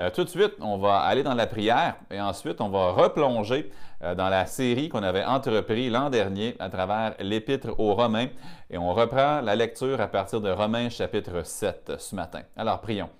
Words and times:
Euh, 0.00 0.08
tout 0.08 0.24
de 0.24 0.30
suite, 0.30 0.54
on 0.60 0.78
va 0.78 1.00
aller 1.00 1.22
dans 1.22 1.34
la 1.34 1.46
prière 1.46 1.96
et 2.10 2.20
ensuite, 2.20 2.62
on 2.62 2.70
va 2.70 2.92
replonger 2.92 3.70
euh, 4.02 4.14
dans 4.14 4.30
la 4.30 4.46
série 4.46 4.88
qu'on 4.88 5.02
avait 5.02 5.24
entrepris 5.24 5.90
l'an 5.90 6.08
dernier 6.08 6.56
à 6.58 6.70
travers 6.70 7.14
l'Épître 7.20 7.78
aux 7.78 7.94
Romains 7.94 8.28
et 8.70 8.78
on 8.78 8.94
reprend 8.94 9.42
la 9.42 9.54
lecture 9.54 10.00
à 10.00 10.06
partir 10.06 10.40
de 10.40 10.50
Romains 10.50 10.88
chapitre 10.88 11.44
7 11.44 11.92
ce 11.98 12.14
matin. 12.14 12.40
Alors, 12.56 12.80
prions. 12.80 13.10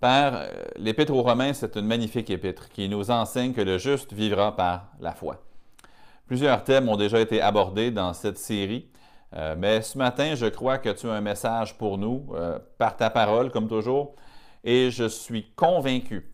Père, 0.00 0.32
euh, 0.36 0.48
l'Épître 0.76 1.12
aux 1.12 1.22
Romains, 1.22 1.52
c'est 1.52 1.76
une 1.76 1.86
magnifique 1.86 2.30
épître 2.30 2.70
qui 2.70 2.88
nous 2.88 3.10
enseigne 3.10 3.52
que 3.52 3.60
le 3.60 3.76
juste 3.76 4.14
vivra 4.14 4.56
par 4.56 4.86
la 5.00 5.12
foi. 5.12 5.36
Plusieurs 6.26 6.64
thèmes 6.64 6.88
ont 6.88 6.96
déjà 6.96 7.20
été 7.20 7.42
abordés 7.42 7.90
dans 7.90 8.14
cette 8.14 8.38
série. 8.38 8.88
mais 9.58 9.82
ce 9.82 9.98
matin, 9.98 10.34
je 10.34 10.46
crois 10.46 10.78
que 10.78 10.88
tu 10.90 11.08
as 11.08 11.12
un 11.12 11.20
message 11.20 11.76
pour 11.76 11.98
nous, 11.98 12.26
par 12.78 12.96
ta 12.96 13.10
parole, 13.10 13.50
comme 13.50 13.68
toujours, 13.68 14.14
et 14.64 14.90
je 14.90 15.08
suis 15.08 15.50
convaincu, 15.54 16.32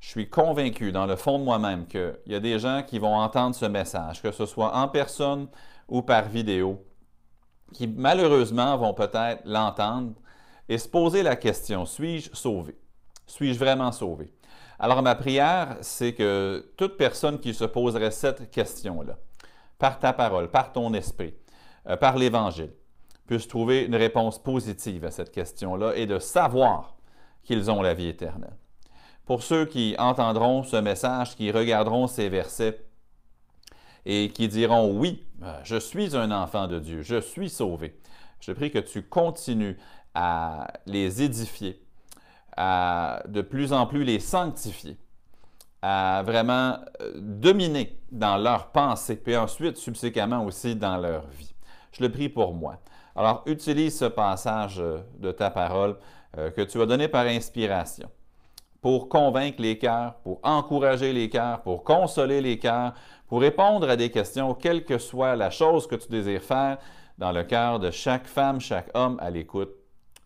je 0.00 0.08
suis 0.08 0.28
convaincu 0.28 0.92
dans 0.92 1.06
le 1.06 1.16
fond 1.16 1.38
de 1.38 1.44
moi-même 1.44 1.86
qu'il 1.86 2.18
y 2.26 2.34
a 2.34 2.40
des 2.40 2.58
gens 2.58 2.82
qui 2.86 2.98
vont 2.98 3.16
entendre 3.16 3.54
ce 3.54 3.66
message, 3.66 4.22
que 4.22 4.30
ce 4.30 4.46
soit 4.46 4.76
en 4.76 4.88
personne 4.88 5.48
ou 5.88 6.02
par 6.02 6.28
vidéo, 6.28 6.84
qui 7.72 7.86
malheureusement 7.86 8.76
vont 8.76 8.94
peut-être 8.94 9.42
l'entendre 9.44 10.14
et 10.68 10.78
se 10.78 10.88
poser 10.88 11.22
la 11.22 11.36
question, 11.36 11.86
suis-je 11.86 12.30
sauvé? 12.34 12.76
Suis-je 13.26 13.58
vraiment 13.58 13.92
sauvé? 13.92 14.32
Alors 14.78 15.02
ma 15.02 15.14
prière, 15.14 15.76
c'est 15.80 16.14
que 16.14 16.72
toute 16.76 16.96
personne 16.96 17.40
qui 17.40 17.52
se 17.52 17.64
poserait 17.64 18.12
cette 18.12 18.50
question-là, 18.50 19.18
par 19.78 19.98
ta 19.98 20.12
parole, 20.12 20.50
par 20.50 20.72
ton 20.72 20.94
esprit, 20.94 21.34
euh, 21.88 21.96
par 21.96 22.16
l'Évangile, 22.16 22.72
puisse 23.26 23.48
trouver 23.48 23.84
une 23.84 23.96
réponse 23.96 24.42
positive 24.42 25.04
à 25.04 25.10
cette 25.10 25.32
question-là 25.32 25.94
et 25.96 26.06
de 26.06 26.18
savoir 26.18 26.97
qu'ils 27.48 27.70
ont 27.70 27.80
la 27.80 27.94
vie 27.94 28.08
éternelle. 28.08 28.54
Pour 29.24 29.42
ceux 29.42 29.64
qui 29.64 29.96
entendront 29.98 30.62
ce 30.62 30.76
message, 30.76 31.34
qui 31.34 31.50
regarderont 31.50 32.06
ces 32.06 32.28
versets 32.28 32.84
et 34.04 34.30
qui 34.30 34.48
diront 34.48 34.92
oui, 34.92 35.26
euh, 35.42 35.58
je 35.64 35.76
suis 35.76 36.14
un 36.14 36.30
enfant 36.30 36.68
de 36.68 36.78
Dieu, 36.78 37.02
je 37.02 37.20
suis 37.20 37.48
sauvé, 37.48 37.98
je 38.40 38.52
prie 38.52 38.70
que 38.70 38.78
tu 38.78 39.02
continues 39.02 39.78
à 40.14 40.68
les 40.84 41.22
édifier, 41.22 41.82
à 42.54 43.22
de 43.26 43.40
plus 43.40 43.72
en 43.72 43.86
plus 43.86 44.04
les 44.04 44.20
sanctifier, 44.20 44.98
à 45.80 46.22
vraiment 46.24 46.76
euh, 47.00 47.12
dominer 47.16 47.98
dans 48.12 48.36
leur 48.36 48.72
pensée, 48.72 49.16
puis 49.16 49.36
ensuite 49.36 49.78
subséquemment 49.78 50.44
aussi 50.44 50.76
dans 50.76 50.98
leur 50.98 51.26
vie. 51.28 51.54
Je 51.92 52.02
le 52.02 52.12
prie 52.12 52.28
pour 52.28 52.52
moi. 52.52 52.76
Alors, 53.16 53.42
utilise 53.46 53.98
ce 53.98 54.04
passage 54.04 54.80
euh, 54.80 54.98
de 55.18 55.32
ta 55.32 55.50
parole 55.50 55.96
euh, 56.36 56.50
que 56.50 56.62
tu 56.62 56.80
as 56.80 56.86
donné 56.86 57.08
par 57.08 57.26
inspiration 57.26 58.10
pour 58.80 59.08
convaincre 59.08 59.60
les 59.60 59.78
cœurs, 59.78 60.14
pour 60.22 60.38
encourager 60.42 61.12
les 61.12 61.28
cœurs, 61.28 61.62
pour 61.62 61.82
consoler 61.82 62.40
les 62.40 62.58
cœurs, 62.58 62.94
pour 63.26 63.40
répondre 63.40 63.88
à 63.88 63.96
des 63.96 64.10
questions, 64.10 64.54
quelle 64.54 64.84
que 64.84 64.98
soit 64.98 65.36
la 65.36 65.50
chose 65.50 65.86
que 65.86 65.96
tu 65.96 66.08
désires 66.08 66.42
faire 66.42 66.78
dans 67.18 67.32
le 67.32 67.42
cœur 67.42 67.80
de 67.80 67.90
chaque 67.90 68.26
femme, 68.26 68.60
chaque 68.60 68.90
homme 68.94 69.18
à 69.20 69.30
l'écoute. 69.30 69.70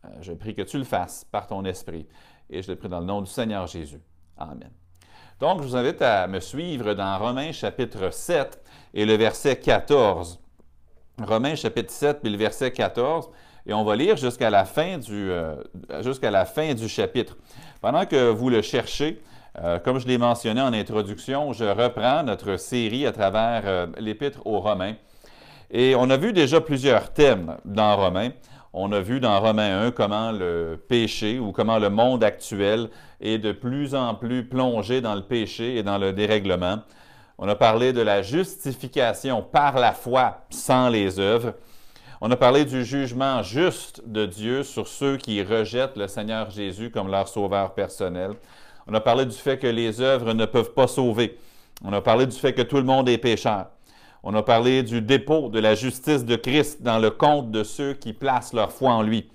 Euh, 0.05 0.09
je 0.21 0.33
prie 0.33 0.55
que 0.55 0.63
tu 0.63 0.79
le 0.79 0.85
fasses 0.85 1.25
par 1.25 1.47
ton 1.47 1.65
esprit 1.65 2.07
et 2.51 2.63
je 2.63 2.71
le 2.71 2.77
prie 2.77 2.89
dans 2.89 3.01
le 3.01 3.07
nom 3.07 3.23
du 3.23 3.31
Seigneur 3.31 3.67
Jésus. 3.67 4.01
Amen. 4.37 4.71
Donc, 5.41 5.63
je 5.63 5.67
vous 5.67 5.77
invite 5.77 6.03
à 6.03 6.27
me 6.27 6.39
suivre 6.39 6.95
dans 6.95 7.19
Romains 7.19 7.53
chapitre 7.53 8.11
7 8.11 8.63
et 8.95 9.07
le 9.07 9.15
verset 9.15 9.57
14. 9.57 10.39
Romains 11.21 11.55
chapitre 11.55 11.91
7 11.91 12.21
puis 12.21 12.31
le 12.31 12.39
verset 12.39 12.71
14. 12.71 13.31
Et 13.67 13.73
on 13.73 13.85
va 13.85 13.95
lire 13.95 14.17
jusqu'à 14.17 14.51
la, 14.51 14.65
fin 14.65 14.99
du, 14.99 15.31
euh, 15.31 15.55
jusqu'à 16.01 16.31
la 16.31 16.45
fin 16.45 16.75
du 16.75 16.89
chapitre. 16.89 17.37
Pendant 17.81 18.07
que 18.07 18.31
vous 18.31 18.51
le 18.51 18.61
cherchez, 18.61 19.23
euh, 19.63 19.79
comme 19.79 20.01
je 20.01 20.07
l'ai 20.07 20.19
mentionné 20.19 20.61
en 20.61 20.73
introduction, 20.73 21.53
je 21.53 21.65
reprends 21.65 22.25
notre 22.25 22.57
série 22.57 23.07
à 23.07 23.13
travers 23.13 23.63
euh, 23.67 23.87
l'Épître 23.99 24.41
aux 24.47 24.61
Romains. 24.61 24.95
Et 25.71 25.95
on 25.95 26.11
a 26.11 26.17
vu 26.17 26.33
déjà 26.33 26.61
plusieurs 26.61 27.13
thèmes 27.13 27.57
dans 27.65 27.97
Romains. 27.97 28.31
On 28.73 28.91
a 28.91 29.01
vu 29.01 29.21
dans 29.21 29.39
Romains 29.39 29.87
1 29.87 29.91
comment 29.93 30.33
le 30.33 30.83
péché 30.89 31.39
ou 31.39 31.53
comment 31.53 31.79
le 31.79 31.91
monde 31.91 32.25
actuel 32.25 32.89
est 33.21 33.39
de 33.39 33.53
plus 33.53 33.95
en 33.95 34.15
plus 34.15 34.45
plongé 34.45 35.01
dans 35.01 35.15
le 35.15 35.23
péché 35.23 35.77
et 35.77 35.83
dans 35.83 35.99
le 35.99 36.13
dérèglement. 36.13 36.79
On 37.39 37.49
a 37.49 37.55
parlé 37.55 37.93
de 37.93 38.01
la 38.01 38.23
justification 38.23 39.43
par 39.43 39.79
la 39.79 39.93
foi 39.93 40.45
sans 40.51 40.89
les 40.89 41.21
œuvres. 41.21 41.55
On 42.25 42.31
a 42.31 42.37
parlé 42.37 42.65
du 42.65 42.85
jugement 42.85 43.43
juste 43.43 44.01
de 44.07 44.27
Dieu 44.27 44.63
sur 44.63 44.87
ceux 44.87 45.17
qui 45.17 45.43
rejettent 45.43 45.97
le 45.97 46.07
Seigneur 46.07 46.51
Jésus 46.51 46.89
comme 46.89 47.11
leur 47.11 47.27
sauveur 47.27 47.75
personnel. 47.75 48.35
On 48.87 48.95
a 48.95 49.01
parlé 49.01 49.27
du 49.27 49.35
fait 49.35 49.59
que 49.59 49.67
les 49.67 50.01
œuvres 50.01 50.33
ne 50.33 50.47
peuvent 50.47 50.73
pas 50.73 50.87
sauver. 50.87 51.37
On 51.85 51.93
a 51.93 52.01
parlé 52.01 52.27
du 52.27 52.39
fait 52.39 52.53
que 52.53 52.63
tout 52.63 52.77
le 52.77 52.85
monde 52.85 53.09
est 53.09 53.19
pécheur. 53.19 53.71
On 54.23 54.33
a 54.37 54.43
parlé 54.45 54.85
du 54.85 55.03
dépôt 55.03 55.49
de 55.49 55.59
la 55.59 55.75
justice 55.75 56.25
de 56.25 56.37
Christ 56.37 56.81
dans 56.81 57.01
le 57.01 57.11
compte 57.11 57.51
de 57.51 57.65
ceux 57.65 57.95
qui 57.95 58.13
placent 58.13 58.53
leur 58.53 58.71
foi 58.71 58.93
en 58.93 59.03
lui. 59.03 59.29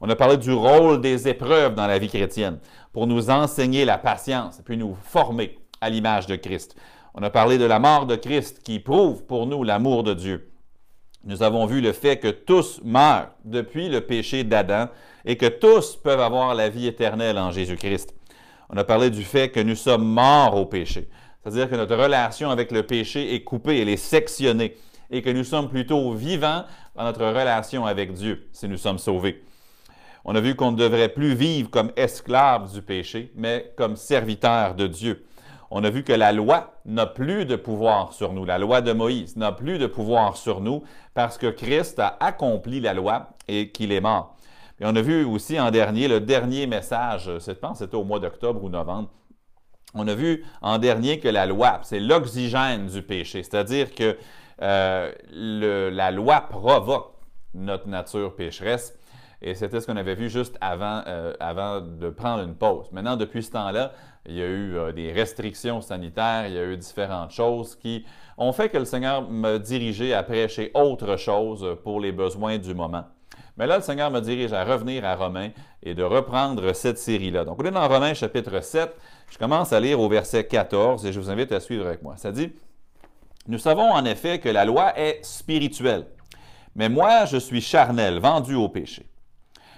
On 0.00 0.10
a 0.10 0.16
parlé 0.16 0.36
du 0.36 0.52
rôle 0.52 1.00
des 1.00 1.28
épreuves 1.28 1.76
dans 1.76 1.86
la 1.86 2.00
vie 2.00 2.08
chrétienne 2.08 2.58
pour 2.92 3.06
nous 3.06 3.30
enseigner 3.30 3.84
la 3.84 3.96
patience 3.96 4.58
et 4.58 4.64
puis 4.64 4.76
nous 4.76 4.96
former 5.04 5.56
à 5.80 5.88
l'image 5.88 6.26
de 6.26 6.34
Christ. 6.34 6.74
On 7.14 7.22
a 7.22 7.30
parlé 7.30 7.58
de 7.58 7.64
la 7.64 7.78
mort 7.78 8.06
de 8.06 8.16
Christ 8.16 8.60
qui 8.64 8.80
prouve 8.80 9.22
pour 9.22 9.46
nous 9.46 9.62
l'amour 9.62 10.02
de 10.02 10.14
Dieu 10.14 10.50
nous 11.24 11.42
avons 11.42 11.64
vu 11.66 11.80
le 11.80 11.92
fait 11.92 12.18
que 12.18 12.28
tous 12.28 12.80
meurent 12.84 13.30
depuis 13.44 13.88
le 13.88 14.02
péché 14.02 14.44
d'Adam 14.44 14.88
et 15.24 15.36
que 15.36 15.46
tous 15.46 15.96
peuvent 15.96 16.20
avoir 16.20 16.54
la 16.54 16.68
vie 16.68 16.86
éternelle 16.86 17.38
en 17.38 17.50
Jésus-Christ. 17.50 18.14
On 18.68 18.76
a 18.76 18.84
parlé 18.84 19.10
du 19.10 19.22
fait 19.22 19.50
que 19.50 19.60
nous 19.60 19.74
sommes 19.74 20.04
morts 20.04 20.56
au 20.56 20.66
péché, 20.66 21.08
c'est-à-dire 21.42 21.70
que 21.70 21.76
notre 21.76 21.96
relation 21.96 22.50
avec 22.50 22.72
le 22.72 22.82
péché 22.82 23.34
est 23.34 23.42
coupée, 23.42 23.80
elle 23.80 23.88
est 23.88 23.96
sectionnée, 23.96 24.76
et 25.10 25.22
que 25.22 25.30
nous 25.30 25.44
sommes 25.44 25.68
plutôt 25.68 26.12
vivants 26.12 26.64
dans 26.94 27.04
notre 27.04 27.24
relation 27.24 27.86
avec 27.86 28.12
Dieu 28.12 28.48
si 28.52 28.68
nous 28.68 28.78
sommes 28.78 28.98
sauvés. 28.98 29.42
On 30.24 30.34
a 30.34 30.40
vu 30.40 30.54
qu'on 30.54 30.72
ne 30.72 30.76
devrait 30.76 31.10
plus 31.10 31.34
vivre 31.34 31.70
comme 31.70 31.92
esclaves 31.96 32.72
du 32.72 32.82
péché, 32.82 33.30
mais 33.34 33.72
comme 33.76 33.96
serviteurs 33.96 34.74
de 34.74 34.86
Dieu 34.86 35.24
on 35.76 35.82
a 35.82 35.90
vu 35.90 36.04
que 36.04 36.12
la 36.12 36.30
loi 36.30 36.72
n'a 36.86 37.04
plus 37.04 37.46
de 37.46 37.56
pouvoir 37.56 38.12
sur 38.12 38.32
nous. 38.32 38.44
La 38.44 38.58
loi 38.58 38.80
de 38.80 38.92
Moïse 38.92 39.36
n'a 39.36 39.50
plus 39.50 39.78
de 39.78 39.88
pouvoir 39.88 40.36
sur 40.36 40.60
nous 40.60 40.84
parce 41.14 41.36
que 41.36 41.48
Christ 41.48 41.98
a 41.98 42.16
accompli 42.20 42.78
la 42.78 42.94
loi 42.94 43.30
et 43.48 43.70
qu'il 43.70 43.90
est 43.90 44.00
mort. 44.00 44.36
Et 44.78 44.86
on 44.86 44.94
a 44.94 45.02
vu 45.02 45.24
aussi 45.24 45.58
en 45.58 45.72
dernier 45.72 46.06
le 46.06 46.20
dernier 46.20 46.68
message, 46.68 47.28
je 47.44 47.50
pense 47.50 47.78
c'était 47.78 47.96
au 47.96 48.04
mois 48.04 48.20
d'octobre 48.20 48.62
ou 48.62 48.68
novembre, 48.68 49.08
on 49.94 50.06
a 50.06 50.14
vu 50.14 50.44
en 50.62 50.78
dernier 50.78 51.18
que 51.18 51.28
la 51.28 51.44
loi, 51.44 51.80
c'est 51.82 51.98
l'oxygène 51.98 52.86
du 52.86 53.02
péché, 53.02 53.42
c'est-à-dire 53.42 53.92
que 53.96 54.16
euh, 54.62 55.10
la 55.90 56.12
loi 56.12 56.42
provoque 56.42 57.14
notre 57.52 57.88
nature 57.88 58.36
pécheresse. 58.36 58.96
Et 59.46 59.54
c'était 59.54 59.78
ce 59.82 59.86
qu'on 59.86 59.98
avait 59.98 60.14
vu 60.14 60.30
juste 60.30 60.56
avant, 60.62 61.02
euh, 61.06 61.34
avant 61.38 61.82
de 61.82 62.08
prendre 62.08 62.42
une 62.42 62.54
pause. 62.54 62.90
Maintenant, 62.92 63.18
depuis 63.18 63.42
ce 63.42 63.50
temps-là, 63.50 63.92
il 64.24 64.36
y 64.36 64.40
a 64.40 64.46
eu 64.46 64.74
euh, 64.74 64.92
des 64.92 65.12
restrictions 65.12 65.82
sanitaires, 65.82 66.46
il 66.48 66.54
y 66.54 66.58
a 66.58 66.64
eu 66.64 66.78
différentes 66.78 67.30
choses 67.30 67.76
qui 67.76 68.06
ont 68.38 68.54
fait 68.54 68.70
que 68.70 68.78
le 68.78 68.86
Seigneur 68.86 69.30
me 69.30 69.58
dirigeait 69.58 70.14
à 70.14 70.22
prêcher 70.22 70.70
autre 70.72 71.18
chose 71.18 71.76
pour 71.84 72.00
les 72.00 72.10
besoins 72.10 72.56
du 72.56 72.72
moment. 72.72 73.04
Mais 73.58 73.66
là, 73.66 73.76
le 73.76 73.82
Seigneur 73.82 74.10
me 74.10 74.20
dirige 74.20 74.54
à 74.54 74.64
revenir 74.64 75.04
à 75.04 75.14
Romains 75.14 75.50
et 75.82 75.92
de 75.92 76.02
reprendre 76.02 76.72
cette 76.72 76.98
série-là. 76.98 77.44
Donc, 77.44 77.60
on 77.62 77.66
est 77.66 77.70
dans 77.70 77.86
Romains 77.86 78.14
chapitre 78.14 78.62
7. 78.62 78.96
Je 79.30 79.36
commence 79.36 79.74
à 79.74 79.78
lire 79.78 80.00
au 80.00 80.08
verset 80.08 80.46
14 80.46 81.04
et 81.04 81.12
je 81.12 81.20
vous 81.20 81.28
invite 81.28 81.52
à 81.52 81.60
suivre 81.60 81.86
avec 81.86 82.02
moi. 82.02 82.16
Ça 82.16 82.32
dit, 82.32 82.50
Nous 83.46 83.58
savons 83.58 83.92
en 83.92 84.06
effet 84.06 84.38
que 84.38 84.48
la 84.48 84.64
loi 84.64 84.98
est 84.98 85.22
spirituelle, 85.22 86.06
mais 86.74 86.88
moi, 86.88 87.26
je 87.26 87.36
suis 87.36 87.60
charnel, 87.60 88.20
vendu 88.20 88.54
au 88.54 88.70
péché. 88.70 89.06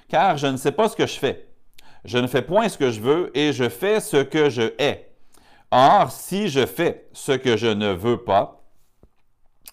Car 0.08 0.36
je 0.36 0.46
ne 0.46 0.56
sais 0.56 0.72
pas 0.72 0.88
ce 0.88 0.96
que 0.96 1.06
je 1.06 1.18
fais 1.18 1.46
je 2.06 2.18
ne 2.18 2.28
fais 2.28 2.42
point 2.42 2.68
ce 2.68 2.78
que 2.78 2.90
je 2.90 3.00
veux 3.00 3.36
et 3.36 3.52
je 3.52 3.68
fais 3.68 4.00
ce 4.00 4.18
que 4.18 4.48
je 4.48 4.72
hais. 4.78 5.10
Or, 5.72 6.10
si 6.10 6.48
je 6.48 6.64
fais 6.64 7.08
ce 7.12 7.32
que 7.32 7.56
je 7.56 7.66
ne 7.66 7.92
veux 7.92 8.18
pas, 8.18 8.62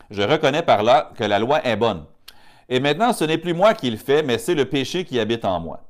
je 0.09 0.23
reconnais 0.23 0.63
par 0.63 0.83
là 0.83 1.11
que 1.15 1.23
la 1.23 1.39
loi 1.39 1.63
est 1.63 1.77
bonne. 1.77 2.05
Et 2.69 2.79
maintenant, 2.79 3.13
ce 3.13 3.23
n'est 3.23 3.37
plus 3.37 3.53
moi 3.53 3.75
qui 3.75 3.89
le 3.91 3.97
fais, 3.97 4.23
mais 4.23 4.39
c'est 4.39 4.55
le 4.55 4.65
péché 4.65 5.05
qui 5.05 5.19
habite 5.19 5.45
en 5.45 5.59
moi. 5.59 5.81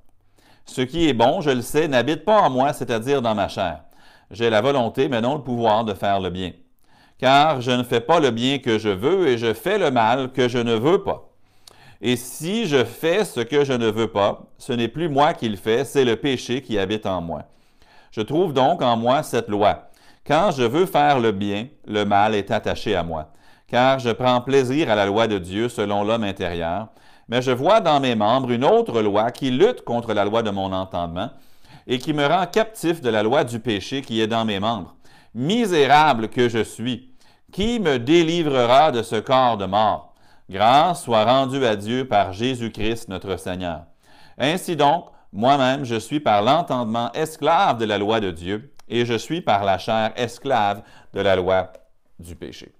Ce 0.65 0.81
qui 0.81 1.07
est 1.07 1.13
bon, 1.13 1.39
je 1.39 1.51
le 1.51 1.61
sais, 1.61 1.87
n'habite 1.87 2.25
pas 2.25 2.41
en 2.41 2.49
moi, 2.49 2.73
c'est-à-dire 2.73 3.21
dans 3.21 3.35
ma 3.35 3.47
chair. 3.47 3.83
j'ai 4.29 4.49
la 4.49 4.61
volonté, 4.61 5.07
mais 5.07 5.21
non 5.21 5.35
le 5.35 5.43
pouvoir 5.43 5.85
de 5.85 5.93
faire 5.93 6.19
le 6.19 6.29
bien. 6.29 6.51
Car 7.19 7.61
je 7.61 7.71
ne 7.71 7.83
fais 7.83 8.01
pas 8.01 8.19
le 8.19 8.31
bien 8.31 8.59
que 8.59 8.77
je 8.77 8.89
veux 8.89 9.27
et 9.27 9.37
je 9.37 9.53
fais 9.53 9.77
le 9.77 9.91
mal 9.91 10.31
que 10.33 10.49
je 10.49 10.57
ne 10.57 10.73
veux 10.73 11.03
pas. 11.03 11.32
Et 12.05 12.17
si 12.17 12.65
je 12.65 12.83
fais 12.83 13.23
ce 13.23 13.39
que 13.39 13.63
je 13.63 13.71
ne 13.71 13.89
veux 13.89 14.09
pas, 14.09 14.41
ce 14.57 14.73
n'est 14.73 14.89
plus 14.89 15.07
moi 15.07 15.33
qui 15.33 15.47
le 15.47 15.55
fais, 15.55 15.85
c'est 15.85 16.03
le 16.03 16.17
péché 16.17 16.61
qui 16.61 16.77
habite 16.77 17.05
en 17.05 17.21
moi. 17.21 17.43
Je 18.11 18.19
trouve 18.19 18.51
donc 18.51 18.81
en 18.81 18.97
moi 18.97 19.23
cette 19.23 19.47
loi. 19.47 19.87
Quand 20.27 20.51
je 20.51 20.63
veux 20.63 20.85
faire 20.85 21.21
le 21.21 21.31
bien, 21.31 21.67
le 21.87 22.03
mal 22.03 22.35
est 22.35 22.51
attaché 22.51 22.93
à 22.93 23.03
moi. 23.03 23.31
Car 23.67 23.99
je 23.99 24.09
prends 24.09 24.41
plaisir 24.41 24.91
à 24.91 24.95
la 24.95 25.05
loi 25.05 25.27
de 25.27 25.37
Dieu 25.37 25.69
selon 25.69 26.03
l'homme 26.03 26.25
intérieur, 26.25 26.89
mais 27.29 27.41
je 27.41 27.51
vois 27.51 27.79
dans 27.79 28.01
mes 28.01 28.15
membres 28.15 28.51
une 28.51 28.65
autre 28.65 29.01
loi 29.01 29.31
qui 29.31 29.49
lutte 29.49 29.85
contre 29.85 30.13
la 30.13 30.25
loi 30.25 30.43
de 30.43 30.51
mon 30.51 30.73
entendement 30.73 31.29
et 31.87 31.99
qui 31.99 32.11
me 32.11 32.27
rend 32.27 32.47
captif 32.47 32.99
de 32.99 33.09
la 33.09 33.23
loi 33.23 33.45
du 33.45 33.61
péché 33.61 34.01
qui 34.01 34.19
est 34.19 34.27
dans 34.27 34.43
mes 34.43 34.59
membres. 34.59 34.93
Misérable 35.33 36.27
que 36.27 36.49
je 36.49 36.65
suis, 36.65 37.13
qui 37.53 37.79
me 37.79 37.97
délivrera 37.97 38.91
de 38.91 39.03
ce 39.03 39.15
corps 39.15 39.55
de 39.55 39.65
mort? 39.65 40.12
Grâce 40.49 41.03
soit 41.03 41.23
rendue 41.23 41.65
à 41.65 41.75
Dieu 41.75 42.07
par 42.07 42.33
Jésus-Christ 42.33 43.09
notre 43.09 43.37
Seigneur. 43.37 43.85
Ainsi 44.37 44.75
donc, 44.75 45.05
moi-même, 45.31 45.83
je 45.83 45.95
suis 45.95 46.19
par 46.19 46.41
l'entendement 46.41 47.11
esclave 47.13 47.77
de 47.77 47.85
la 47.85 47.97
loi 47.97 48.19
de 48.19 48.31
Dieu, 48.31 48.73
et 48.87 49.05
je 49.05 49.13
suis 49.15 49.41
par 49.41 49.63
la 49.63 49.77
chair 49.77 50.11
esclave 50.15 50.83
de 51.13 51.21
la 51.21 51.35
loi 51.35 51.71
du 52.19 52.35
péché. 52.35 52.71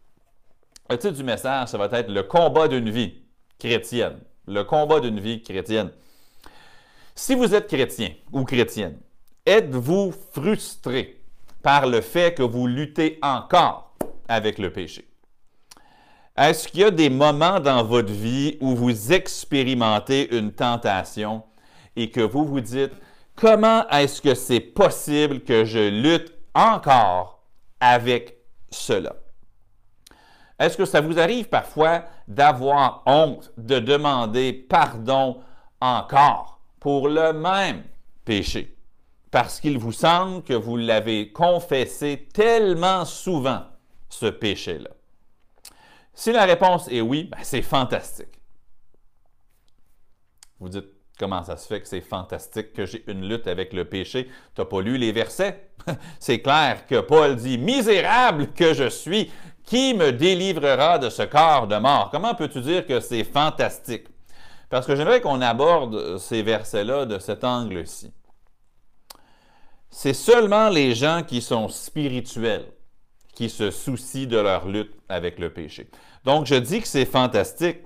Le 0.89 0.97
titre 0.97 1.15
du 1.15 1.23
message, 1.23 1.69
ça 1.69 1.77
va 1.77 1.85
être 1.97 2.11
le 2.11 2.23
combat 2.23 2.67
d'une 2.67 2.89
vie 2.89 3.23
chrétienne. 3.57 4.19
Le 4.45 4.63
combat 4.63 4.99
d'une 4.99 5.19
vie 5.19 5.41
chrétienne. 5.41 5.91
Si 7.15 7.33
vous 7.33 7.55
êtes 7.55 7.67
chrétien 7.67 8.09
ou 8.31 8.43
chrétienne, 8.43 8.99
êtes-vous 9.45 10.13
frustré 10.33 11.21
par 11.61 11.87
le 11.87 12.01
fait 12.01 12.35
que 12.35 12.43
vous 12.43 12.67
luttez 12.67 13.17
encore 13.21 13.95
avec 14.27 14.57
le 14.57 14.71
péché? 14.73 15.07
Est-ce 16.35 16.67
qu'il 16.67 16.79
y 16.79 16.83
a 16.83 16.89
des 16.89 17.11
moments 17.11 17.59
dans 17.59 17.83
votre 17.83 18.11
vie 18.11 18.57
où 18.59 18.75
vous 18.75 19.13
expérimentez 19.13 20.35
une 20.35 20.51
tentation 20.51 21.43
et 21.95 22.09
que 22.09 22.21
vous 22.21 22.43
vous 22.43 22.59
dites, 22.59 22.93
comment 23.35 23.87
est-ce 23.89 24.19
que 24.19 24.33
c'est 24.33 24.59
possible 24.59 25.41
que 25.41 25.63
je 25.63 25.89
lutte 25.89 26.33
encore 26.55 27.43
avec 27.79 28.37
cela? 28.71 29.15
Est-ce 30.57 30.75
que 30.75 30.85
ça 30.85 31.01
vous 31.01 31.19
arrive 31.19 31.49
parfois 31.49 32.05
d'avoir 32.27 33.03
honte, 33.05 33.51
de 33.57 33.77
demander 33.77 34.53
pardon 34.53 35.39
encore 35.81 36.61
pour 36.79 37.09
le 37.09 37.31
même 37.31 37.83
péché? 38.25 38.75
Parce 39.29 39.59
qu'il 39.59 39.77
vous 39.77 39.91
semble 39.91 40.41
que 40.41 40.53
vous 40.53 40.77
l'avez 40.77 41.31
confessé 41.31 42.27
tellement 42.33 43.05
souvent, 43.05 43.61
ce 44.09 44.25
péché-là. 44.25 44.89
Si 46.13 46.31
la 46.31 46.45
réponse 46.45 46.87
est 46.89 47.01
oui, 47.01 47.23
ben, 47.25 47.39
c'est 47.41 47.61
fantastique. 47.61 48.39
Vous 50.59 50.69
dites, 50.69 50.87
comment 51.19 51.43
ça 51.43 51.57
se 51.57 51.67
fait 51.67 51.81
que 51.81 51.87
c'est 51.87 52.01
fantastique 52.01 52.73
que 52.73 52.85
j'ai 52.85 53.03
une 53.07 53.27
lutte 53.27 53.47
avec 53.47 53.73
le 53.73 53.85
péché? 53.85 54.29
Tu 54.55 54.61
n'as 54.61 54.65
pas 54.65 54.81
lu 54.81 54.97
les 54.97 55.11
versets? 55.11 55.71
c'est 56.19 56.39
clair 56.39 56.85
que 56.85 56.99
Paul 56.99 57.35
dit, 57.35 57.57
misérable 57.57 58.53
que 58.53 58.73
je 58.73 58.89
suis, 58.89 59.31
qui 59.65 59.93
me 59.93 60.11
délivrera 60.11 60.99
de 60.99 61.09
ce 61.09 61.23
corps 61.23 61.67
de 61.67 61.77
mort? 61.77 62.09
Comment 62.11 62.35
peux-tu 62.35 62.61
dire 62.61 62.85
que 62.85 62.99
c'est 62.99 63.23
fantastique? 63.23 64.07
Parce 64.69 64.85
que 64.85 64.95
j'aimerais 64.95 65.21
qu'on 65.21 65.41
aborde 65.41 66.17
ces 66.17 66.41
versets-là 66.41 67.05
de 67.05 67.19
cet 67.19 67.43
angle-ci. 67.43 68.11
C'est 69.89 70.13
seulement 70.13 70.69
les 70.69 70.95
gens 70.95 71.21
qui 71.21 71.41
sont 71.41 71.69
spirituels 71.69 72.72
qui 73.35 73.49
se 73.49 73.71
soucient 73.71 74.27
de 74.27 74.37
leur 74.37 74.67
lutte 74.67 74.93
avec 75.09 75.39
le 75.39 75.51
péché. 75.51 75.89
Donc, 76.23 76.45
je 76.45 76.55
dis 76.55 76.81
que 76.81 76.87
c'est 76.87 77.05
fantastique 77.05 77.79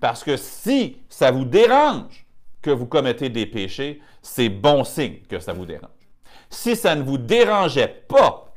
parce 0.00 0.22
que 0.22 0.36
si 0.36 0.98
ça 1.08 1.30
vous 1.30 1.44
dérange 1.44 2.26
que 2.62 2.70
vous 2.70 2.86
commettez 2.86 3.28
des 3.28 3.46
péchés, 3.46 4.00
c'est 4.22 4.48
bon 4.48 4.84
signe 4.84 5.20
que 5.28 5.38
ça 5.38 5.52
vous 5.52 5.66
dérange. 5.66 5.90
Si 6.48 6.76
ça 6.76 6.94
ne 6.94 7.02
vous 7.02 7.18
dérangeait 7.18 8.04
pas, 8.08 8.52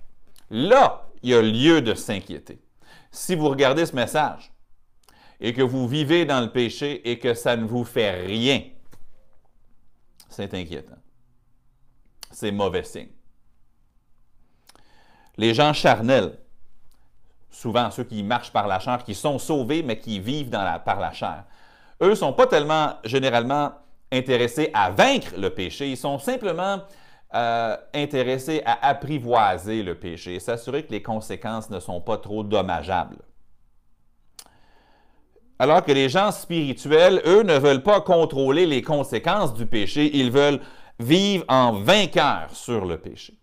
là, 0.49 1.09
il 1.23 1.31
y 1.31 1.33
a 1.33 1.41
lieu 1.41 1.81
de 1.81 1.93
s'inquiéter. 1.93 2.59
Si 3.11 3.35
vous 3.35 3.49
regardez 3.49 3.85
ce 3.85 3.95
message 3.95 4.51
et 5.39 5.53
que 5.53 5.61
vous 5.61 5.87
vivez 5.87 6.25
dans 6.25 6.41
le 6.41 6.51
péché 6.51 7.09
et 7.09 7.19
que 7.19 7.33
ça 7.33 7.55
ne 7.55 7.65
vous 7.65 7.83
fait 7.83 8.11
rien, 8.25 8.61
c'est 10.29 10.53
inquiétant. 10.53 10.97
C'est 12.31 12.51
mauvais 12.51 12.83
signe. 12.83 13.09
Les 15.37 15.53
gens 15.53 15.73
charnels, 15.73 16.37
souvent 17.49 17.91
ceux 17.91 18.03
qui 18.03 18.23
marchent 18.23 18.51
par 18.51 18.67
la 18.67 18.79
chair, 18.79 19.03
qui 19.03 19.15
sont 19.15 19.39
sauvés, 19.39 19.83
mais 19.83 19.99
qui 19.99 20.19
vivent 20.19 20.49
par 20.49 20.99
la 20.99 21.11
chair, 21.11 21.43
eux 22.01 22.11
ne 22.11 22.15
sont 22.15 22.33
pas 22.33 22.47
tellement 22.47 22.95
généralement 23.03 23.71
intéressés 24.11 24.69
à 24.73 24.89
vaincre 24.89 25.33
le 25.37 25.49
péché, 25.49 25.89
ils 25.89 25.97
sont 25.97 26.19
simplement 26.19 26.79
euh, 27.35 27.75
intéressés 27.93 28.61
à 28.65 28.87
apprivoiser 28.87 29.83
le 29.83 29.95
péché 29.95 30.35
et 30.35 30.39
s'assurer 30.39 30.83
que 30.83 30.91
les 30.91 31.01
conséquences 31.01 31.69
ne 31.69 31.79
sont 31.79 31.99
pas 31.99 32.17
trop 32.17 32.43
dommageables. 32.43 33.17
Alors 35.59 35.83
que 35.83 35.91
les 35.91 36.07
gens 36.07 36.31
spirituels, 36.31 37.21
eux, 37.25 37.43
ne 37.43 37.57
veulent 37.57 37.83
pas 37.83 37.99
contrôler 37.99 38.65
les 38.65 38.81
conséquences 38.81 39.53
du 39.53 39.65
péché, 39.65 40.09
ils 40.15 40.31
veulent 40.31 40.61
vivre 40.99 41.43
en 41.47 41.73
vainqueur 41.73 42.49
sur 42.53 42.85
le 42.85 42.97
péché. 42.97 43.33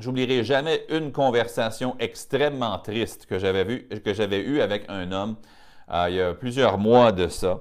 J'oublierai 0.00 0.44
jamais 0.44 0.84
une 0.88 1.12
conversation 1.12 1.94
extrêmement 1.98 2.78
triste 2.78 3.26
que 3.26 3.38
j'avais 3.38 4.40
eue 4.40 4.60
avec 4.60 4.84
un 4.88 5.12
homme 5.12 5.36
euh, 5.92 6.06
il 6.08 6.16
y 6.16 6.20
a 6.20 6.34
plusieurs 6.34 6.78
mois 6.78 7.12
de 7.12 7.28
ça. 7.28 7.60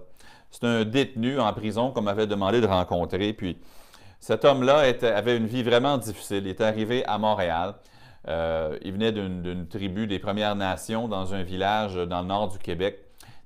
C'est 0.52 0.64
un 0.64 0.84
détenu 0.84 1.40
en 1.40 1.52
prison 1.54 1.92
qu'on 1.92 2.02
m'avait 2.02 2.28
demandé 2.28 2.62
de 2.62 2.68
rencontrer. 2.68 3.34
Puis 3.34 3.58
cet 4.20 4.46
homme-là 4.46 4.84
avait 5.16 5.38
une 5.38 5.48
vie 5.48 5.64
vraiment 5.64 5.98
difficile. 5.98 6.44
Il 6.46 6.48
est 6.48 6.62
arrivé 6.62 7.06
à 7.06 7.18
Montréal. 7.18 7.76
Euh, 8.28 8.78
il 8.84 8.94
venait 8.94 9.12
d'une 9.12 9.68
tribu 9.68 10.06
des 10.08 10.20
Premières 10.20 10.56
Nations 10.56 11.08
dans 11.08 11.34
un 11.34 11.44
village 11.44 11.96
dans 11.96 12.22
le 12.22 12.28
nord 12.28 12.50
du 12.50 12.60
Québec. 12.60 13.00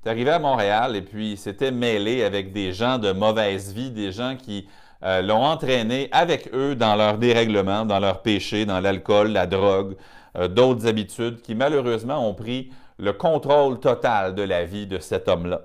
Il 0.04 0.08
est 0.08 0.12
arrivé 0.12 0.32
à 0.32 0.40
Montréal 0.40 0.96
et 0.96 1.02
puis 1.02 1.32
il 1.34 1.38
s'était 1.38 1.72
mêlé 1.72 2.24
avec 2.24 2.52
des 2.52 2.74
gens 2.74 2.98
de 2.98 3.12
mauvaise 3.12 3.74
vie, 3.74 3.92
des 3.92 4.12
gens 4.12 4.36
qui 4.36 4.68
euh, 5.04 5.22
l'ont 5.22 5.44
entraîné 5.44 6.10
avec 6.12 6.50
eux 6.54 6.76
dans 6.76 6.96
leur 6.96 7.18
dérèglement, 7.18 7.86
dans 7.86 8.00
leur 8.00 8.22
péché, 8.22 8.66
dans 8.66 8.80
l'alcool, 8.80 9.30
la 9.30 9.48
drogue, 9.48 9.96
euh, 10.38 10.48
d'autres 10.48 10.88
habitudes 10.88 11.42
qui 11.42 11.56
malheureusement 11.56 12.28
ont 12.28 12.34
pris 12.34 12.72
le 12.98 13.14
contrôle 13.14 13.80
total 13.80 14.36
de 14.36 14.44
la 14.44 14.66
vie 14.66 14.88
de 14.88 15.00
cet 15.00 15.28
homme-là. 15.28 15.62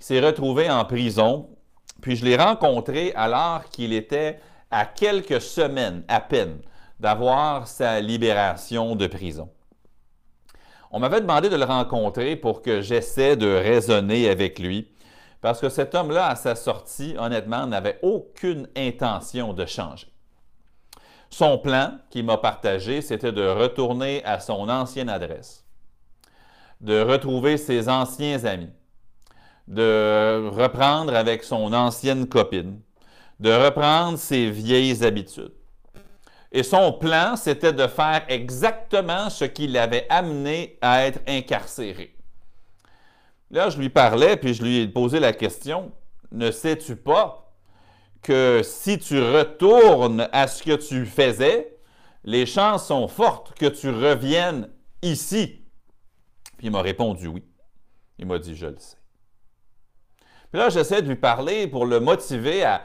Il 0.00 0.04
s'est 0.04 0.20
retrouvé 0.20 0.70
en 0.70 0.84
prison 0.84 1.48
puis 2.00 2.16
je 2.16 2.24
l'ai 2.24 2.36
rencontré 2.36 3.12
alors 3.14 3.64
qu'il 3.70 3.92
était 3.92 4.38
à 4.70 4.84
quelques 4.84 5.40
semaines 5.40 6.04
à 6.08 6.20
peine 6.20 6.58
d'avoir 7.00 7.66
sa 7.66 8.00
libération 8.00 8.96
de 8.96 9.06
prison. 9.06 9.48
On 10.90 11.00
m'avait 11.00 11.20
demandé 11.20 11.48
de 11.48 11.56
le 11.56 11.64
rencontrer 11.64 12.36
pour 12.36 12.62
que 12.62 12.80
j'essaie 12.80 13.36
de 13.36 13.48
raisonner 13.48 14.28
avec 14.28 14.58
lui, 14.58 14.88
parce 15.46 15.60
que 15.60 15.68
cet 15.68 15.94
homme-là, 15.94 16.26
à 16.26 16.34
sa 16.34 16.56
sortie, 16.56 17.14
honnêtement, 17.16 17.68
n'avait 17.68 18.00
aucune 18.02 18.66
intention 18.76 19.52
de 19.52 19.64
changer. 19.64 20.08
Son 21.30 21.56
plan 21.56 21.92
qu'il 22.10 22.24
m'a 22.24 22.36
partagé, 22.36 23.00
c'était 23.00 23.30
de 23.30 23.46
retourner 23.46 24.24
à 24.24 24.40
son 24.40 24.68
ancienne 24.68 25.08
adresse, 25.08 25.64
de 26.80 27.00
retrouver 27.00 27.58
ses 27.58 27.88
anciens 27.88 28.44
amis, 28.44 28.72
de 29.68 30.48
reprendre 30.48 31.14
avec 31.14 31.44
son 31.44 31.72
ancienne 31.72 32.26
copine, 32.26 32.80
de 33.38 33.52
reprendre 33.52 34.18
ses 34.18 34.50
vieilles 34.50 35.04
habitudes. 35.04 35.54
Et 36.50 36.64
son 36.64 36.92
plan, 36.92 37.36
c'était 37.36 37.72
de 37.72 37.86
faire 37.86 38.24
exactement 38.26 39.30
ce 39.30 39.44
qui 39.44 39.68
l'avait 39.68 40.08
amené 40.10 40.76
à 40.80 41.06
être 41.06 41.20
incarcéré. 41.28 42.15
Là, 43.56 43.70
je 43.70 43.78
lui 43.78 43.88
parlais, 43.88 44.36
puis 44.36 44.52
je 44.52 44.62
lui 44.62 44.80
ai 44.82 44.86
posé 44.86 45.18
la 45.18 45.32
question, 45.32 45.90
ne 46.30 46.50
sais-tu 46.50 46.94
pas 46.94 47.54
que 48.20 48.60
si 48.62 48.98
tu 48.98 49.18
retournes 49.18 50.28
à 50.30 50.46
ce 50.46 50.62
que 50.62 50.76
tu 50.76 51.06
faisais, 51.06 51.74
les 52.22 52.44
chances 52.44 52.88
sont 52.88 53.08
fortes 53.08 53.54
que 53.54 53.64
tu 53.64 53.88
reviennes 53.88 54.68
ici? 55.00 55.64
Puis 56.58 56.66
il 56.66 56.70
m'a 56.70 56.82
répondu 56.82 57.28
oui. 57.28 57.46
Il 58.18 58.26
m'a 58.26 58.38
dit, 58.38 58.54
je 58.54 58.66
le 58.66 58.76
sais. 58.76 58.98
Puis 60.50 60.60
là, 60.60 60.68
j'essaie 60.68 61.00
de 61.00 61.08
lui 61.08 61.16
parler 61.16 61.66
pour 61.66 61.86
le 61.86 61.98
motiver 61.98 62.62
à, 62.62 62.82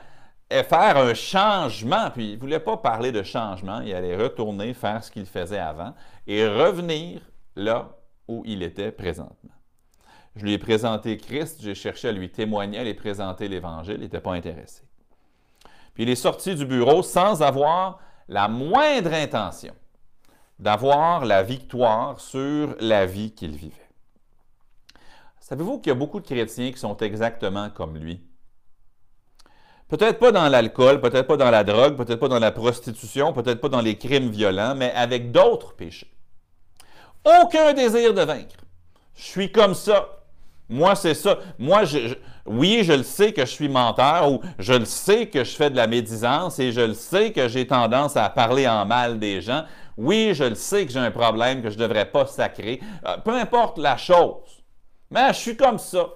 faire 0.49 0.95
un 0.95 1.13
changement. 1.13 2.11
Puis 2.11 2.29
il 2.29 2.35
ne 2.35 2.39
voulait 2.39 2.61
pas 2.61 2.77
parler 2.77 3.11
de 3.11 3.23
changement. 3.23 3.81
Il 3.81 3.93
allait 3.93 4.15
retourner 4.15 4.73
faire 4.73 5.03
ce 5.03 5.11
qu'il 5.11 5.25
faisait 5.25 5.59
avant 5.59 5.93
et 6.27 6.47
revenir 6.47 7.19
là 7.57 7.89
où 8.29 8.41
il 8.45 8.63
était 8.63 8.93
présentement. 8.93 9.51
Je 10.35 10.43
lui 10.43 10.53
ai 10.53 10.57
présenté 10.57 11.17
Christ, 11.17 11.59
j'ai 11.61 11.75
cherché 11.75 12.07
à 12.07 12.11
lui 12.11 12.29
témoigner, 12.29 12.79
à 12.79 12.83
lui 12.83 12.93
présenter 12.93 13.47
l'Évangile, 13.47 13.95
il 13.95 14.01
n'était 14.01 14.21
pas 14.21 14.33
intéressé. 14.33 14.83
Puis 15.93 16.03
il 16.03 16.09
est 16.09 16.15
sorti 16.15 16.55
du 16.55 16.65
bureau 16.65 17.03
sans 17.03 17.41
avoir 17.41 17.99
la 18.29 18.47
moindre 18.47 19.13
intention 19.13 19.73
d'avoir 20.57 21.25
la 21.25 21.43
victoire 21.43 22.19
sur 22.19 22.75
la 22.79 23.05
vie 23.05 23.31
qu'il 23.31 23.55
vivait. 23.55 23.89
Savez-vous 25.39 25.79
qu'il 25.79 25.89
y 25.89 25.91
a 25.91 25.95
beaucoup 25.95 26.19
de 26.19 26.25
chrétiens 26.25 26.71
qui 26.71 26.77
sont 26.77 26.95
exactement 26.97 27.69
comme 27.71 27.97
lui? 27.97 28.21
Peut-être 29.89 30.19
pas 30.19 30.31
dans 30.31 30.47
l'alcool, 30.47 31.01
peut-être 31.01 31.27
pas 31.27 31.35
dans 31.35 31.51
la 31.51 31.65
drogue, 31.65 31.97
peut-être 31.97 32.19
pas 32.19 32.29
dans 32.29 32.39
la 32.39 32.53
prostitution, 32.53 33.33
peut-être 33.33 33.59
pas 33.59 33.67
dans 33.67 33.81
les 33.81 33.97
crimes 33.97 34.29
violents, 34.29 34.75
mais 34.75 34.93
avec 34.93 35.31
d'autres 35.31 35.73
péchés. 35.73 36.09
Aucun 37.25 37.73
désir 37.73 38.13
de 38.13 38.21
vaincre. 38.21 38.55
Je 39.15 39.23
suis 39.23 39.51
comme 39.51 39.73
ça. 39.73 40.20
Moi, 40.71 40.95
c'est 40.95 41.13
ça. 41.13 41.37
Moi, 41.59 41.83
oui, 42.45 42.83
je 42.83 42.93
le 42.93 43.03
sais 43.03 43.33
que 43.33 43.41
je 43.41 43.51
suis 43.51 43.67
menteur 43.67 44.31
ou 44.31 44.39
je 44.57 44.71
le 44.71 44.85
sais 44.85 45.27
que 45.27 45.43
je 45.43 45.51
fais 45.53 45.69
de 45.69 45.75
la 45.75 45.85
médisance 45.85 46.59
et 46.59 46.71
je 46.71 46.79
le 46.79 46.93
sais 46.93 47.33
que 47.33 47.49
j'ai 47.49 47.67
tendance 47.67 48.15
à 48.15 48.29
parler 48.29 48.65
en 48.69 48.85
mal 48.85 49.19
des 49.19 49.41
gens. 49.41 49.65
Oui, 49.97 50.31
je 50.33 50.45
le 50.45 50.55
sais 50.55 50.85
que 50.85 50.91
j'ai 50.93 50.99
un 50.99 51.11
problème 51.11 51.61
que 51.61 51.69
je 51.69 51.77
ne 51.77 51.81
devrais 51.81 52.05
pas 52.05 52.25
sacrer. 52.25 52.79
Euh, 53.05 53.17
peu 53.17 53.35
importe 53.35 53.79
la 53.79 53.97
chose. 53.97 54.63
Mais 55.09 55.27
je 55.33 55.39
suis 55.39 55.57
comme 55.57 55.77
ça. 55.77 56.07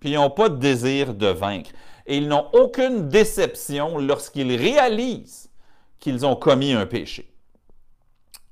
Puis 0.00 0.10
ils 0.10 0.16
n'ont 0.16 0.28
pas 0.28 0.48
de 0.48 0.56
désir 0.56 1.14
de 1.14 1.28
vaincre. 1.28 1.70
Et 2.04 2.16
ils 2.16 2.26
n'ont 2.26 2.48
aucune 2.54 3.08
déception 3.08 3.96
lorsqu'ils 3.96 4.56
réalisent 4.56 5.48
qu'ils 6.00 6.26
ont 6.26 6.34
commis 6.34 6.72
un 6.72 6.84
péché. 6.84 7.32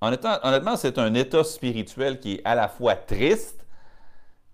Honnêtement, 0.00 0.76
c'est 0.76 0.99
un 0.99 1.12
état 1.14 1.43
spirituel 1.43 2.21
qui 2.21 2.35
est 2.35 2.43
à 2.45 2.55
la 2.55 2.69
fois 2.69 2.95
triste 2.95 3.60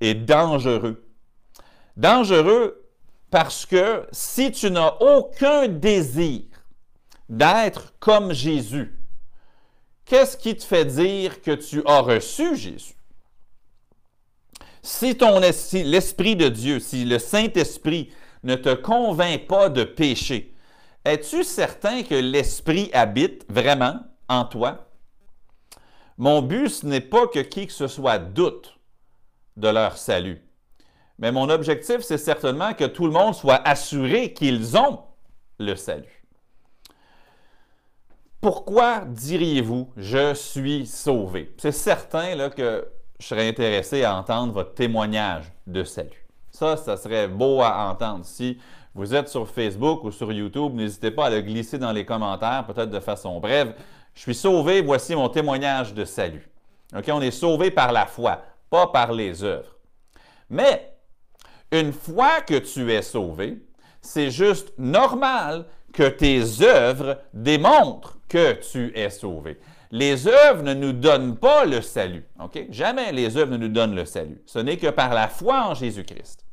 et 0.00 0.14
dangereux. 0.14 1.04
Dangereux 1.96 2.86
parce 3.30 3.66
que 3.66 4.06
si 4.12 4.52
tu 4.52 4.70
n'as 4.70 4.94
aucun 5.00 5.68
désir 5.68 6.42
d'être 7.28 7.94
comme 7.98 8.32
Jésus, 8.32 8.96
qu'est-ce 10.04 10.36
qui 10.36 10.56
te 10.56 10.64
fait 10.64 10.84
dire 10.84 11.42
que 11.42 11.52
tu 11.52 11.82
as 11.86 12.00
reçu 12.00 12.56
Jésus? 12.56 12.94
Si, 14.82 15.16
ton, 15.16 15.40
l'Esprit 15.40 16.36
de 16.36 16.48
Dieu, 16.48 16.78
si 16.78 17.04
le 17.04 17.18
Saint-Esprit 17.18 18.12
ne 18.44 18.54
te 18.54 18.72
convainc 18.72 19.46
pas 19.48 19.68
de 19.68 19.82
péché, 19.82 20.54
es-tu 21.04 21.42
certain 21.42 22.04
que 22.04 22.14
l'Esprit 22.14 22.90
habite 22.92 23.44
vraiment 23.48 23.98
en 24.28 24.44
toi? 24.44 24.88
Mon 26.18 26.40
but, 26.40 26.68
ce 26.68 26.86
n'est 26.86 27.00
pas 27.00 27.26
que 27.26 27.40
qui 27.40 27.66
que 27.66 27.72
ce 27.72 27.88
soit 27.88 28.18
doute 28.18 28.75
de 29.56 29.68
leur 29.68 29.96
salut. 29.96 30.42
Mais 31.18 31.32
mon 31.32 31.48
objectif, 31.48 32.00
c'est 32.00 32.18
certainement 32.18 32.74
que 32.74 32.84
tout 32.84 33.06
le 33.06 33.12
monde 33.12 33.34
soit 33.34 33.60
assuré 33.66 34.32
qu'ils 34.32 34.76
ont 34.76 35.00
le 35.58 35.74
salut. 35.74 36.24
Pourquoi 38.40 39.00
diriez-vous 39.06 39.90
je 39.96 40.34
suis 40.34 40.86
sauvé? 40.86 41.54
C'est 41.56 41.72
certain 41.72 42.34
là, 42.34 42.50
que 42.50 42.86
je 43.18 43.26
serais 43.26 43.48
intéressé 43.48 44.04
à 44.04 44.14
entendre 44.14 44.52
votre 44.52 44.74
témoignage 44.74 45.50
de 45.66 45.84
salut. 45.84 46.26
Ça, 46.50 46.76
ça 46.76 46.96
serait 46.96 47.28
beau 47.28 47.62
à 47.62 47.88
entendre. 47.90 48.24
Si 48.24 48.58
vous 48.94 49.14
êtes 49.14 49.28
sur 49.28 49.48
Facebook 49.48 50.04
ou 50.04 50.10
sur 50.10 50.32
YouTube, 50.32 50.74
n'hésitez 50.74 51.10
pas 51.10 51.26
à 51.26 51.30
le 51.30 51.40
glisser 51.40 51.78
dans 51.78 51.92
les 51.92 52.04
commentaires, 52.04 52.64
peut-être 52.66 52.90
de 52.90 53.00
façon 53.00 53.40
brève. 53.40 53.74
Je 54.14 54.20
suis 54.20 54.34
sauvé, 54.34 54.80
voici 54.80 55.14
mon 55.14 55.28
témoignage 55.28 55.92
de 55.92 56.04
salut. 56.04 56.48
On 56.92 57.20
est 57.20 57.30
sauvé 57.30 57.70
par 57.70 57.92
la 57.92 58.06
foi, 58.06 58.42
pas 58.70 58.88
par 58.88 59.12
les 59.12 59.44
œuvres. 59.44 59.76
Mais 60.50 60.92
une 61.72 61.92
fois 61.92 62.40
que 62.40 62.58
tu 62.58 62.92
es 62.92 63.02
sauvé, 63.02 63.58
c'est 64.00 64.30
juste 64.30 64.72
normal 64.78 65.66
que 65.92 66.08
tes 66.08 66.62
œuvres 66.62 67.18
démontrent 67.32 68.18
que 68.28 68.52
tu 68.54 68.96
es 68.96 69.10
sauvé. 69.10 69.58
Les 69.90 70.26
œuvres 70.26 70.62
ne 70.62 70.74
nous 70.74 70.92
donnent 70.92 71.36
pas 71.36 71.64
le 71.64 71.80
salut. 71.80 72.26
Jamais 72.70 73.12
les 73.12 73.36
œuvres 73.36 73.52
ne 73.52 73.56
nous 73.56 73.68
donnent 73.68 73.94
le 73.94 74.04
salut. 74.04 74.42
Ce 74.46 74.58
n'est 74.58 74.76
que 74.76 74.88
par 74.88 75.14
la 75.14 75.28
foi 75.28 75.68
en 75.68 75.74
Jésus-Christ. 75.74 76.44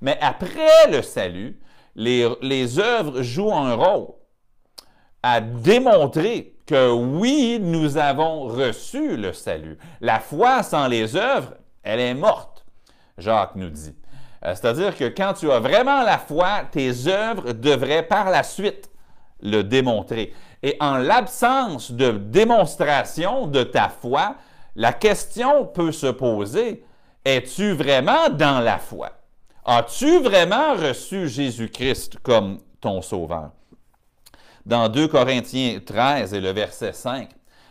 Mais 0.00 0.18
après 0.20 0.90
le 0.90 1.02
salut, 1.02 1.58
les, 1.96 2.28
les 2.42 2.78
œuvres 2.78 3.22
jouent 3.22 3.54
un 3.54 3.74
rôle 3.74 4.14
à 5.22 5.40
démontrer 5.40 6.53
que 6.66 6.92
oui, 6.92 7.58
nous 7.60 7.96
avons 7.96 8.42
reçu 8.44 9.16
le 9.16 9.32
salut. 9.32 9.78
La 10.00 10.20
foi 10.20 10.62
sans 10.62 10.86
les 10.86 11.16
œuvres, 11.16 11.54
elle 11.82 12.00
est 12.00 12.14
morte, 12.14 12.64
Jacques 13.18 13.56
nous 13.56 13.70
dit. 13.70 13.94
Euh, 14.44 14.54
c'est-à-dire 14.54 14.96
que 14.96 15.08
quand 15.08 15.34
tu 15.34 15.50
as 15.50 15.60
vraiment 15.60 16.02
la 16.02 16.18
foi, 16.18 16.62
tes 16.70 17.06
œuvres 17.06 17.52
devraient 17.52 18.06
par 18.06 18.30
la 18.30 18.42
suite 18.42 18.90
le 19.40 19.62
démontrer. 19.62 20.32
Et 20.62 20.76
en 20.80 20.96
l'absence 20.96 21.92
de 21.92 22.12
démonstration 22.12 23.46
de 23.46 23.62
ta 23.62 23.88
foi, 23.88 24.36
la 24.76 24.92
question 24.92 25.66
peut 25.66 25.92
se 25.92 26.06
poser, 26.06 26.84
es-tu 27.24 27.72
vraiment 27.72 28.28
dans 28.30 28.60
la 28.60 28.78
foi? 28.78 29.10
As-tu 29.64 30.20
vraiment 30.20 30.74
reçu 30.74 31.28
Jésus-Christ 31.28 32.18
comme 32.22 32.58
ton 32.80 33.00
sauveur? 33.02 33.50
Dans 34.66 34.88
2 34.88 35.08
Corinthiens 35.08 35.80
13 35.84 36.32
et 36.32 36.40
le 36.40 36.50
verset 36.50 36.94
5, 36.94 37.28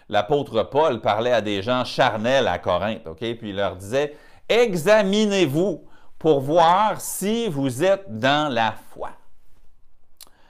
l'apôtre 0.10 0.64
Paul 0.64 1.02
parlait 1.02 1.32
à 1.32 1.42
des 1.42 1.64
gens 1.64 1.86
charnels 1.86 2.48
à 2.48 2.60
Corinthe, 2.60 3.08
OK? 3.08 3.18
Puis 3.18 3.50
il 3.50 3.56
leur 3.56 3.76
disait, 3.76 4.16
examinez-vous 4.48 5.88
pour 6.20 6.40
voir 6.42 7.02
si 7.02 7.48
vous 7.48 7.84
êtes 7.84 8.06
dans 8.08 8.54
la 8.54 8.76
foi. 8.92 9.10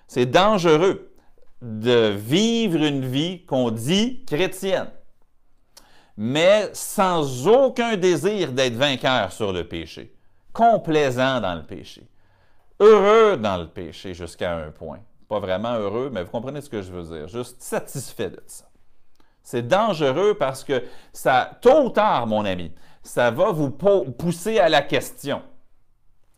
C'est 0.07 0.25
dangereux 0.25 1.15
de 1.62 2.09
vivre 2.09 2.83
une 2.83 3.05
vie 3.05 3.45
qu'on 3.45 3.71
dit 3.71 4.25
chrétienne, 4.25 4.91
mais 6.17 6.69
sans 6.73 7.47
aucun 7.47 7.95
désir 7.95 8.51
d'être 8.51 8.75
vainqueur 8.75 9.31
sur 9.31 9.53
le 9.53 9.65
péché, 9.65 10.13
complaisant 10.51 11.39
dans 11.39 11.55
le 11.55 11.63
péché, 11.63 12.05
heureux 12.81 13.38
dans 13.38 13.57
le 13.57 13.67
péché 13.67 14.13
jusqu'à 14.13 14.57
un 14.57 14.71
point. 14.71 15.00
Pas 15.33 15.39
vraiment 15.39 15.73
heureux, 15.73 16.11
mais 16.13 16.23
vous 16.23 16.29
comprenez 16.29 16.61
ce 16.61 16.69
que 16.69 16.83
je 16.83 16.91
veux 16.91 17.17
dire, 17.17 17.27
juste 17.27 17.59
satisfait 17.59 18.29
de 18.29 18.43
ça. 18.45 18.69
C'est 19.41 19.67
dangereux 19.67 20.35
parce 20.35 20.63
que 20.63 20.83
ça, 21.11 21.57
tôt 21.59 21.85
ou 21.85 21.89
tard, 21.89 22.27
mon 22.27 22.45
ami, 22.45 22.71
ça 23.01 23.31
va 23.31 23.51
vous 23.51 23.71
pousser 23.71 24.59
à 24.59 24.69
la 24.69 24.83
question. 24.83 25.41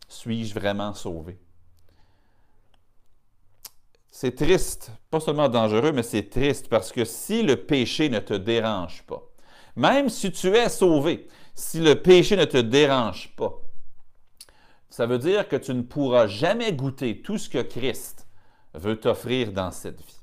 Suis-je 0.08 0.54
vraiment 0.54 0.94
sauvé? 0.94 1.38
C'est 4.10 4.34
triste, 4.34 4.90
pas 5.10 5.20
seulement 5.20 5.50
dangereux, 5.50 5.92
mais 5.92 6.02
c'est 6.02 6.30
triste 6.30 6.70
parce 6.70 6.90
que 6.90 7.04
si 7.04 7.42
le 7.42 7.56
péché 7.66 8.08
ne 8.08 8.20
te 8.20 8.32
dérange 8.32 9.02
pas, 9.02 9.22
même 9.76 10.08
si 10.08 10.32
tu 10.32 10.56
es 10.56 10.70
sauvé, 10.70 11.28
si 11.54 11.80
le 11.80 12.00
péché 12.00 12.34
ne 12.34 12.46
te 12.46 12.56
dérange 12.56 13.36
pas, 13.36 13.60
ça 14.88 15.04
veut 15.04 15.18
dire 15.18 15.46
que 15.48 15.56
tu 15.56 15.74
ne 15.74 15.82
pourras 15.82 16.28
jamais 16.28 16.72
goûter 16.72 17.20
tout 17.20 17.36
ce 17.36 17.50
que 17.50 17.60
Christ 17.60 18.25
veut 18.76 18.96
t'offrir 18.96 19.52
dans 19.52 19.70
cette 19.70 20.00
vie. 20.00 20.20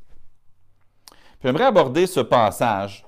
J'aimerais 1.44 1.66
aborder 1.66 2.08
ce 2.08 2.22
passage. 2.22 3.06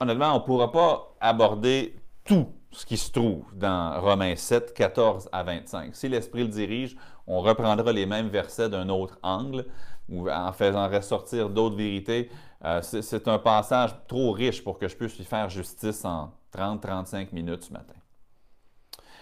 Honnêtement, 0.00 0.32
on 0.32 0.40
ne 0.40 0.44
pourra 0.44 0.70
pas 0.70 1.14
aborder 1.20 1.96
tout 2.24 2.46
ce 2.70 2.86
qui 2.86 2.96
se 2.96 3.10
trouve 3.10 3.44
dans 3.54 4.00
Romains 4.00 4.36
7, 4.36 4.72
14 4.74 5.28
à 5.32 5.42
25. 5.42 5.96
Si 5.96 6.08
l'Esprit 6.08 6.42
le 6.42 6.48
dirige, 6.48 6.96
on 7.26 7.40
reprendra 7.40 7.92
les 7.92 8.06
mêmes 8.06 8.28
versets 8.28 8.68
d'un 8.68 8.88
autre 8.88 9.18
angle, 9.22 9.66
ou 10.08 10.30
en 10.30 10.52
faisant 10.52 10.88
ressortir 10.88 11.50
d'autres 11.50 11.76
vérités. 11.76 12.30
Euh, 12.64 12.80
c'est 12.82 13.28
un 13.28 13.38
passage 13.38 13.94
trop 14.06 14.32
riche 14.32 14.64
pour 14.64 14.78
que 14.78 14.88
je 14.88 14.96
puisse 14.96 15.16
lui 15.16 15.24
faire 15.24 15.48
justice 15.48 16.04
en 16.04 16.32
30-35 16.56 17.28
minutes 17.32 17.64
ce 17.64 17.72
matin. 17.72 17.94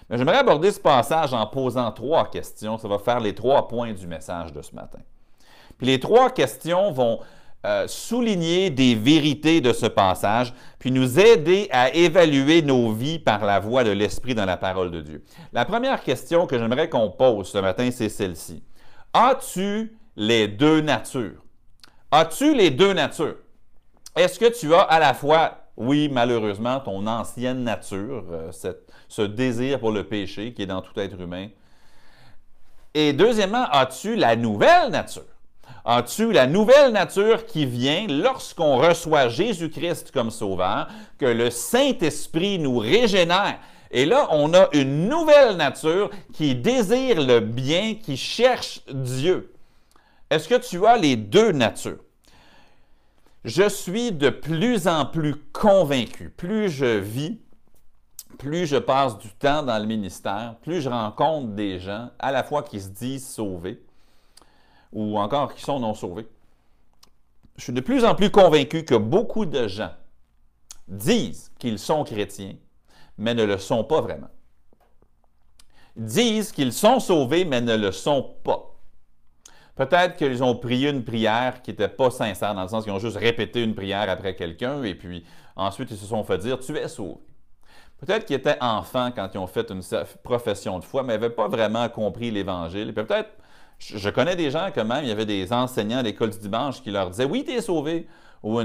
Mais 0.08 0.16
j'aimerais 0.16 0.38
aborder 0.38 0.70
ce 0.70 0.78
passage 0.78 1.34
en 1.34 1.46
posant 1.46 1.90
trois 1.90 2.30
questions. 2.30 2.78
Ça 2.78 2.86
va 2.86 2.98
faire 2.98 3.18
les 3.18 3.34
trois 3.34 3.66
points 3.66 3.92
du 3.92 4.06
message 4.06 4.52
de 4.52 4.62
ce 4.62 4.74
matin. 4.74 5.00
Les 5.80 6.00
trois 6.00 6.30
questions 6.30 6.92
vont 6.92 7.20
euh, 7.66 7.88
souligner 7.88 8.70
des 8.70 8.94
vérités 8.94 9.60
de 9.60 9.72
ce 9.72 9.86
passage, 9.86 10.54
puis 10.78 10.92
nous 10.92 11.18
aider 11.18 11.68
à 11.72 11.92
évaluer 11.92 12.62
nos 12.62 12.92
vies 12.92 13.18
par 13.18 13.44
la 13.44 13.58
voie 13.58 13.82
de 13.82 13.90
l'Esprit 13.90 14.34
dans 14.36 14.44
la 14.44 14.56
parole 14.56 14.90
de 14.90 15.00
Dieu. 15.00 15.24
La 15.52 15.64
première 15.64 16.02
question 16.02 16.46
que 16.46 16.56
j'aimerais 16.58 16.88
qu'on 16.88 17.10
pose 17.10 17.48
ce 17.48 17.58
matin, 17.58 17.90
c'est 17.90 18.08
celle-ci. 18.08 18.62
As-tu 19.12 19.96
les 20.14 20.46
deux 20.46 20.80
natures? 20.80 21.42
As-tu 22.12 22.54
les 22.54 22.70
deux 22.70 22.92
natures? 22.92 23.36
Est-ce 24.14 24.38
que 24.38 24.56
tu 24.56 24.72
as 24.72 24.82
à 24.82 25.00
la 25.00 25.12
fois, 25.12 25.58
oui, 25.76 26.08
malheureusement, 26.08 26.78
ton 26.80 27.06
ancienne 27.06 27.64
nature, 27.64 28.24
euh, 28.30 28.52
ce 29.08 29.22
désir 29.22 29.80
pour 29.80 29.90
le 29.90 30.04
péché 30.04 30.52
qui 30.52 30.62
est 30.62 30.66
dans 30.66 30.82
tout 30.82 30.98
être 31.00 31.20
humain? 31.20 31.48
Et 32.94 33.12
deuxièmement, 33.12 33.66
as-tu 33.72 34.14
la 34.14 34.36
nouvelle 34.36 34.90
nature? 34.90 35.35
As-tu 35.84 36.32
la 36.32 36.46
nouvelle 36.46 36.92
nature 36.92 37.46
qui 37.46 37.64
vient 37.64 38.06
lorsqu'on 38.08 38.76
reçoit 38.76 39.28
Jésus-Christ 39.28 40.10
comme 40.10 40.30
sauveur, 40.30 40.88
que 41.18 41.26
le 41.26 41.50
Saint-Esprit 41.50 42.58
nous 42.58 42.78
régénère? 42.78 43.58
Et 43.90 44.04
là, 44.04 44.26
on 44.30 44.52
a 44.52 44.68
une 44.72 45.08
nouvelle 45.08 45.56
nature 45.56 46.10
qui 46.32 46.56
désire 46.56 47.24
le 47.24 47.40
bien, 47.40 47.94
qui 47.94 48.16
cherche 48.16 48.80
Dieu. 48.92 49.52
Est-ce 50.28 50.48
que 50.48 50.56
tu 50.56 50.84
as 50.86 50.96
les 50.96 51.14
deux 51.14 51.52
natures? 51.52 52.00
Je 53.44 53.68
suis 53.68 54.10
de 54.10 54.28
plus 54.28 54.88
en 54.88 55.06
plus 55.06 55.36
convaincu, 55.52 56.30
plus 56.36 56.68
je 56.68 56.98
vis, 56.98 57.38
plus 58.38 58.66
je 58.66 58.76
passe 58.76 59.18
du 59.18 59.28
temps 59.28 59.62
dans 59.62 59.78
le 59.78 59.86
ministère, 59.86 60.56
plus 60.62 60.80
je 60.80 60.88
rencontre 60.88 61.50
des 61.54 61.78
gens 61.78 62.10
à 62.18 62.32
la 62.32 62.42
fois 62.42 62.64
qui 62.64 62.80
se 62.80 62.88
disent 62.88 63.28
sauvés 63.28 63.80
ou 64.96 65.18
encore 65.18 65.54
qui 65.54 65.62
sont 65.62 65.78
non 65.78 65.92
sauvés. 65.92 66.26
Je 67.56 67.64
suis 67.64 67.72
de 67.74 67.82
plus 67.82 68.02
en 68.04 68.14
plus 68.14 68.30
convaincu 68.30 68.82
que 68.82 68.94
beaucoup 68.94 69.44
de 69.44 69.68
gens 69.68 69.92
disent 70.88 71.52
qu'ils 71.58 71.78
sont 71.78 72.02
chrétiens, 72.02 72.54
mais 73.18 73.34
ne 73.34 73.44
le 73.44 73.58
sont 73.58 73.84
pas 73.84 74.00
vraiment. 74.00 74.30
Disent 75.96 76.50
qu'ils 76.50 76.72
sont 76.72 76.98
sauvés, 76.98 77.44
mais 77.44 77.60
ne 77.60 77.76
le 77.76 77.92
sont 77.92 78.36
pas. 78.42 78.74
Peut-être 79.74 80.16
qu'ils 80.16 80.42
ont 80.42 80.56
prié 80.56 80.88
une 80.88 81.04
prière 81.04 81.60
qui 81.60 81.72
n'était 81.72 81.88
pas 81.88 82.10
sincère, 82.10 82.54
dans 82.54 82.62
le 82.62 82.68
sens 82.68 82.84
qu'ils 82.84 82.92
ont 82.92 82.98
juste 82.98 83.18
répété 83.18 83.62
une 83.62 83.74
prière 83.74 84.08
après 84.08 84.34
quelqu'un, 84.34 84.82
et 84.82 84.94
puis 84.94 85.26
ensuite 85.56 85.90
ils 85.90 85.98
se 85.98 86.06
sont 86.06 86.24
fait 86.24 86.38
dire 86.38 86.58
Tu 86.58 86.74
es 86.74 86.88
sauvé. 86.88 87.20
Peut-être 87.98 88.24
qu'ils 88.24 88.36
étaient 88.36 88.56
enfants 88.62 89.10
quand 89.14 89.28
ils 89.34 89.38
ont 89.38 89.46
fait 89.46 89.70
une 89.70 89.82
profession 90.22 90.78
de 90.78 90.84
foi, 90.84 91.02
mais 91.02 91.14
n'avaient 91.14 91.28
pas 91.28 91.48
vraiment 91.48 91.86
compris 91.90 92.30
l'Évangile. 92.30 92.94
Peut-être, 92.94 93.30
je 93.78 94.08
connais 94.10 94.36
des 94.36 94.50
gens 94.50 94.68
quand 94.74 94.84
même, 94.84 95.04
il 95.04 95.08
y 95.08 95.12
avait 95.12 95.26
des 95.26 95.52
enseignants 95.52 95.98
à 95.98 96.02
l'école 96.02 96.30
du 96.30 96.38
dimanche 96.38 96.82
qui 96.82 96.90
leur 96.90 97.10
disaient 97.10 97.24
Oui, 97.24 97.44
tu 97.44 97.52
es 97.52 97.60
sauvé 97.60 98.06
ou 98.42 98.58
euh, 98.58 98.64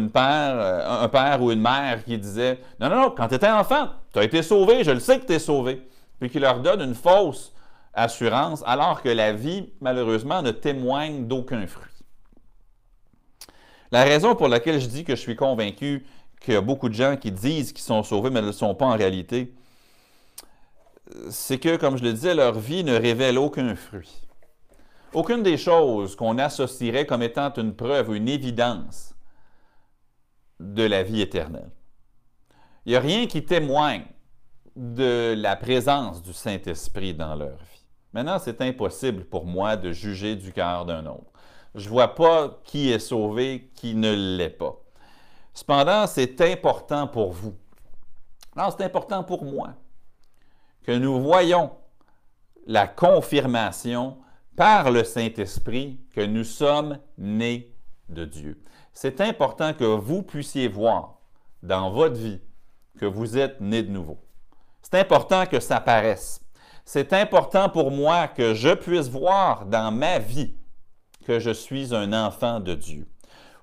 un 1.03 1.07
père 1.07 1.41
ou 1.41 1.51
une 1.51 1.61
mère 1.61 2.03
qui 2.03 2.17
disait 2.17 2.59
Non, 2.79 2.89
non, 2.89 3.01
non, 3.01 3.11
quand 3.11 3.27
tu 3.27 3.35
étais 3.35 3.49
enfant, 3.49 3.89
tu 4.13 4.19
as 4.19 4.23
été 4.23 4.41
sauvé, 4.43 4.83
je 4.83 4.91
le 4.91 4.99
sais 4.99 5.19
que 5.19 5.25
tu 5.25 5.33
es 5.33 5.39
sauvé. 5.39 5.87
Puis 6.19 6.29
qui 6.29 6.39
leur 6.39 6.59
donne 6.59 6.81
une 6.81 6.95
fausse 6.95 7.51
assurance, 7.93 8.63
alors 8.65 9.01
que 9.01 9.09
la 9.09 9.33
vie, 9.33 9.69
malheureusement, 9.81 10.41
ne 10.41 10.51
témoigne 10.51 11.27
d'aucun 11.27 11.65
fruit. 11.67 11.89
La 13.91 14.03
raison 14.03 14.35
pour 14.35 14.47
laquelle 14.47 14.79
je 14.79 14.87
dis 14.87 15.03
que 15.03 15.15
je 15.15 15.21
suis 15.21 15.35
convaincu 15.35 16.05
qu'il 16.39 16.53
y 16.53 16.57
a 16.57 16.61
beaucoup 16.61 16.87
de 16.87 16.93
gens 16.93 17.17
qui 17.17 17.31
disent 17.31 17.73
qu'ils 17.73 17.83
sont 17.83 18.03
sauvés, 18.03 18.29
mais 18.29 18.41
ne 18.41 18.47
le 18.47 18.51
sont 18.51 18.73
pas 18.75 18.85
en 18.85 18.95
réalité, 18.95 19.53
c'est 21.29 21.57
que, 21.57 21.75
comme 21.75 21.97
je 21.97 22.03
le 22.03 22.13
disais, 22.13 22.33
leur 22.33 22.57
vie 22.57 22.83
ne 22.83 22.95
révèle 22.95 23.37
aucun 23.37 23.75
fruit. 23.75 24.21
Aucune 25.13 25.43
des 25.43 25.57
choses 25.57 26.15
qu'on 26.15 26.37
associerait 26.37 27.05
comme 27.05 27.21
étant 27.21 27.51
une 27.55 27.75
preuve 27.75 28.09
ou 28.09 28.13
une 28.13 28.29
évidence 28.29 29.13
de 30.59 30.83
la 30.83 31.03
vie 31.03 31.19
éternelle. 31.19 31.69
Il 32.85 32.91
n'y 32.91 32.95
a 32.95 33.01
rien 33.01 33.27
qui 33.27 33.43
témoigne 33.43 34.05
de 34.75 35.35
la 35.37 35.57
présence 35.57 36.21
du 36.21 36.31
Saint-Esprit 36.31 37.13
dans 37.13 37.35
leur 37.35 37.57
vie. 37.57 37.85
Maintenant, 38.13 38.39
c'est 38.39 38.61
impossible 38.61 39.25
pour 39.25 39.45
moi 39.45 39.75
de 39.75 39.91
juger 39.91 40.37
du 40.37 40.53
cœur 40.53 40.85
d'un 40.85 41.05
autre. 41.05 41.31
Je 41.75 41.85
ne 41.85 41.89
vois 41.89 42.15
pas 42.15 42.61
qui 42.63 42.89
est 42.89 42.99
sauvé, 42.99 43.69
qui 43.75 43.95
ne 43.95 44.13
l'est 44.37 44.49
pas. 44.49 44.77
Cependant, 45.53 46.07
c'est 46.07 46.39
important 46.41 47.07
pour 47.07 47.33
vous. 47.33 47.53
C'est 48.55 48.83
important 48.83 49.23
pour 49.23 49.43
moi 49.43 49.73
que 50.83 50.91
nous 50.91 51.21
voyons 51.21 51.71
la 52.65 52.87
confirmation 52.87 54.17
par 54.61 54.91
le 54.91 55.03
Saint-Esprit 55.03 55.99
que 56.13 56.21
nous 56.21 56.43
sommes 56.43 56.99
nés 57.17 57.73
de 58.09 58.25
Dieu 58.25 58.61
c'est 58.93 59.19
important 59.19 59.73
que 59.73 59.83
vous 59.83 60.21
puissiez 60.21 60.67
voir 60.67 61.15
dans 61.63 61.89
votre 61.89 62.13
vie 62.13 62.39
que 62.99 63.07
vous 63.07 63.39
êtes 63.39 63.59
né 63.59 63.81
de 63.81 63.89
nouveau. 63.89 64.19
C'est 64.83 64.99
important 64.99 65.47
que 65.47 65.59
ça 65.59 65.79
paraisse. 65.79 66.41
C'est 66.85 67.11
important 67.11 67.69
pour 67.69 67.89
moi 67.89 68.27
que 68.27 68.53
je 68.53 68.75
puisse 68.75 69.09
voir 69.09 69.65
dans 69.65 69.91
ma 69.91 70.19
vie 70.19 70.53
que 71.25 71.39
je 71.39 71.49
suis 71.49 71.95
un 71.95 72.13
enfant 72.13 72.59
de 72.59 72.75
Dieu. 72.75 73.07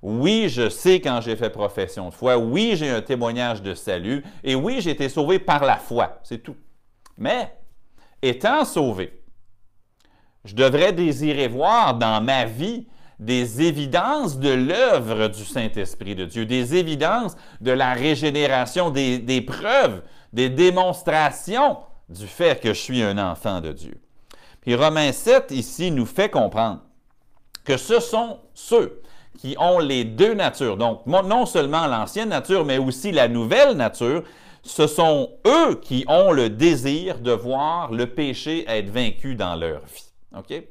Oui, 0.03 0.49
je 0.49 0.69
sais 0.69 1.01
quand 1.01 1.21
j'ai 1.21 1.37
fait 1.37 1.51
profession 1.51 2.09
de 2.09 2.15
foi. 2.15 2.37
Oui, 2.39 2.73
j'ai 2.75 2.91
un 2.91 3.03
témoignage 3.03 3.63
de 3.63 3.75
salut. 3.75 4.25
Et 4.43 4.57
oui, 4.57 4.81
j'ai 4.81 4.91
été 4.91 5.09
sauvé 5.09 5.39
par 5.39 5.65
la 5.65 5.77
foi. 5.77 6.19
C'est 6.25 6.43
tout. 6.43 6.57
Mais, 7.17 7.57
étant 8.21 8.65
sauvé, 8.65 9.18
je 10.49 10.55
devrais 10.55 10.95
désirer 10.95 11.47
voir 11.47 11.95
dans 11.95 12.23
ma 12.23 12.47
vie 12.47 12.87
des 13.19 13.61
évidences 13.61 14.39
de 14.39 14.49
l'œuvre 14.49 15.29
du 15.29 15.45
Saint-Esprit 15.45 16.15
de 16.15 16.25
Dieu, 16.25 16.47
des 16.47 16.75
évidences 16.75 17.37
de 17.61 17.71
la 17.71 17.93
régénération, 17.93 18.89
des, 18.89 19.45
preuves, 19.47 20.03
des 20.33 20.49
démonstrations 20.49 21.77
du 22.09 22.27
fait 22.27 22.63
que 22.63 22.69
je 22.69 22.81
suis 22.81 23.03
un 23.03 23.19
enfant 23.19 23.61
de 23.61 23.73
Dieu. 23.73 24.01
Puis 24.63 24.75
Romains 24.75 25.13
7 25.13 25.51
ici 25.51 25.91
nous 25.91 26.07
fait 26.07 26.31
comprendre 26.31 26.81
que 27.65 27.77
ce 27.77 28.01
sont 28.01 28.39
ceux 28.55 29.03
qui 29.39 29.55
ont 29.59 29.81
les 29.81 30.05
deux 30.05 30.33
natures, 30.33 30.79
donc 30.79 31.05
non 31.05 31.45
seulement 31.45 31.87
l'ancienne 31.87 32.31
nature, 32.31 32.65
mais 32.65 32.79
aussi 32.79 33.13
la 33.13 33.29
nouvelle 33.29 33.75
nature, 33.77 34.23
ce 34.63 34.87
sont 34.87 35.31
eux 35.47 35.75
qui 35.75 36.07
ont 36.09 36.33
le 36.33 36.49
désir 36.49 37.19
de 37.19 37.33
voir 37.33 37.93
le 37.93 38.07
péché 38.07 38.65
être 38.67 38.89
vaincu 38.89 39.35
dans 39.35 39.55
leur 39.55 39.81
vie. 39.81 40.08
OK? 40.37 40.63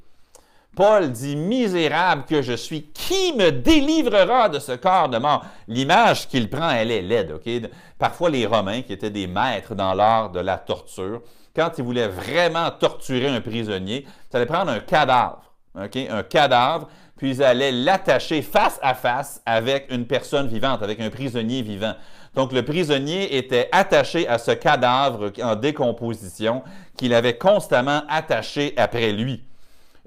Paul 0.75 1.11
dit 1.11 1.35
Misérable 1.35 2.25
que 2.25 2.41
je 2.43 2.53
suis, 2.53 2.83
qui 2.93 3.33
me 3.33 3.51
délivrera 3.51 4.47
de 4.47 4.59
ce 4.59 4.73
corps 4.73 5.09
de 5.09 5.17
mort 5.17 5.43
L'image 5.67 6.27
qu'il 6.27 6.49
prend, 6.49 6.69
elle 6.69 6.91
est 6.91 7.01
laide. 7.01 7.31
ok? 7.31 7.69
Parfois, 7.97 8.29
les 8.29 8.45
Romains, 8.45 8.83
qui 8.83 8.93
étaient 8.93 9.09
des 9.09 9.25
maîtres 9.25 9.73
dans 9.73 9.95
l'art 9.95 10.29
de 10.29 10.39
la 10.39 10.57
torture, 10.57 11.21
quand 11.55 11.71
ils 11.79 11.83
voulaient 11.83 12.07
vraiment 12.07 12.69
torturer 12.69 13.27
un 13.27 13.41
prisonnier, 13.41 14.05
ils 14.31 14.35
allaient 14.35 14.45
prendre 14.45 14.69
un 14.69 14.79
cadavre, 14.79 15.51
un 15.73 16.23
cadavre, 16.23 16.87
puis 17.17 17.31
ils 17.31 17.43
allaient 17.43 17.71
l'attacher 17.71 18.43
face 18.43 18.79
à 18.83 18.93
face 18.93 19.41
avec 19.47 19.91
une 19.91 20.05
personne 20.05 20.47
vivante, 20.47 20.83
avec 20.83 20.99
un 20.99 21.09
prisonnier 21.09 21.63
vivant. 21.63 21.95
Donc, 22.35 22.51
le 22.51 22.63
prisonnier 22.63 23.35
était 23.35 23.67
attaché 23.71 24.27
à 24.27 24.37
ce 24.37 24.51
cadavre 24.51 25.31
en 25.41 25.55
décomposition 25.55 26.61
qu'il 26.95 27.15
avait 27.15 27.39
constamment 27.39 28.03
attaché 28.07 28.75
après 28.77 29.11
lui. 29.11 29.46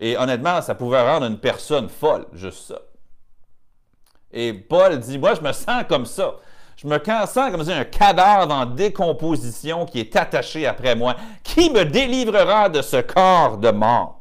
Et 0.01 0.17
honnêtement, 0.17 0.63
ça 0.63 0.75
pouvait 0.75 1.03
rendre 1.03 1.27
une 1.27 1.39
personne 1.39 1.91
folle, 1.91 2.27
juste 2.33 2.69
ça. 2.69 2.79
Et 4.33 4.55
Paul 4.55 4.99
dit, 4.99 5.19
moi, 5.19 5.35
je 5.35 5.43
me 5.43 5.53
sens 5.53 5.85
comme 5.89 6.07
ça. 6.07 6.37
Je 6.77 6.87
me 6.87 6.99
sens 6.99 7.51
comme 7.51 7.69
un 7.69 7.85
cadavre 7.85 8.51
en 8.55 8.65
décomposition 8.65 9.85
qui 9.85 10.01
est 10.01 10.17
attaché 10.17 10.67
après 10.67 10.97
moi. 10.97 11.15
Qui 11.45 11.69
me 11.69 11.85
délivrera 11.85 12.71
de 12.71 12.81
ce 12.81 13.03
corps 13.03 13.59
de 13.59 13.71
mort? 13.71 14.21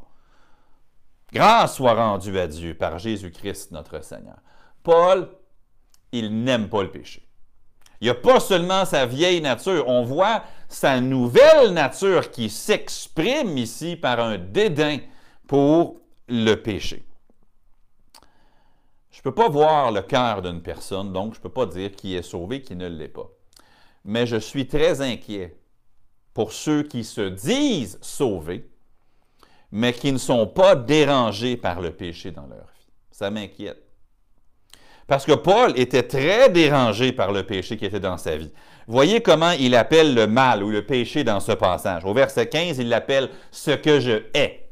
Grâce 1.32 1.76
soit 1.76 1.94
rendue 1.94 2.38
à 2.38 2.46
Dieu 2.46 2.74
par 2.74 2.98
Jésus-Christ 2.98 3.70
notre 3.70 4.04
Seigneur. 4.04 4.36
Paul, 4.82 5.30
il 6.12 6.44
n'aime 6.44 6.68
pas 6.68 6.82
le 6.82 6.90
péché. 6.90 7.26
Il 8.00 8.04
n'y 8.04 8.10
a 8.10 8.14
pas 8.14 8.40
seulement 8.40 8.84
sa 8.84 9.06
vieille 9.06 9.40
nature, 9.40 9.86
on 9.86 10.02
voit 10.02 10.42
sa 10.68 11.00
nouvelle 11.00 11.72
nature 11.72 12.30
qui 12.30 12.50
s'exprime 12.50 13.56
ici 13.56 13.96
par 13.96 14.20
un 14.20 14.38
dédain 14.38 14.98
pour 15.50 16.00
le 16.28 16.54
péché. 16.54 17.02
Je 19.10 19.18
ne 19.18 19.22
peux 19.24 19.34
pas 19.34 19.48
voir 19.48 19.90
le 19.90 20.00
cœur 20.02 20.42
d'une 20.42 20.62
personne, 20.62 21.12
donc 21.12 21.34
je 21.34 21.40
ne 21.40 21.42
peux 21.42 21.48
pas 21.48 21.66
dire 21.66 21.90
qui 21.90 22.14
est 22.14 22.22
sauvé, 22.22 22.62
qui 22.62 22.76
ne 22.76 22.86
l'est 22.86 23.08
pas. 23.08 23.28
Mais 24.04 24.28
je 24.28 24.36
suis 24.36 24.68
très 24.68 25.00
inquiet 25.00 25.58
pour 26.34 26.52
ceux 26.52 26.84
qui 26.84 27.02
se 27.02 27.22
disent 27.22 27.98
sauvés, 28.00 28.70
mais 29.72 29.92
qui 29.92 30.12
ne 30.12 30.18
sont 30.18 30.46
pas 30.46 30.76
dérangés 30.76 31.56
par 31.56 31.80
le 31.80 31.90
péché 31.90 32.30
dans 32.30 32.46
leur 32.46 32.66
vie. 32.66 32.86
Ça 33.10 33.28
m'inquiète. 33.32 33.82
Parce 35.08 35.26
que 35.26 35.32
Paul 35.32 35.76
était 35.76 36.04
très 36.04 36.48
dérangé 36.48 37.10
par 37.10 37.32
le 37.32 37.44
péché 37.44 37.76
qui 37.76 37.86
était 37.86 37.98
dans 37.98 38.18
sa 38.18 38.36
vie. 38.36 38.52
Voyez 38.86 39.20
comment 39.20 39.50
il 39.50 39.74
appelle 39.74 40.14
le 40.14 40.28
mal 40.28 40.62
ou 40.62 40.70
le 40.70 40.86
péché 40.86 41.24
dans 41.24 41.40
ce 41.40 41.50
passage. 41.50 42.04
Au 42.04 42.14
verset 42.14 42.48
15, 42.48 42.78
il 42.78 42.88
l'appelle 42.88 43.30
ce 43.50 43.72
que 43.72 43.98
je 43.98 44.22
hais. 44.32 44.69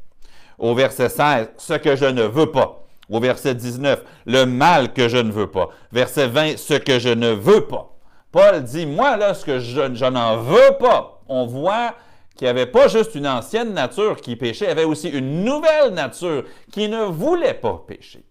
Au 0.59 0.75
verset 0.75 1.09
16, 1.09 1.51
ce 1.57 1.73
que 1.73 1.95
je 1.95 2.05
ne 2.05 2.23
veux 2.23 2.51
pas. 2.51 2.85
Au 3.09 3.19
verset 3.19 3.55
19, 3.55 4.03
le 4.25 4.45
mal 4.45 4.93
que 4.93 5.07
je 5.07 5.17
ne 5.17 5.31
veux 5.31 5.49
pas. 5.49 5.69
Verset 5.91 6.27
20, 6.27 6.57
ce 6.57 6.75
que 6.75 6.99
je 6.99 7.09
ne 7.09 7.29
veux 7.29 7.61
pas. 7.61 7.95
Paul 8.31 8.61
dit, 8.63 8.85
moi, 8.85 9.17
là, 9.17 9.33
ce 9.33 9.43
que 9.45 9.59
je, 9.59 10.09
n'en 10.09 10.37
veux 10.37 10.77
pas. 10.79 11.21
On 11.27 11.47
voit 11.47 11.95
qu'il 12.35 12.45
n'y 12.45 12.49
avait 12.49 12.67
pas 12.67 12.87
juste 12.87 13.15
une 13.15 13.27
ancienne 13.27 13.73
nature 13.73 14.17
qui 14.17 14.35
péchait, 14.35 14.65
il 14.65 14.67
y 14.69 14.71
avait 14.71 14.83
aussi 14.83 15.09
une 15.09 15.43
nouvelle 15.43 15.93
nature 15.93 16.43
qui 16.71 16.87
ne 16.87 17.03
voulait 17.05 17.55
pas 17.55 17.83
pécher. 17.87 18.23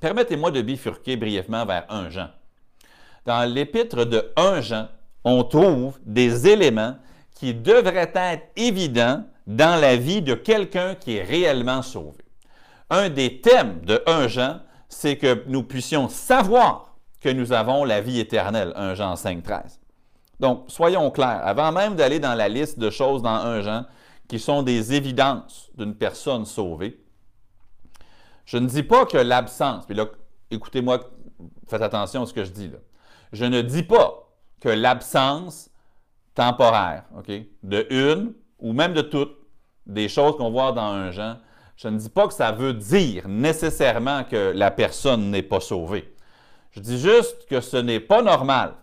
Permettez-moi 0.00 0.50
de 0.50 0.62
bifurquer 0.62 1.16
brièvement 1.16 1.66
vers 1.66 1.84
1 1.88 2.10
Jean. 2.10 2.28
Dans 3.26 3.48
l'épître 3.48 4.04
de 4.04 4.32
1 4.36 4.60
Jean, 4.62 4.88
on 5.24 5.44
trouve 5.44 5.98
des 6.04 6.48
éléments 6.48 6.96
qui 7.34 7.54
devraient 7.54 8.12
être 8.14 8.44
évidents 8.56 9.24
dans 9.46 9.80
la 9.80 9.96
vie 9.96 10.22
de 10.22 10.34
quelqu'un 10.34 10.94
qui 10.94 11.16
est 11.16 11.22
réellement 11.22 11.82
sauvé. 11.82 12.18
Un 12.90 13.08
des 13.08 13.40
thèmes 13.40 13.80
de 13.82 14.02
1 14.06 14.28
Jean, 14.28 14.60
c'est 14.88 15.16
que 15.16 15.44
nous 15.46 15.62
puissions 15.62 16.08
savoir 16.08 16.96
que 17.20 17.28
nous 17.28 17.52
avons 17.52 17.84
la 17.84 18.00
vie 18.00 18.20
éternelle, 18.20 18.72
1 18.76 18.94
Jean 18.94 19.16
5, 19.16 19.42
13. 19.42 19.80
Donc, 20.40 20.64
soyons 20.68 21.10
clairs, 21.10 21.40
avant 21.46 21.72
même 21.72 21.94
d'aller 21.94 22.20
dans 22.20 22.34
la 22.34 22.48
liste 22.48 22.78
de 22.78 22.90
choses 22.90 23.22
dans 23.22 23.36
1 23.36 23.62
Jean 23.62 23.84
qui 24.28 24.38
sont 24.38 24.62
des 24.62 24.94
évidences 24.94 25.70
d'une 25.76 25.94
personne 25.94 26.44
sauvée, 26.44 27.00
je 28.44 28.58
ne 28.58 28.66
dis 28.66 28.82
pas 28.82 29.06
que 29.06 29.16
l'absence, 29.16 29.86
puis 29.86 29.94
là, 29.94 30.06
écoutez-moi 30.50 31.00
faites 31.68 31.82
attention 31.82 32.22
à 32.22 32.26
ce 32.26 32.32
que 32.32 32.44
je 32.44 32.50
dis 32.50 32.68
là. 32.68 32.78
Je 33.32 33.44
ne 33.44 33.62
dis 33.62 33.82
pas 33.82 34.28
que 34.60 34.68
l'absence 34.68 35.70
temporaire, 36.34 37.04
OK, 37.16 37.30
de 37.62 37.86
une 37.90 38.34
ou 38.58 38.72
même 38.72 38.94
de 38.94 39.02
toutes 39.02 39.36
des 39.86 40.08
choses 40.08 40.36
qu'on 40.36 40.50
voit 40.50 40.72
dans 40.72 40.82
un 40.82 41.10
Jean, 41.10 41.36
je 41.76 41.88
ne 41.88 41.98
dis 41.98 42.08
pas 42.08 42.28
que 42.28 42.34
ça 42.34 42.52
veut 42.52 42.72
dire 42.72 43.28
nécessairement 43.28 44.24
que 44.24 44.52
la 44.54 44.70
personne 44.70 45.30
n'est 45.30 45.42
pas 45.42 45.60
sauvée. 45.60 46.14
Je 46.70 46.80
dis 46.80 46.98
juste 46.98 47.46
que 47.48 47.60
ce 47.60 47.76
n'est 47.76 48.00
pas 48.00 48.22
normal 48.22 48.74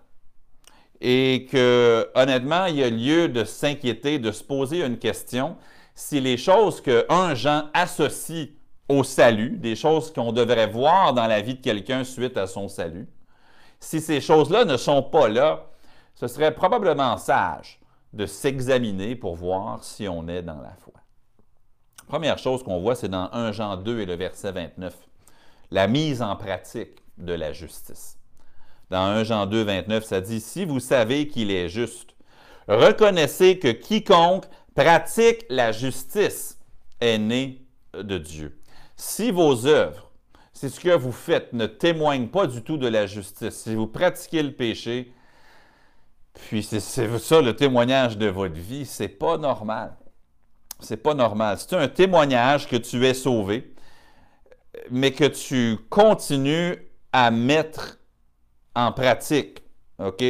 et 1.00 1.48
que, 1.52 2.10
honnêtement, 2.16 2.66
il 2.66 2.76
y 2.76 2.84
a 2.84 2.90
lieu 2.90 3.28
de 3.28 3.44
s'inquiéter, 3.44 4.20
de 4.20 4.32
se 4.32 4.44
poser 4.44 4.86
une 4.86 4.98
question 4.98 5.58
si 5.96 6.22
les 6.22 6.38
choses 6.38 6.80
que 6.80 7.06
un 7.10 7.36
Jean 7.36 7.64
associe 7.74 8.50
au 8.88 9.04
salut, 9.04 9.58
des 9.58 9.76
choses 9.76 10.12
qu'on 10.12 10.32
devrait 10.32 10.68
voir 10.68 11.14
dans 11.14 11.28
la 11.28 11.42
vie 11.42 11.56
de 11.56 11.62
quelqu'un 11.62 12.04
suite 12.04 12.38
à 12.38 12.48
son 12.48 12.68
salut, 12.68 13.08
si 13.80 14.00
ces 14.00 14.22
choses-là 14.22 14.66
ne 14.66 14.78
sont 14.78 15.02
pas 15.02 15.28
là, 15.28 15.66
ce 16.16 16.28
serait 16.28 16.54
probablement 16.54 17.18
sage 17.18 17.81
de 18.14 18.26
s'examiner 18.26 19.16
pour 19.16 19.36
voir 19.36 19.84
si 19.84 20.08
on 20.08 20.28
est 20.28 20.42
dans 20.42 20.62
la 20.62 20.76
foi. 20.80 20.94
Première 22.08 22.38
chose 22.38 22.64
qu'on 22.64 22.82
voit, 22.82 22.96
c'est 22.96 23.10
dans 23.10 23.30
1 23.32 23.52
Jean 23.54 23.78
2 23.78 24.02
et 24.02 24.06
le 24.06 24.16
verset 24.16 24.52
29, 24.52 24.94
la 25.72 25.88
mise 25.88 26.22
en 26.22 26.36
pratique 26.36 26.98
de 27.18 27.34
la 27.34 27.54
justice. 27.54 28.18
Dans 28.90 29.04
1 29.04 29.24
Jean 29.24 29.46
2, 29.46 29.64
29, 29.64 30.04
ça 30.04 30.20
dit, 30.20 30.42
Si 30.42 30.66
vous 30.66 30.82
savez 30.82 31.28
qu'il 31.28 31.52
est 31.52 31.70
juste, 31.70 32.16
reconnaissez 32.68 33.60
que 33.60 33.72
quiconque 33.72 34.46
pratique 34.76 35.46
la 35.50 35.72
justice 35.72 36.60
est 37.00 37.18
né 37.18 37.66
de 37.94 38.18
Dieu. 38.18 38.60
Si 38.98 39.32
vos 39.32 39.66
œuvres, 39.66 40.12
si 40.54 40.70
ce 40.70 40.80
que 40.80 40.96
vous 40.96 41.12
faites 41.12 41.54
ne 41.54 41.66
témoignent 41.66 42.28
pas 42.28 42.48
du 42.48 42.62
tout 42.62 42.78
de 42.78 42.88
la 42.88 43.08
justice, 43.08 43.56
si 43.56 43.74
vous 43.74 43.88
pratiquez 43.88 44.44
le 44.44 44.52
péché, 44.52 45.14
puis 46.34 46.64
c'est 46.64 46.80
ça 46.80 47.42
le 47.42 47.56
témoignage 47.56 48.18
de 48.18 48.28
votre 48.28 48.56
vie, 48.56 48.86
c'est 48.86 49.08
pas 49.08 49.38
normal. 49.38 49.96
C'est 50.80 50.98
pas 50.98 51.14
normal. 51.14 51.58
C'est 51.60 51.76
un 51.76 51.88
témoignage 51.88 52.68
que 52.68 52.76
tu 52.76 53.06
es 53.06 53.14
sauvé, 53.14 53.74
mais 54.90 55.12
que 55.12 55.26
tu 55.26 55.78
continues 55.90 56.78
à 57.14 57.30
mettre 57.32 58.00
en 58.76 58.92
pratique. 58.92 59.62
OK? 60.00 60.24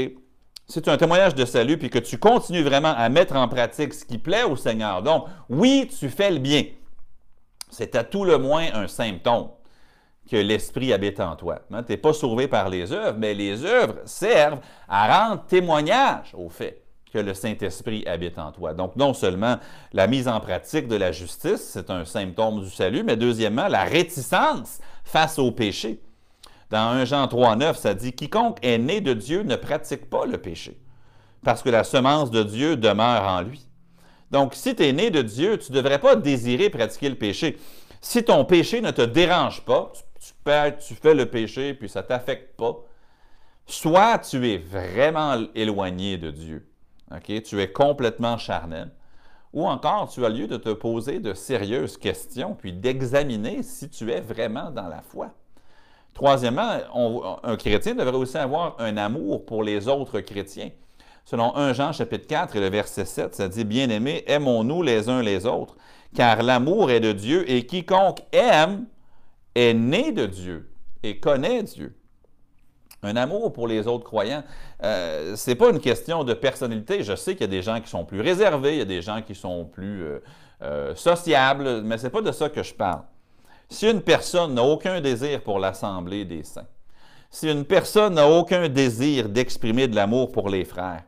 C'est 0.67 0.87
un 0.87 0.97
témoignage 0.97 1.35
de 1.35 1.45
salut, 1.45 1.77
puis 1.77 1.89
que 1.89 1.99
tu 1.99 2.17
continues 2.17 2.63
vraiment 2.63 2.93
à 2.95 3.09
mettre 3.09 3.35
en 3.35 3.47
pratique 3.47 3.93
ce 3.93 4.05
qui 4.05 4.17
plaît 4.17 4.43
au 4.43 4.55
Seigneur. 4.55 5.03
Donc, 5.03 5.25
oui, 5.49 5.89
tu 5.99 6.09
fais 6.09 6.31
le 6.31 6.39
bien. 6.39 6.63
C'est 7.69 7.95
à 7.95 8.03
tout 8.03 8.25
le 8.25 8.37
moins 8.37 8.67
un 8.73 8.87
symptôme 8.87 9.49
que 10.29 10.37
l'Esprit 10.37 10.93
habite 10.93 11.19
en 11.19 11.35
toi. 11.35 11.59
Hein, 11.71 11.83
tu 11.83 11.91
n'es 11.91 11.97
pas 11.97 12.13
sauvé 12.13 12.47
par 12.47 12.69
les 12.69 12.91
œuvres, 12.91 13.17
mais 13.17 13.33
les 13.33 13.65
œuvres 13.65 13.95
servent 14.05 14.59
à 14.87 15.25
rendre 15.27 15.43
témoignage 15.45 16.33
au 16.33 16.49
fait 16.49 16.83
que 17.11 17.17
le 17.17 17.33
Saint-Esprit 17.33 18.05
habite 18.07 18.39
en 18.39 18.51
toi. 18.51 18.73
Donc, 18.73 18.95
non 18.95 19.13
seulement 19.13 19.57
la 19.91 20.07
mise 20.07 20.27
en 20.27 20.39
pratique 20.39 20.87
de 20.87 20.95
la 20.95 21.11
justice, 21.11 21.71
c'est 21.73 21.89
un 21.89 22.05
symptôme 22.05 22.61
du 22.61 22.69
salut, 22.69 23.03
mais 23.03 23.17
deuxièmement, 23.17 23.67
la 23.67 23.83
réticence 23.83 24.79
face 25.03 25.37
au 25.37 25.51
péché. 25.51 26.01
Dans 26.69 26.91
1 26.91 27.05
Jean 27.05 27.27
3, 27.27 27.57
9, 27.57 27.77
ça 27.77 27.93
dit 27.93 28.13
Quiconque 28.13 28.59
est 28.61 28.77
né 28.77 29.01
de 29.01 29.13
Dieu 29.13 29.43
ne 29.43 29.57
pratique 29.57 30.09
pas 30.09 30.25
le 30.25 30.37
péché, 30.37 30.79
parce 31.43 31.61
que 31.61 31.69
la 31.69 31.83
semence 31.83 32.31
de 32.31 32.43
Dieu 32.43 32.77
demeure 32.77 33.23
en 33.23 33.41
lui. 33.41 33.67
Donc, 34.31 34.55
si 34.55 34.73
tu 34.73 34.85
es 34.85 34.93
né 34.93 35.09
de 35.09 35.21
Dieu, 35.21 35.57
tu 35.57 35.73
ne 35.73 35.77
devrais 35.77 35.99
pas 35.99 36.15
désirer 36.15 36.69
pratiquer 36.69 37.09
le 37.09 37.15
péché. 37.15 37.57
Si 37.99 38.23
ton 38.23 38.45
péché 38.45 38.79
ne 38.79 38.91
te 38.91 39.01
dérange 39.01 39.61
pas, 39.65 39.91
tu, 39.93 40.01
tu 40.43 40.93
fais 40.95 41.13
le 41.13 41.25
péché 41.25 41.73
puis 41.73 41.89
ça 41.89 42.01
ne 42.01 42.07
t'affecte 42.07 42.55
pas, 42.55 42.75
soit 43.65 44.19
tu 44.19 44.49
es 44.49 44.57
vraiment 44.57 45.37
éloigné 45.55 46.17
de 46.17 46.31
Dieu, 46.31 46.67
tu 47.25 47.61
es 47.61 47.71
complètement 47.71 48.37
charnel, 48.37 48.91
ou 49.53 49.67
encore 49.67 50.09
tu 50.09 50.25
as 50.25 50.29
lieu 50.29 50.47
de 50.47 50.57
te 50.57 50.69
poser 50.69 51.19
de 51.19 51.33
sérieuses 51.33 51.97
questions 51.97 52.55
puis 52.55 52.73
d'examiner 52.73 53.63
si 53.63 53.89
tu 53.89 54.11
es 54.11 54.21
vraiment 54.21 54.71
dans 54.71 54.87
la 54.87 55.01
foi. 55.01 55.31
Troisièmement, 56.13 56.77
un 57.43 57.55
chrétien 57.55 57.95
devrait 57.95 58.17
aussi 58.17 58.37
avoir 58.37 58.75
un 58.79 58.97
amour 58.97 59.45
pour 59.45 59.63
les 59.63 59.87
autres 59.87 60.19
chrétiens. 60.19 60.69
Selon 61.23 61.55
1 61.55 61.73
Jean 61.73 61.93
chapitre 61.93 62.27
4 62.27 62.55
et 62.55 62.59
le 62.59 62.69
verset 62.69 63.05
7, 63.05 63.35
ça 63.35 63.47
dit, 63.47 63.63
Bien-aimés, 63.63 64.23
aimons-nous 64.27 64.83
les 64.83 65.07
uns 65.07 65.21
les 65.21 65.45
autres, 65.45 65.75
car 66.15 66.43
l'amour 66.43 66.91
est 66.91 66.99
de 66.99 67.13
Dieu 67.13 67.49
et 67.49 67.65
quiconque 67.65 68.19
aime 68.33 68.87
est 69.55 69.73
né 69.73 70.11
de 70.11 70.25
Dieu 70.25 70.71
et 71.03 71.19
connaît 71.19 71.63
Dieu. 71.63 71.95
Un 73.03 73.15
amour 73.15 73.51
pour 73.51 73.67
les 73.67 73.87
autres 73.87 74.03
croyants, 74.03 74.43
euh, 74.83 75.35
ce 75.35 75.49
n'est 75.49 75.55
pas 75.55 75.71
une 75.71 75.79
question 75.79 76.23
de 76.23 76.33
personnalité. 76.33 77.03
Je 77.03 77.15
sais 77.15 77.33
qu'il 77.33 77.41
y 77.41 77.45
a 77.45 77.47
des 77.47 77.63
gens 77.63 77.81
qui 77.81 77.89
sont 77.89 78.05
plus 78.05 78.21
réservés, 78.21 78.73
il 78.73 78.79
y 78.79 78.81
a 78.81 78.85
des 78.85 79.01
gens 79.01 79.23
qui 79.23 79.33
sont 79.33 79.65
plus 79.65 80.03
euh, 80.03 80.19
euh, 80.61 80.95
sociables, 80.95 81.81
mais 81.81 81.97
ce 81.97 82.03
n'est 82.03 82.09
pas 82.11 82.21
de 82.21 82.31
ça 82.31 82.49
que 82.49 82.61
je 82.61 82.73
parle. 82.73 83.01
Si 83.69 83.89
une 83.89 84.01
personne 84.01 84.53
n'a 84.53 84.63
aucun 84.63 85.01
désir 85.01 85.41
pour 85.41 85.57
l'assemblée 85.57 86.25
des 86.25 86.43
saints, 86.43 86.67
si 87.31 87.49
une 87.49 87.65
personne 87.65 88.15
n'a 88.15 88.27
aucun 88.27 88.69
désir 88.69 89.29
d'exprimer 89.29 89.87
de 89.87 89.95
l'amour 89.95 90.31
pour 90.31 90.49
les 90.49 90.65
frères, 90.65 91.03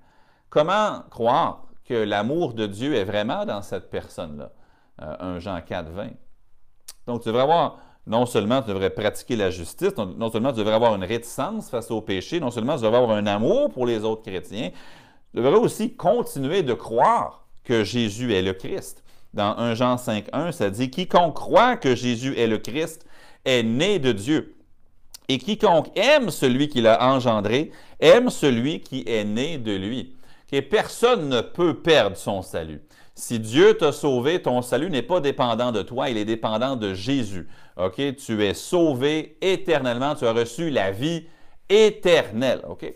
comment 0.49 1.03
croire 1.11 1.67
que 1.85 1.93
l'amour 1.93 2.53
de 2.53 2.65
Dieu 2.65 2.95
est 2.95 3.03
vraiment 3.03 3.45
dans 3.45 3.61
cette 3.61 3.89
personne-là? 3.91 4.51
1 4.99 5.39
Jean 5.39 5.59
4, 5.61 5.89
20. 5.91 6.09
Donc, 7.07 7.21
tu 7.21 7.27
devrais 7.27 7.43
avoir 7.43 7.77
non 8.05 8.25
seulement 8.25 8.61
tu 8.61 8.69
devrais 8.69 8.89
pratiquer 8.89 9.35
la 9.35 9.49
justice, 9.49 9.95
non, 9.95 10.29
seulement 10.29 10.51
tu 10.51 10.59
devrais 10.59 10.73
avoir 10.73 10.95
une 10.95 11.03
réticence 11.03 11.69
face 11.69 11.89
au 11.91 12.01
péché, 12.01 12.39
non 12.39 12.51
seulement 12.51 12.75
tu 12.75 12.83
devrais 12.83 12.97
avoir 12.97 13.17
un 13.17 13.27
amour 13.27 13.69
pour 13.69 13.85
les 13.85 14.03
autres 14.03 14.23
chrétiens, 14.23 14.71
tu 15.31 15.37
devrais 15.37 15.57
aussi 15.57 15.95
continuer 15.95 16.63
de 16.63 16.73
croire 16.73 17.47
que 17.63 17.83
Jésus 17.83 18.33
est 18.33 18.41
le 18.41 18.53
Christ. 18.53 19.03
Dans 19.33 19.57
1 19.57 19.73
Jean 19.75 19.95
5.1, 19.95 20.51
ça 20.51 20.69
dit, 20.69 20.89
Quiconque 20.89 21.35
croit 21.35 21.77
que 21.77 21.95
Jésus 21.95 22.37
est 22.37 22.47
le 22.47 22.59
Christ 22.59 23.05
est 23.45 23.63
né 23.63 23.99
de 23.99 24.11
Dieu. 24.11 24.55
Et 25.29 25.37
quiconque 25.37 25.87
aime 25.97 26.29
celui 26.29 26.67
qui 26.67 26.81
l'a 26.81 27.13
engendré, 27.13 27.71
aime 27.99 28.29
celui 28.29 28.81
qui 28.81 29.03
est 29.07 29.23
né 29.23 29.57
de 29.57 29.73
lui. 29.73 30.15
Et 30.51 30.61
personne 30.61 31.29
ne 31.29 31.41
peut 31.41 31.79
perdre 31.79 32.15
son 32.15 32.43
salut. 32.43 32.81
Si 33.15 33.39
Dieu 33.39 33.75
t'a 33.75 33.91
sauvé, 33.91 34.41
ton 34.41 34.61
salut 34.61 34.89
n'est 34.89 35.01
pas 35.01 35.19
dépendant 35.19 35.71
de 35.71 35.81
toi, 35.81 36.09
il 36.09 36.17
est 36.17 36.25
dépendant 36.25 36.75
de 36.75 36.93
Jésus. 36.93 37.47
OK? 37.77 38.15
Tu 38.15 38.43
es 38.43 38.53
sauvé 38.53 39.37
éternellement, 39.41 40.15
tu 40.15 40.25
as 40.25 40.33
reçu 40.33 40.69
la 40.69 40.91
vie 40.91 41.27
éternelle. 41.69 42.61
OK? 42.67 42.91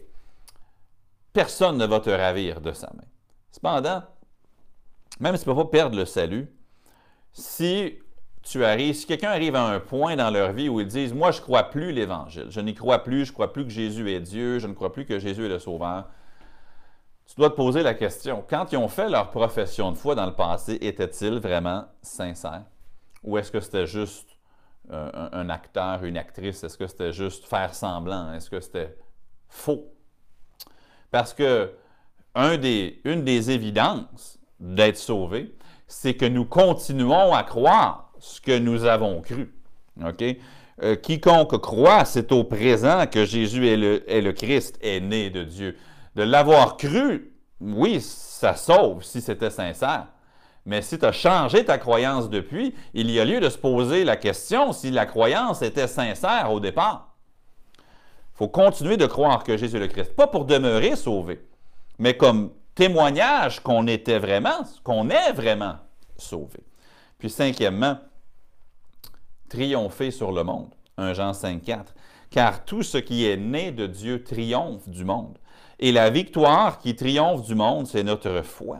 Personne 1.34 1.78
ne 1.78 1.86
va 1.86 2.00
te 2.00 2.10
ravir 2.10 2.62
de 2.62 2.72
sa 2.72 2.88
main. 2.94 3.04
Cependant, 3.52 4.04
même 5.20 5.36
si 5.36 5.44
tu 5.44 5.50
ne 5.50 5.56
peux 5.56 5.63
pas 5.63 5.70
perdre 5.70 5.96
le 5.96 6.06
salut, 6.06 6.48
si 7.34 8.00
tu 8.44 8.63
arrives, 8.63 8.96
si 8.96 9.06
quelqu'un 9.06 9.30
arrive 9.30 9.56
à 9.56 9.68
un 9.68 9.80
point 9.80 10.16
dans 10.16 10.30
leur 10.30 10.54
vie 10.54 10.70
où 10.70 10.80
ils 10.80 10.88
disent 10.88 11.13
Moi, 11.13 11.32
je 11.32 11.40
ne 11.40 11.44
crois 11.44 11.63
plus 11.63 11.92
l'Évangile, 11.92 12.48
je 12.50 12.62
n'y 12.62 12.74
crois 12.74 13.04
plus, 13.04 13.26
je 13.26 13.32
ne 13.32 13.34
crois 13.34 13.52
plus 13.52 13.63
que 13.63 13.70
Jésus 13.70 14.12
est 14.12 14.20
Dieu, 14.20 14.60
je 14.60 14.68
ne 14.68 14.74
crois 14.74 14.92
plus 14.92 15.06
que 15.06 15.20
Jésus 15.20 15.46
est 15.46 15.50
le 15.50 15.60
Sauveur, 15.60 16.06
tu 17.26 17.36
dois 17.36 17.50
te 17.50 17.56
poser 17.56 17.84
la 17.84 17.94
question 17.94 18.44
quand 18.50 18.72
ils 18.72 18.78
ont 18.78 18.88
fait 18.88 19.10
leur 19.10 19.32
profession 19.32 19.92
de 19.92 19.98
foi 19.98 20.16
dans 20.16 20.26
le 20.26 20.34
passé, 20.34 20.78
étaient-ils 20.82 21.40
vraiment 21.40 21.86
sincères? 22.02 22.63
Ou 23.24 23.38
est-ce 23.38 23.52
que 23.52 23.60
c'était 23.60 23.86
juste 23.86 24.37
un, 24.89 25.50
acteur, 25.50 26.04
une 26.04 26.17
actrice, 26.17 26.63
est-ce 26.63 26.78
que 26.78 26.88
c'était 26.88 27.12
juste 27.12 27.45
faire 27.45 27.73
semblant? 27.73 28.34
Est-ce 28.34 28.50
que 28.50 28.60
c'était 28.60 28.95
faux? 29.50 29.91
Parce 31.12 31.34
que 31.34 31.71
une 32.36 33.23
des 33.23 33.52
évidences 33.52 34.39
d'être 34.60 34.97
sauvé, 34.97 35.56
c'est 35.88 36.15
que 36.15 36.26
nous 36.26 36.45
continuons 36.45 37.34
à 37.34 37.43
croire 37.43 38.12
ce 38.19 38.41
que 38.41 38.58
nous 38.58 38.86
avons 38.86 39.21
cru. 39.21 39.54
Euh, 40.84 40.95
quiconque 40.95 41.60
croit, 41.60 42.06
c'est 42.06 42.32
au 42.32 42.43
présent 42.43 43.08
que 43.08 43.26
Jésus 43.26 43.67
est 43.67 44.21
le 44.21 44.32
Christ, 44.32 44.78
est 44.82 45.00
né 45.00 45.30
de 45.30 45.43
Dieu. 45.43 45.78
De 46.15 46.23
l'avoir 46.23 46.78
cru, 46.78 47.34
oui, 47.60 48.00
ça 48.02 48.56
sauve 48.56 49.04
si 49.04 49.21
c'était 49.21 49.50
sincère. 49.50 50.08
Mais 50.67 50.82
si 50.82 50.99
tu 50.99 51.06
as 51.06 51.13
changé 51.13 51.63
ta 51.63 51.77
croyance 51.77 52.30
depuis, 52.30 52.75
il 52.93 53.10
y 53.10 53.21
a 53.21 53.25
lieu 53.25 53.39
de 53.39 53.47
se 53.47 53.58
poser 53.58 54.03
la 54.03 54.17
question 54.17 54.73
si 54.73 54.91
la 54.91 55.06
croyance 55.06 55.62
était 55.62 55.88
sincère 55.88 56.51
au 56.51 56.60
départ. 56.60 57.15
Il 57.77 58.38
faut 58.38 58.49
continuer 58.49 58.97
de 58.97 59.06
croire 59.06 59.45
que 59.45 59.56
Jésus 59.56 59.80
le 59.80 59.88
Christ, 59.88 60.13
pas 60.13 60.27
pour 60.27 60.43
demeurer 60.43 60.97
sauvé, 60.97 61.41
mais 61.99 62.17
comme 62.17 62.51
témoignage 62.75 63.62
qu'on 63.62 63.88
était 63.88 64.19
vraiment, 64.19 64.60
qu'on 64.84 65.10
est 65.10 65.32
vraiment 65.32 65.77
sauvé. 66.17 66.60
Puis 67.17 67.30
cinquièmement, 67.30 67.99
triompher 69.47 70.12
sur 70.12 70.34
le 70.34 70.43
monde. 70.43 70.75
1 70.97 71.13
Jean 71.13 71.32
5, 71.32 71.63
4. 71.63 71.95
Car 72.30 72.65
tout 72.65 72.84
ce 72.84 72.97
qui 72.97 73.25
est 73.25 73.38
né 73.38 73.71
de 73.71 73.88
Dieu 73.88 74.21
triomphe 74.21 74.89
du 74.89 75.06
monde. 75.06 75.38
Et 75.80 75.93
la 75.93 76.10
victoire 76.10 76.80
qui 76.80 76.93
triomphe 76.93 77.43
du 77.43 77.56
monde, 77.56 77.88
c'est 77.88 78.03
notre 78.03 78.41
foi 78.41 78.80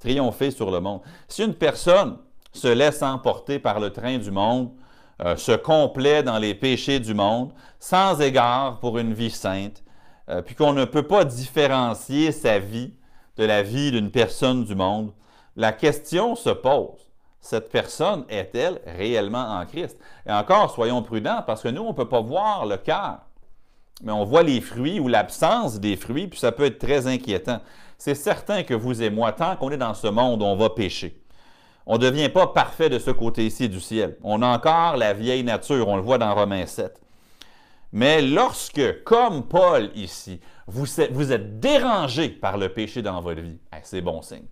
triompher 0.00 0.50
sur 0.50 0.70
le 0.70 0.80
monde. 0.80 1.00
Si 1.28 1.44
une 1.44 1.54
personne 1.54 2.18
se 2.52 2.68
laisse 2.68 3.02
emporter 3.02 3.58
par 3.58 3.78
le 3.78 3.90
train 3.90 4.18
du 4.18 4.30
monde, 4.30 4.70
euh, 5.22 5.36
se 5.36 5.52
complaît 5.52 6.22
dans 6.22 6.38
les 6.38 6.54
péchés 6.54 6.98
du 6.98 7.14
monde, 7.14 7.52
sans 7.78 8.20
égard 8.20 8.80
pour 8.80 8.98
une 8.98 9.12
vie 9.12 9.30
sainte, 9.30 9.84
euh, 10.28 10.42
puis 10.42 10.54
qu'on 10.54 10.72
ne 10.72 10.84
peut 10.84 11.06
pas 11.06 11.24
différencier 11.24 12.32
sa 12.32 12.58
vie 12.58 12.94
de 13.36 13.44
la 13.44 13.62
vie 13.62 13.90
d'une 13.90 14.10
personne 14.10 14.64
du 14.64 14.74
monde, 14.74 15.12
la 15.56 15.72
question 15.72 16.34
se 16.34 16.50
pose. 16.50 17.10
Cette 17.40 17.70
personne 17.70 18.24
est-elle 18.28 18.80
réellement 18.86 19.58
en 19.58 19.64
Christ? 19.66 19.98
Et 20.26 20.32
encore, 20.32 20.70
soyons 20.70 21.02
prudents, 21.02 21.42
parce 21.46 21.62
que 21.62 21.68
nous, 21.68 21.82
on 21.82 21.90
ne 21.90 21.96
peut 21.96 22.08
pas 22.08 22.20
voir 22.20 22.66
le 22.66 22.76
cœur, 22.76 23.20
mais 24.02 24.12
on 24.12 24.24
voit 24.24 24.42
les 24.42 24.60
fruits 24.60 25.00
ou 25.00 25.08
l'absence 25.08 25.80
des 25.80 25.96
fruits, 25.96 26.28
puis 26.28 26.38
ça 26.38 26.52
peut 26.52 26.64
être 26.64 26.78
très 26.78 27.06
inquiétant. 27.06 27.60
C'est 28.00 28.14
certain 28.14 28.62
que 28.62 28.72
vous 28.72 29.02
et 29.02 29.10
moi, 29.10 29.30
tant 29.32 29.56
qu'on 29.56 29.70
est 29.70 29.76
dans 29.76 29.92
ce 29.92 30.06
monde, 30.06 30.40
on 30.40 30.56
va 30.56 30.70
pécher. 30.70 31.20
On 31.84 31.98
ne 31.98 31.98
devient 31.98 32.30
pas 32.30 32.46
parfait 32.46 32.88
de 32.88 32.98
ce 32.98 33.10
côté-ci 33.10 33.68
du 33.68 33.78
ciel. 33.78 34.16
On 34.24 34.40
a 34.40 34.46
encore 34.46 34.96
la 34.96 35.12
vieille 35.12 35.44
nature, 35.44 35.86
on 35.86 35.96
le 35.96 36.02
voit 36.02 36.16
dans 36.16 36.34
Romains 36.34 36.64
7. 36.64 36.98
Mais 37.92 38.22
lorsque, 38.22 39.04
comme 39.04 39.46
Paul 39.46 39.90
ici, 39.94 40.40
vous 40.66 40.98
êtes, 40.98 41.60
dérangé 41.60 42.30
par 42.30 42.56
le 42.56 42.70
péché 42.70 43.02
dans 43.02 43.20
votre 43.20 43.42
vie, 43.42 43.58
c'est 43.82 44.00
bon 44.00 44.22
signe. 44.22 44.46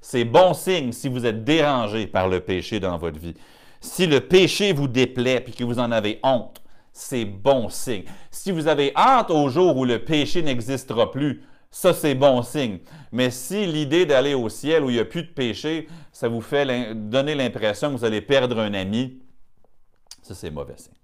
C'est 0.00 0.24
bon 0.24 0.54
signe 0.54 0.92
si 0.92 1.08
vous 1.08 1.26
êtes 1.26 1.42
dérangé 1.42 2.06
par 2.06 2.28
le 2.28 2.38
péché 2.38 2.78
dans 2.78 2.96
votre 2.96 3.18
vie. 3.18 3.34
Si 3.80 4.06
le 4.06 4.20
péché 4.20 4.72
vous 4.72 4.86
déplaît 4.86 5.44
et 5.44 5.50
que 5.50 5.64
vous 5.64 5.80
en 5.80 5.90
avez 5.90 6.20
honte, 6.22 6.62
c'est 6.92 7.24
bon 7.24 7.68
signe. 7.70 8.04
Si 8.30 8.52
vous 8.52 8.68
avez 8.68 8.92
hâte 8.94 9.32
au 9.32 9.48
jour 9.48 9.76
où 9.78 9.84
le 9.84 9.98
péché 9.98 10.42
n'existera 10.42 11.10
plus, 11.10 11.42
ça 11.74 11.92
c'est 11.92 12.14
bon 12.14 12.40
signe. 12.42 12.78
Mais 13.10 13.30
si 13.30 13.66
l'idée 13.66 14.06
d'aller 14.06 14.32
au 14.32 14.48
ciel 14.48 14.84
où 14.84 14.90
il 14.90 14.94
n'y 14.94 15.00
a 15.00 15.04
plus 15.04 15.24
de 15.24 15.32
péché, 15.32 15.88
ça 16.12 16.28
vous 16.28 16.40
fait 16.40 16.94
donner 16.94 17.34
l'impression 17.34 17.92
que 17.92 17.96
vous 17.98 18.04
allez 18.04 18.20
perdre 18.20 18.60
un 18.60 18.72
ami, 18.74 19.20
ça 20.22 20.36
c'est 20.36 20.52
mauvais 20.52 20.76
signe. 20.76 20.94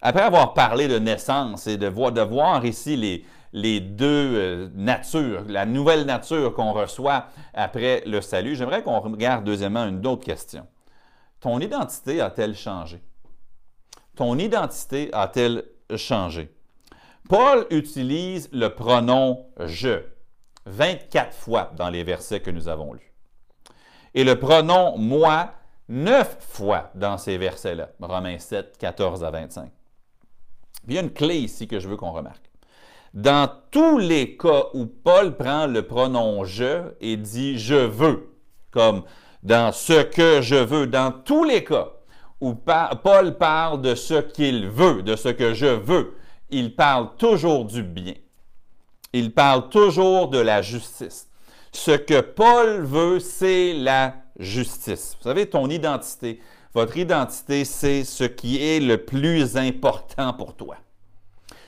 Après 0.00 0.22
avoir 0.22 0.54
parlé 0.54 0.86
de 0.86 1.00
naissance 1.00 1.66
et 1.66 1.76
de 1.76 1.88
voir, 1.88 2.64
ici 2.64 2.96
les, 2.96 3.24
les 3.52 3.80
deux 3.80 4.06
euh, 4.06 4.68
natures, 4.76 5.42
la 5.48 5.66
nouvelle 5.66 6.04
nature 6.04 6.54
qu'on 6.54 6.72
reçoit 6.72 7.26
après 7.52 8.04
le 8.06 8.20
salut, 8.20 8.54
j'aimerais 8.54 8.84
qu'on 8.84 9.00
regarde 9.00 9.44
deuxièmement 9.44 9.86
une 9.86 10.06
autre 10.06 10.24
question. 10.24 10.68
Ton 11.40 11.58
identité 11.58 12.20
a-t-elle 12.20 12.54
changé? 12.54 13.02
Ton 14.14 14.38
identité 14.38 15.10
a-t-elle 15.12 15.64
changé? 15.96 16.54
Paul 17.30 17.64
utilise 17.70 18.48
le 18.50 18.70
pronom 18.70 19.46
je 19.64 20.00
24 20.66 21.32
fois 21.32 21.70
dans 21.76 21.88
les 21.88 22.02
versets 22.02 22.40
que 22.40 22.50
nous 22.50 22.66
avons 22.66 22.92
lus. 22.92 23.12
Et 24.14 24.24
le 24.24 24.34
pronom 24.40 24.98
moi 24.98 25.52
neuf 25.88 26.38
fois 26.40 26.90
dans 26.96 27.18
ces 27.18 27.38
versets-là, 27.38 27.90
Romains 28.00 28.40
7, 28.40 28.76
14 28.76 29.22
à 29.22 29.30
25. 29.30 29.70
Il 30.88 30.94
y 30.94 30.98
a 30.98 31.02
une 31.02 31.12
clé 31.12 31.36
ici 31.36 31.68
que 31.68 31.78
je 31.78 31.88
veux 31.88 31.96
qu'on 31.96 32.10
remarque. 32.10 32.50
Dans 33.14 33.48
tous 33.70 33.98
les 33.98 34.36
cas 34.36 34.64
où 34.74 34.86
Paul 34.86 35.36
prend 35.36 35.68
le 35.68 35.86
pronom 35.86 36.44
je 36.44 36.82
et 37.00 37.16
dit 37.16 37.60
je 37.60 37.76
veux, 37.76 38.34
comme 38.72 39.04
dans 39.44 39.70
ce 39.70 40.02
que 40.02 40.42
je 40.42 40.56
veux, 40.56 40.88
dans 40.88 41.12
tous 41.12 41.44
les 41.44 41.62
cas 41.62 41.90
où 42.40 42.54
Paul 42.54 43.38
parle 43.38 43.82
de 43.82 43.94
ce 43.94 44.14
qu'il 44.14 44.68
veut, 44.68 45.04
de 45.04 45.14
ce 45.14 45.28
que 45.28 45.54
je 45.54 45.66
veux, 45.66 46.16
il 46.50 46.74
parle 46.74 47.16
toujours 47.16 47.64
du 47.64 47.82
bien. 47.82 48.14
Il 49.12 49.32
parle 49.32 49.68
toujours 49.68 50.28
de 50.28 50.38
la 50.38 50.62
justice. 50.62 51.28
Ce 51.72 51.92
que 51.92 52.20
Paul 52.20 52.82
veut, 52.82 53.20
c'est 53.20 53.74
la 53.74 54.16
justice. 54.38 55.16
Vous 55.18 55.24
savez, 55.24 55.48
ton 55.48 55.68
identité, 55.68 56.40
votre 56.74 56.96
identité, 56.96 57.64
c'est 57.64 58.04
ce 58.04 58.24
qui 58.24 58.62
est 58.62 58.80
le 58.80 59.04
plus 59.04 59.56
important 59.56 60.32
pour 60.32 60.54
toi. 60.54 60.76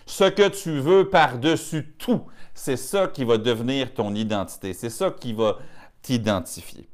Ce 0.07 0.25
que 0.25 0.49
tu 0.49 0.79
veux 0.79 1.09
par-dessus 1.09 1.95
tout, 1.99 2.23
c'est 2.55 2.77
ça 2.77 3.07
qui 3.09 3.25
va 3.25 3.39
devenir 3.39 3.95
ton 3.95 4.15
identité. 4.15 4.73
C'est 4.73 4.91
ça 4.91 5.11
qui 5.11 5.33
va 5.33 5.59
t'identifier. 6.03 6.89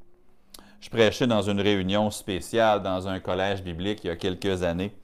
Je 0.81 0.89
prêchais 0.91 1.27
dans 1.27 1.43
une 1.43 1.61
réunion 1.61 2.11
spéciale 2.11 2.83
dans 2.83 3.09
un 3.09 3.21
collège 3.21 3.63
biblique 3.63 4.01
il 4.05 4.09
y 4.09 4.11
a 4.11 4.17
quelques 4.17 4.63
années. 4.63 4.95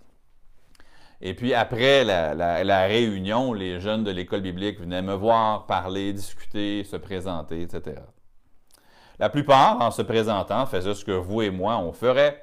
Et 1.24 1.34
puis 1.34 1.54
après 1.54 2.04
la, 2.04 2.87
réunion, 2.87 3.52
les 3.52 3.80
jeunes 3.80 4.04
de 4.04 4.12
l'école 4.12 4.42
biblique 4.42 4.78
venaient 4.78 5.02
me 5.02 5.14
voir, 5.14 5.66
parler, 5.66 6.12
discuter, 6.12 6.84
se 6.84 6.96
présenter, 6.96 7.62
etc. 7.62 7.96
La 9.18 9.28
plupart, 9.28 9.80
en 9.80 9.90
se 9.90 10.02
présentant, 10.02 10.66
faisaient 10.66 10.94
ce 10.94 11.04
que 11.04 11.10
vous 11.10 11.42
et 11.42 11.50
moi, 11.50 11.78
on 11.78 11.92
ferait. 11.92 12.40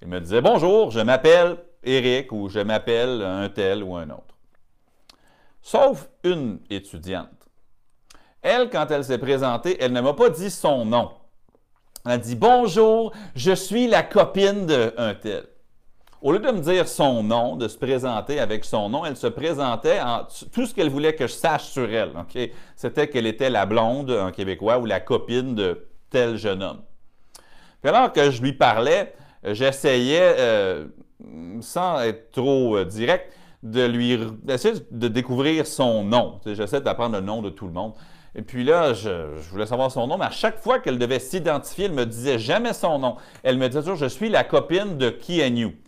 Ils 0.00 0.08
me 0.08 0.18
disaient 0.18 0.40
Bonjour, 0.40 0.90
je 0.90 1.00
m'appelle 1.00 1.58
Éric 1.84 2.32
ou 2.32 2.48
je 2.48 2.58
m'appelle 2.58 3.22
un 3.22 3.48
tel 3.48 3.84
ou 3.84 3.94
un 3.94 4.10
autre 4.10 4.32
sauf 5.62 6.08
une 6.24 6.58
étudiante. 6.68 7.28
Elle, 8.42 8.68
quand 8.68 8.90
elle 8.90 9.04
s'est 9.04 9.18
présentée, 9.18 9.76
elle 9.80 9.92
ne 9.92 10.00
m'a 10.00 10.12
pas 10.12 10.28
dit 10.28 10.50
son 10.50 10.84
nom. 10.84 11.12
Elle 12.04 12.12
a 12.12 12.18
dit 12.18 12.34
Bonjour, 12.34 13.12
je 13.36 13.52
suis 13.52 13.86
la 13.86 14.02
copine 14.02 14.66
d'un 14.66 15.14
tel. 15.14 15.46
Au 16.22 16.30
lieu 16.30 16.38
de 16.38 16.52
me 16.52 16.60
dire 16.60 16.86
son 16.86 17.24
nom, 17.24 17.56
de 17.56 17.66
se 17.66 17.76
présenter 17.76 18.38
avec 18.38 18.64
son 18.64 18.88
nom, 18.88 19.04
elle 19.04 19.16
se 19.16 19.26
présentait 19.26 20.00
en 20.00 20.24
tout 20.52 20.66
ce 20.66 20.72
qu'elle 20.72 20.88
voulait 20.88 21.16
que 21.16 21.26
je 21.26 21.32
sache 21.32 21.64
sur 21.64 21.92
elle. 21.92 22.12
C'était 22.76 23.08
qu'elle 23.08 23.26
était 23.26 23.50
la 23.50 23.66
blonde, 23.66 24.12
un 24.12 24.30
Québécois, 24.30 24.78
ou 24.78 24.86
la 24.86 25.00
copine 25.00 25.56
de 25.56 25.88
tel 26.10 26.36
jeune 26.36 26.62
homme. 26.62 26.82
Alors 27.82 28.12
que 28.12 28.30
je 28.30 28.40
lui 28.40 28.52
parlais, 28.52 29.12
j'essayais, 29.42 30.36
euh, 30.38 30.86
sans 31.60 32.00
être 32.02 32.30
trop 32.30 32.76
euh, 32.76 32.84
direct, 32.84 33.32
de 33.64 33.84
lui 33.84 34.16
essayer 34.48 34.74
de 34.92 35.08
découvrir 35.08 35.66
son 35.66 36.04
nom. 36.04 36.40
J'essaie 36.46 36.80
d'apprendre 36.80 37.16
le 37.16 37.22
nom 37.22 37.42
de 37.42 37.50
tout 37.50 37.66
le 37.66 37.72
monde. 37.72 37.94
Et 38.34 38.42
puis 38.42 38.64
là, 38.64 38.94
je, 38.94 39.10
voulais 39.50 39.66
savoir 39.66 39.90
son 39.90 40.06
nom, 40.06 40.16
mais 40.16 40.24
à 40.24 40.30
chaque 40.30 40.58
fois 40.58 40.78
qu'elle 40.78 40.98
devait 40.98 41.18
s'identifier, 41.18 41.84
elle 41.84 41.92
me 41.92 42.06
disait 42.06 42.38
jamais 42.38 42.72
son 42.72 42.98
nom. 42.98 43.16
Elle 43.42 43.58
me 43.58 43.68
disait 43.68 43.80
toujours 43.80 43.96
Je 43.96 44.06
suis 44.06 44.30
la 44.30 44.42
copine 44.42 44.96
de 44.96 45.10
Keanu, 45.10 45.78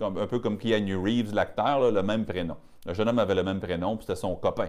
un 0.00 0.26
peu 0.26 0.40
comme 0.40 0.58
Keanu 0.58 0.96
Reeves, 0.96 1.32
l'acteur, 1.32 1.90
le 1.90 2.02
même 2.02 2.24
prénom. 2.24 2.56
Le 2.84 2.94
jeune 2.94 3.08
homme 3.08 3.20
avait 3.20 3.36
le 3.36 3.44
même 3.44 3.60
prénom, 3.60 3.96
puis 3.96 4.06
c'était 4.06 4.20
son 4.20 4.34
copain. 4.34 4.68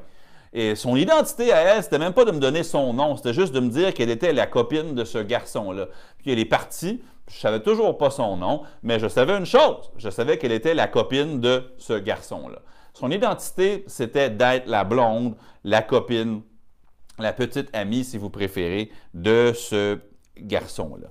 Et 0.56 0.76
son 0.76 0.96
identité 0.96 1.52
à 1.52 1.62
elle, 1.62 1.84
c'était 1.84 1.98
même 1.98 2.14
pas 2.14 2.26
de 2.26 2.32
me 2.32 2.40
donner 2.40 2.62
son 2.62 2.94
nom, 2.94 3.16
c'était 3.16 3.34
juste 3.34 3.54
de 3.56 3.60
me 3.60 3.70
dire 3.70 3.92
qu'elle 3.96 4.12
était 4.12 4.34
la 4.34 4.46
copine 4.46 4.94
de 4.94 5.04
ce 5.04 5.18
garçon-là. 5.18 5.88
Puis 6.20 6.32
elle 6.32 6.38
est 6.38 6.46
partie, 6.46 7.02
je 7.28 7.40
savais 7.40 7.62
toujours 7.62 7.98
pas 7.98 8.12
son 8.12 8.38
nom, 8.38 8.62
mais 8.84 9.00
je 9.00 9.08
savais 9.08 9.36
une 9.36 9.48
chose. 9.48 9.92
Je 9.98 10.12
savais 10.12 10.38
qu'elle 10.38 10.52
était 10.52 10.76
la 10.76 10.88
copine 10.88 11.40
de 11.40 11.74
ce 11.80 11.94
garçon-là. 11.94 12.60
Son 12.94 13.10
identité, 13.10 13.84
c'était 13.88 14.30
d'être 14.30 14.68
la 14.68 14.84
blonde, 14.84 15.36
la 15.64 15.82
copine, 15.82 16.44
la 17.20 17.34
petite 17.34 17.70
amie, 17.74 18.04
si 18.04 18.18
vous 18.18 18.30
préférez, 18.30 18.92
de 19.14 19.54
ce 19.56 20.00
garçon-là. 20.38 21.10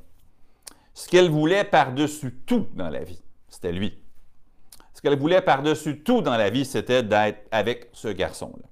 Ce 0.94 1.08
qu'elle 1.08 1.30
voulait 1.30 1.64
par-dessus 1.64 2.34
tout 2.46 2.66
dans 2.74 2.90
la 2.90 3.04
vie, 3.04 3.22
c'était 3.48 3.72
lui. 3.72 3.98
Ce 4.92 5.00
qu'elle 5.00 5.18
voulait 5.18 5.40
par-dessus 5.40 6.00
tout 6.00 6.20
dans 6.20 6.36
la 6.36 6.50
vie, 6.50 6.64
c'était 6.64 7.02
d'être 7.02 7.46
avec 7.50 7.88
ce 7.92 8.08
garçon-là. 8.08 8.68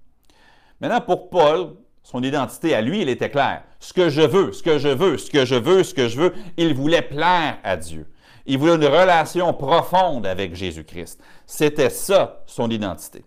Maintenant, 0.80 1.00
pour 1.00 1.30
Paul, 1.30 1.76
son 2.02 2.22
identité 2.22 2.74
à 2.74 2.80
lui, 2.80 3.02
il 3.02 3.08
était 3.08 3.30
clair. 3.30 3.62
Ce 3.78 3.92
que 3.92 4.08
je 4.08 4.22
veux, 4.22 4.52
ce 4.52 4.62
que 4.62 4.78
je 4.78 4.88
veux, 4.88 5.18
ce 5.18 5.30
que 5.30 5.44
je 5.44 5.54
veux, 5.54 5.82
ce 5.82 5.94
que 5.94 6.08
je 6.08 6.20
veux, 6.20 6.34
il 6.56 6.74
voulait 6.74 7.02
plaire 7.02 7.58
à 7.62 7.76
Dieu. 7.76 8.06
Il 8.46 8.58
voulait 8.58 8.74
une 8.74 8.86
relation 8.86 9.52
profonde 9.54 10.26
avec 10.26 10.54
Jésus-Christ. 10.54 11.22
C'était 11.46 11.90
ça, 11.90 12.42
son 12.46 12.70
identité. 12.70 13.24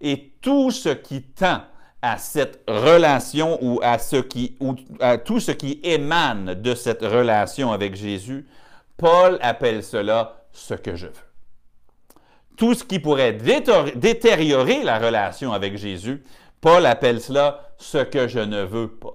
Et 0.00 0.32
tout 0.40 0.70
ce 0.70 0.88
qui 0.90 1.22
tend 1.22 1.62
à 2.02 2.18
cette 2.18 2.62
relation 2.68 3.58
ou 3.62 3.80
à, 3.82 3.98
tout 5.18 5.40
ce 5.40 5.50
qui 5.50 5.80
émane 5.82 6.54
de 6.54 6.74
cette 6.74 7.02
relation 7.02 7.72
avec 7.72 7.96
Jésus, 7.96 8.46
Paul 8.96 9.38
appelle 9.42 9.82
cela 9.82 10.44
ce 10.52 10.74
que 10.74 10.94
je 10.94 11.06
veux. 11.06 11.12
Tout 12.56 12.74
ce 12.74 12.84
qui 12.84 12.98
pourrait 12.98 13.34
détériorer 13.34 14.82
la 14.82 14.98
relation 14.98 15.52
avec 15.52 15.76
Jésus, 15.76 16.22
Paul 16.60 16.86
appelle 16.86 17.20
cela 17.20 17.72
ce 17.76 17.98
que 17.98 18.28
je 18.28 18.38
ne 18.38 18.62
veux 18.62 18.88
pas. 18.88 19.14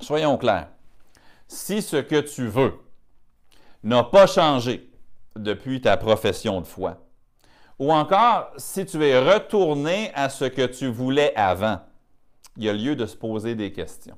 Soyons 0.00 0.36
clairs. 0.36 0.68
Si 1.48 1.82
ce 1.82 1.96
que 1.96 2.20
tu 2.20 2.46
veux 2.46 2.74
n'a 3.82 4.04
pas 4.04 4.26
changé 4.26 4.90
depuis 5.36 5.80
ta 5.80 5.96
profession 5.96 6.60
de 6.60 6.66
foi, 6.66 6.98
ou 7.82 7.92
encore 7.92 8.52
si 8.58 8.86
tu 8.86 9.04
es 9.04 9.18
retourné 9.18 10.12
à 10.14 10.28
ce 10.28 10.44
que 10.44 10.66
tu 10.66 10.86
voulais 10.86 11.34
avant, 11.34 11.80
il 12.56 12.62
y 12.62 12.68
a 12.68 12.72
lieu 12.72 12.94
de 12.94 13.06
se 13.06 13.16
poser 13.16 13.56
des 13.56 13.72
questions. 13.72 14.16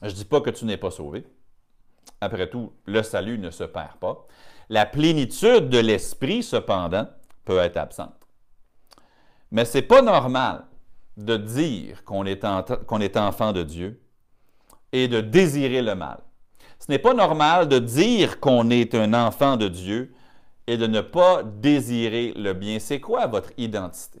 Je 0.00 0.06
ne 0.06 0.12
dis 0.12 0.24
pas 0.24 0.40
que 0.40 0.50
tu 0.50 0.64
n'es 0.64 0.76
pas 0.76 0.92
sauvé. 0.92 1.26
Après 2.20 2.48
tout, 2.48 2.72
le 2.86 3.02
salut 3.02 3.36
ne 3.36 3.50
se 3.50 3.64
perd 3.64 3.96
pas. 3.98 4.28
La 4.68 4.86
plénitude 4.86 5.70
de 5.70 5.78
l'esprit, 5.78 6.44
cependant, 6.44 7.08
peut 7.44 7.58
être 7.58 7.78
absente. 7.78 8.28
Mais 9.50 9.64
ce 9.64 9.78
n'est 9.78 9.82
pas 9.82 10.00
normal 10.00 10.66
de 11.16 11.36
dire 11.36 12.04
qu'on 12.04 12.24
est, 12.26 12.44
enfant 12.44 13.52
de 13.52 13.64
Dieu 13.64 14.00
et 14.92 15.08
de 15.08 15.20
désirer 15.20 15.82
le 15.82 15.96
mal. 15.96 16.20
Ce 16.78 16.92
n'est 16.92 17.00
pas 17.00 17.12
normal 17.12 17.66
de 17.66 17.80
dire 17.80 18.38
qu'on 18.38 18.70
est 18.70 18.94
un 18.94 19.14
enfant 19.14 19.56
de 19.56 19.66
Dieu 19.66 20.14
et 20.70 20.76
de 20.76 20.86
ne 20.86 21.00
pas 21.00 21.42
désirer 21.42 22.32
le 22.36 22.52
bien. 22.52 22.78
C'est 22.78 23.00
quoi 23.00 23.26
votre 23.26 23.50
identité? 23.58 24.20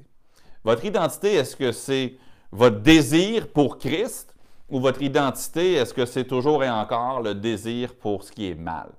Votre 0.64 0.84
identité, 0.84 1.34
est-ce 1.34 1.54
que 1.54 1.70
c'est 1.70 2.16
votre 2.50 2.80
désir 2.80 3.46
pour 3.52 3.78
Christ 3.78 4.34
ou 4.68 4.80
votre 4.80 5.00
identité, 5.00 5.74
est-ce 5.74 5.94
que 5.94 6.04
c'est 6.04 6.24
toujours 6.24 6.64
et 6.64 6.68
encore 6.68 7.22
le 7.22 7.36
désir 7.36 7.94
pour 7.94 8.24
ce 8.24 8.32
qui 8.32 8.50
est 8.50 8.56
mal? 8.56 8.90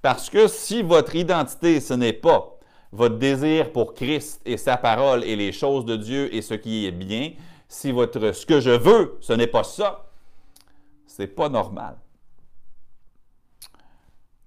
Parce 0.00 0.28
que 0.28 0.48
si 0.48 0.82
votre 0.82 1.14
identité, 1.14 1.78
ce 1.78 1.94
n'est 1.94 2.12
pas 2.12 2.58
votre 2.90 3.16
désir 3.16 3.70
pour 3.70 3.94
Christ 3.94 4.40
et 4.44 4.56
sa 4.56 4.76
parole 4.76 5.22
et 5.22 5.36
les 5.36 5.52
choses 5.52 5.84
de 5.84 5.94
Dieu 5.94 6.34
et 6.34 6.42
ce 6.42 6.54
qui 6.54 6.84
est 6.84 6.90
bien, 6.90 7.30
si 7.68 7.92
votre 7.92 8.32
ce 8.32 8.44
que 8.44 8.58
je 8.60 8.70
veux, 8.70 9.18
ce 9.20 9.34
n'est 9.34 9.46
pas 9.46 9.62
ça, 9.62 10.10
c'est 11.06 11.28
pas 11.28 11.48
normal. 11.48 11.94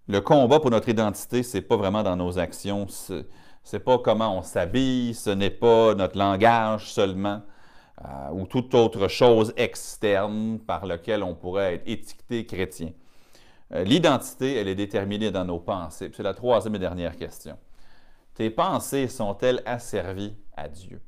Le 0.07 0.21
combat 0.21 0.59
pour 0.59 0.69
notre 0.69 0.89
identité, 0.89 1.41
c'est 1.41 1.61
pas 1.61 1.77
vraiment 1.77 2.03
dans 2.03 2.15
nos 2.15 2.37
actions, 2.37 2.87
c'est 3.63 3.79
pas 3.79 3.97
comment 3.97 4.37
on 4.37 4.43
s'habille, 4.43 5.13
ce 5.15 5.31
n'est 5.31 5.49
pas 5.49 5.95
notre 5.95 6.17
langage 6.17 6.91
seulement. 6.91 7.41
Euh, 8.03 8.29
ou 8.33 8.45
toute 8.45 8.75
autre 8.75 9.07
chose 9.07 9.53
externe 9.55 10.59
par 10.59 10.85
laquelle 10.85 11.23
on 11.23 11.33
pourrait 11.33 11.75
être 11.75 11.87
étiqueté 11.87 12.45
chrétien. 12.45 12.91
Euh, 13.73 13.85
l'identité, 13.85 14.55
elle 14.55 14.67
est 14.67 14.75
déterminée 14.75 15.31
dans 15.31 15.45
nos 15.45 15.59
pensées. 15.59 16.11
C'est 16.13 16.23
la 16.23 16.33
troisième 16.33 16.75
et 16.75 16.79
dernière 16.79 17.15
question. 17.15 17.57
Tes 18.33 18.49
pensées 18.49 19.07
sont-elles 19.07 19.63
asservies 19.65 20.35
à 20.57 20.67
Dieu? 20.67 21.01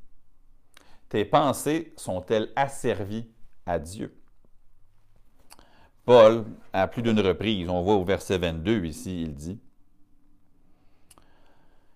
Tes 1.10 1.26
pensées 1.26 1.94
sont-elles 1.98 2.54
asservies 2.56 3.30
à 3.66 3.80
Dieu? 3.80 4.18
Paul, 6.08 6.46
à 6.72 6.88
plus 6.88 7.02
d'une 7.02 7.20
reprise, 7.20 7.68
on 7.68 7.82
voit 7.82 7.96
au 7.96 8.06
verset 8.06 8.38
22 8.38 8.86
ici, 8.86 9.24
il 9.24 9.36
dit, 9.36 9.60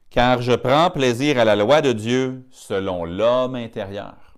Car 0.09 0.41
je 0.41 0.51
prends 0.51 0.89
plaisir 0.89 1.39
à 1.39 1.45
la 1.45 1.55
loi 1.55 1.81
de 1.81 1.93
Dieu 1.93 2.45
selon 2.51 3.05
l'homme 3.05 3.55
intérieur. 3.55 4.35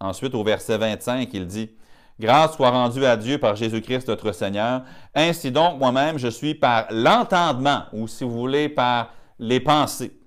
Ensuite, 0.00 0.34
au 0.34 0.42
verset 0.42 0.78
25, 0.78 1.28
il 1.34 1.46
dit, 1.46 1.70
Grâce 2.18 2.56
soit 2.56 2.70
rendue 2.70 3.04
à 3.04 3.18
Dieu 3.18 3.36
par 3.36 3.54
Jésus-Christ 3.54 4.08
notre 4.08 4.32
Seigneur. 4.32 4.82
Ainsi 5.14 5.50
donc, 5.50 5.78
moi-même, 5.78 6.16
je 6.16 6.28
suis 6.28 6.54
par 6.54 6.86
l'entendement, 6.90 7.82
ou 7.92 8.08
si 8.08 8.24
vous 8.24 8.30
voulez, 8.30 8.70
par 8.70 9.10
les 9.38 9.60
pensées, 9.60 10.18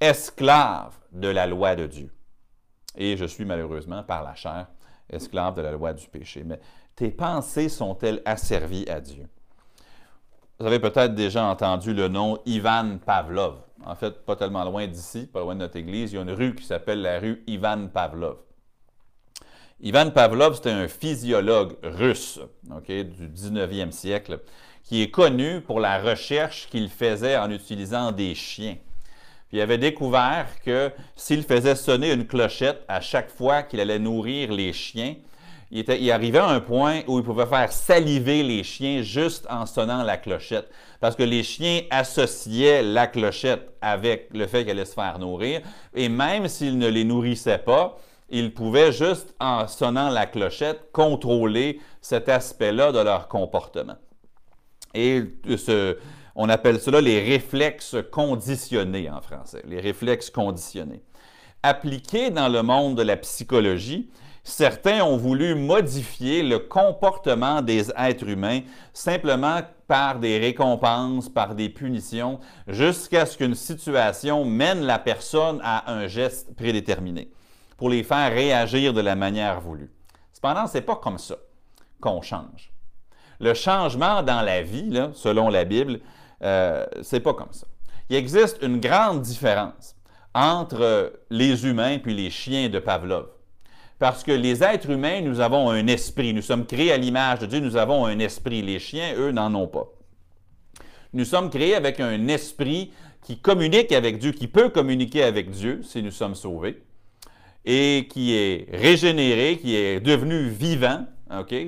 esclave 0.00 0.94
de 1.12 1.28
la 1.28 1.46
loi 1.46 1.76
de 1.76 1.86
Dieu. 1.86 2.10
Et 2.96 3.18
je 3.18 3.26
suis 3.26 3.44
malheureusement, 3.44 4.02
par 4.02 4.24
la 4.24 4.34
chair, 4.34 4.68
esclave 5.10 5.54
de 5.54 5.60
la 5.60 5.72
loi 5.72 5.92
du 5.92 6.08
péché. 6.08 6.44
Mais 6.44 6.60
tes 6.96 7.10
pensées 7.10 7.68
sont-elles 7.68 8.22
asservies 8.24 8.88
à 8.88 9.00
Dieu? 9.00 9.28
Vous 10.58 10.66
avez 10.66 10.80
peut-être 10.80 11.14
déjà 11.14 11.44
entendu 11.44 11.92
le 11.92 12.08
nom 12.08 12.38
Ivan 12.46 12.96
Pavlov. 13.04 13.58
En 13.84 13.94
fait, 13.94 14.24
pas 14.24 14.34
tellement 14.34 14.64
loin 14.64 14.86
d'ici, 14.86 15.26
pas 15.26 15.40
loin 15.40 15.54
de 15.54 15.60
notre 15.60 15.76
église, 15.76 16.12
il 16.12 16.16
y 16.16 16.18
a 16.18 16.22
une 16.22 16.30
rue 16.30 16.54
qui 16.54 16.64
s'appelle 16.64 17.02
la 17.02 17.20
rue 17.20 17.44
Ivan 17.46 17.88
Pavlov. 17.92 18.38
Ivan 19.80 20.10
Pavlov, 20.10 20.54
c'était 20.54 20.70
un 20.70 20.88
physiologue 20.88 21.76
russe 21.82 22.40
du 22.88 23.28
19e 23.28 23.90
siècle 23.90 24.40
qui 24.82 25.02
est 25.02 25.10
connu 25.10 25.60
pour 25.60 25.80
la 25.80 26.00
recherche 26.00 26.68
qu'il 26.70 26.88
faisait 26.88 27.36
en 27.36 27.50
utilisant 27.50 28.10
des 28.10 28.34
chiens. 28.34 28.76
il 29.52 29.60
avait 29.60 29.76
découvert 29.76 30.46
que 30.64 30.90
s'il 31.14 31.42
faisait 31.42 31.74
sonner 31.74 32.12
une 32.12 32.26
clochette 32.26 32.82
à 32.88 33.02
chaque 33.02 33.28
fois 33.28 33.62
qu'il 33.62 33.80
allait 33.80 33.98
nourrir 33.98 34.50
les 34.50 34.72
chiens, 34.72 35.16
il, 35.70 36.10
arrivait 36.10 36.38
à 36.38 36.48
un 36.48 36.60
point 36.60 37.02
où 37.08 37.18
il 37.18 37.24
pouvait 37.24 37.46
faire 37.46 37.72
saliver 37.72 38.42
les 38.42 38.62
chiens 38.62 39.02
juste 39.02 39.46
en 39.50 39.66
sonnant 39.66 40.02
la 40.02 40.16
clochette. 40.16 40.70
Parce 41.00 41.16
que 41.16 41.24
les 41.24 41.42
chiens 41.42 41.80
associaient 41.90 42.82
la 42.82 43.06
clochette 43.06 43.68
avec 43.80 44.28
le 44.32 44.46
fait 44.46 44.64
qu'elle 44.64 44.78
allait 44.78 44.84
se 44.84 44.94
faire 44.94 45.18
nourrir. 45.18 45.60
Et 45.94 46.08
même 46.08 46.48
s'il 46.48 46.78
ne 46.78 46.88
les 46.88 47.04
nourrissait 47.04 47.58
pas, 47.58 47.98
ils 48.30 48.54
pouvaient 48.54 48.92
juste 48.92 49.34
en 49.40 49.66
sonnant 49.66 50.08
la 50.08 50.26
clochette 50.26 50.90
contrôler 50.92 51.80
cet 52.00 52.28
aspect-là 52.28 52.92
de 52.92 53.00
leur 53.00 53.28
comportement. 53.28 53.96
Et 54.94 55.22
on 56.34 56.48
appelle 56.48 56.80
cela 56.80 57.00
les 57.00 57.22
réflexes 57.22 57.96
conditionnés 58.10 59.10
en 59.10 59.20
français, 59.20 59.62
les 59.66 59.80
réflexes 59.80 60.30
conditionnés. 60.30 61.02
Appliqués 61.62 62.30
dans 62.30 62.48
le 62.48 62.62
monde 62.62 62.96
de 62.96 63.02
la 63.02 63.16
psychologie, 63.16 64.08
certains 64.46 65.02
ont 65.02 65.16
voulu 65.16 65.56
modifier 65.56 66.44
le 66.44 66.60
comportement 66.60 67.62
des 67.62 67.90
êtres 67.96 68.28
humains 68.28 68.60
simplement 68.92 69.60
par 69.88 70.20
des 70.20 70.38
récompenses, 70.38 71.28
par 71.28 71.56
des 71.56 71.68
punitions, 71.68 72.38
jusqu'à 72.68 73.26
ce 73.26 73.36
qu'une 73.36 73.56
situation 73.56 74.44
mène 74.44 74.82
la 74.82 75.00
personne 75.00 75.60
à 75.64 75.92
un 75.92 76.06
geste 76.06 76.54
prédéterminé 76.54 77.28
pour 77.76 77.90
les 77.90 78.04
faire 78.04 78.30
réagir 78.32 78.94
de 78.94 79.00
la 79.00 79.16
manière 79.16 79.60
voulue. 79.60 79.90
Cependant, 80.32 80.68
ce 80.68 80.78
n'est 80.78 80.84
pas 80.84 80.96
comme 80.96 81.18
ça 81.18 81.36
qu'on 82.00 82.22
change. 82.22 82.72
Le 83.40 83.52
changement 83.52 84.22
dans 84.22 84.42
la 84.42 84.62
vie, 84.62 84.96
selon 85.12 85.48
la 85.48 85.64
Bible, 85.64 85.98
euh, 86.42 86.86
ce 87.02 87.16
n'est 87.16 87.20
pas 87.20 87.34
comme 87.34 87.52
ça. 87.52 87.66
Il 88.08 88.14
existe 88.14 88.62
une 88.62 88.78
grande 88.78 89.22
différence 89.22 89.96
entre 90.34 91.14
les 91.30 91.66
humains 91.66 91.98
puis 91.98 92.14
les 92.14 92.30
chiens 92.30 92.68
de 92.68 92.78
Pavlov. 92.78 93.35
Parce 93.98 94.22
que 94.22 94.32
les 94.32 94.62
êtres 94.62 94.90
humains, 94.90 95.22
nous 95.22 95.40
avons 95.40 95.70
un 95.70 95.86
esprit. 95.86 96.34
Nous 96.34 96.42
sommes 96.42 96.66
créés 96.66 96.92
à 96.92 96.98
l'image 96.98 97.38
de 97.40 97.46
Dieu, 97.46 97.60
nous 97.60 97.76
avons 97.76 98.04
un 98.04 98.18
esprit. 98.18 98.62
Les 98.62 98.78
chiens, 98.78 99.14
eux, 99.16 99.32
n'en 99.32 99.54
ont 99.54 99.66
pas. 99.66 99.86
Nous 101.12 101.24
sommes 101.24 101.48
créés 101.48 101.74
avec 101.74 101.98
un 102.00 102.28
esprit 102.28 102.92
qui 103.22 103.38
communique 103.38 103.92
avec 103.92 104.18
Dieu, 104.18 104.32
qui 104.32 104.48
peut 104.48 104.68
communiquer 104.68 105.22
avec 105.22 105.50
Dieu 105.50 105.80
si 105.82 106.02
nous 106.02 106.10
sommes 106.10 106.34
sauvés 106.34 106.82
et 107.64 108.06
qui 108.10 108.34
est 108.34 108.68
régénéré, 108.72 109.58
qui 109.58 109.74
est 109.74 110.00
devenu 110.00 110.48
vivant, 110.48 111.04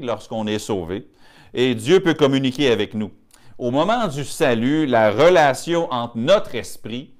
lorsqu'on 0.02 0.46
est 0.46 0.60
sauvé. 0.60 1.08
Et 1.54 1.74
Dieu 1.74 2.00
peut 2.00 2.14
communiquer 2.14 2.70
avec 2.70 2.94
nous. 2.94 3.10
Au 3.58 3.72
moment 3.72 4.06
du 4.06 4.24
salut, 4.24 4.86
la 4.86 5.10
relation 5.10 5.92
entre 5.92 6.16
notre 6.16 6.54
esprit 6.54 7.14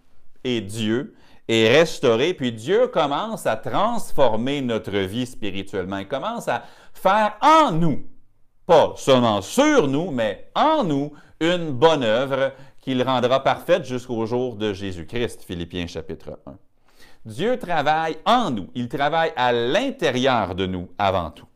et 0.44 0.60
Dieu 0.60 1.14
est 1.48 1.68
restaurée, 1.68 2.34
puis 2.34 2.52
Dieu 2.52 2.88
commence 2.88 3.46
à 3.46 3.56
transformer 3.56 4.61
notre 4.61 4.96
vie 4.98 5.26
spirituellement. 5.26 5.98
Il 5.98 6.08
commence 6.08 6.46
à 6.48 6.62
faire 6.92 7.37
en 7.40 7.72
nous, 7.72 8.06
pas 8.66 8.92
seulement 8.96 9.40
sur 9.40 9.88
nous, 9.88 10.11
mais 10.11 10.50
en 10.54 10.84
nous, 10.84 11.12
une 11.40 11.72
bonne 11.72 12.04
œuvre 12.04 12.52
qu'il 12.80 13.02
rendra 13.02 13.42
parfaite 13.42 13.84
jusqu'au 13.84 14.26
jour 14.26 14.56
de 14.56 14.72
Jésus-Christ. 14.72 15.42
Philippiens 15.42 15.87
chapitre 15.87 16.38
1. 16.46 16.54
Dieu 17.24 17.58
travaille 17.58 18.16
en 18.24 18.50
nous. 18.50 18.68
Il 18.74 18.88
travaille 18.88 19.32
à 19.37 19.52
l'intérieur 19.52 20.54
de 20.54 20.66
nous 20.66 20.88
avant 20.98 21.30
tout. 21.30 21.47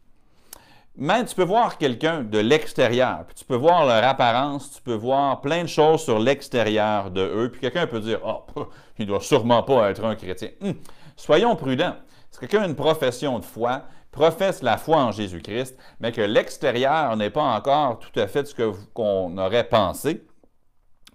Mais 0.97 1.25
tu 1.25 1.35
peux 1.35 1.45
voir 1.45 1.79
quelqu'un 1.79 2.23
de 2.23 2.39
l'extérieur, 2.39 3.25
puis 3.27 3.35
tu 3.35 3.45
peux 3.47 3.57
voir 3.57 3.87
leur 3.87 4.05
apparence, 4.05 4.73
tu 4.73 4.83
peux 4.83 4.95
voir 4.95 5.41
plein 5.41 5.63
de 5.63 5.69
choses 5.69 6.03
sur 6.03 6.19
l'extérieur 6.19 7.11
de 7.11 7.23
eux, 7.23 7.51
puis 7.51 7.63
quelqu'un 7.63 7.87
peut 7.87 8.01
dire 8.01 8.21
Oh, 8.25 8.45
il 8.99 9.07
doit 9.07 9.21
sûrement 9.21 9.63
pas 9.63 9.91
être 9.91 10.05
un 10.05 10.15
chrétien. 10.15 10.51
Hum, 10.61 10.75
soyons 11.17 11.57
prudents. 11.57 11.97
Si 12.31 12.39
quelqu'un 12.41 12.63
a 12.63 12.67
une 12.67 12.77
profession 12.77 13.39
de 13.39 13.45
foi, 13.45 13.85
professe 14.11 14.63
la 14.63 14.77
foi 14.77 14.99
en 14.99 15.13
Jésus-Christ, 15.13 15.79
mais 16.01 16.13
que 16.13 16.21
l'extérieur 16.21 17.17
n'est 17.17 17.31
pas 17.31 17.43
encore 17.43 17.99
tout 17.99 18.21
à 18.21 18.27
fait 18.27 18.47
ce 18.47 18.55
qu'on 18.93 19.39
aurait 19.39 19.69
pensé, 19.69 20.27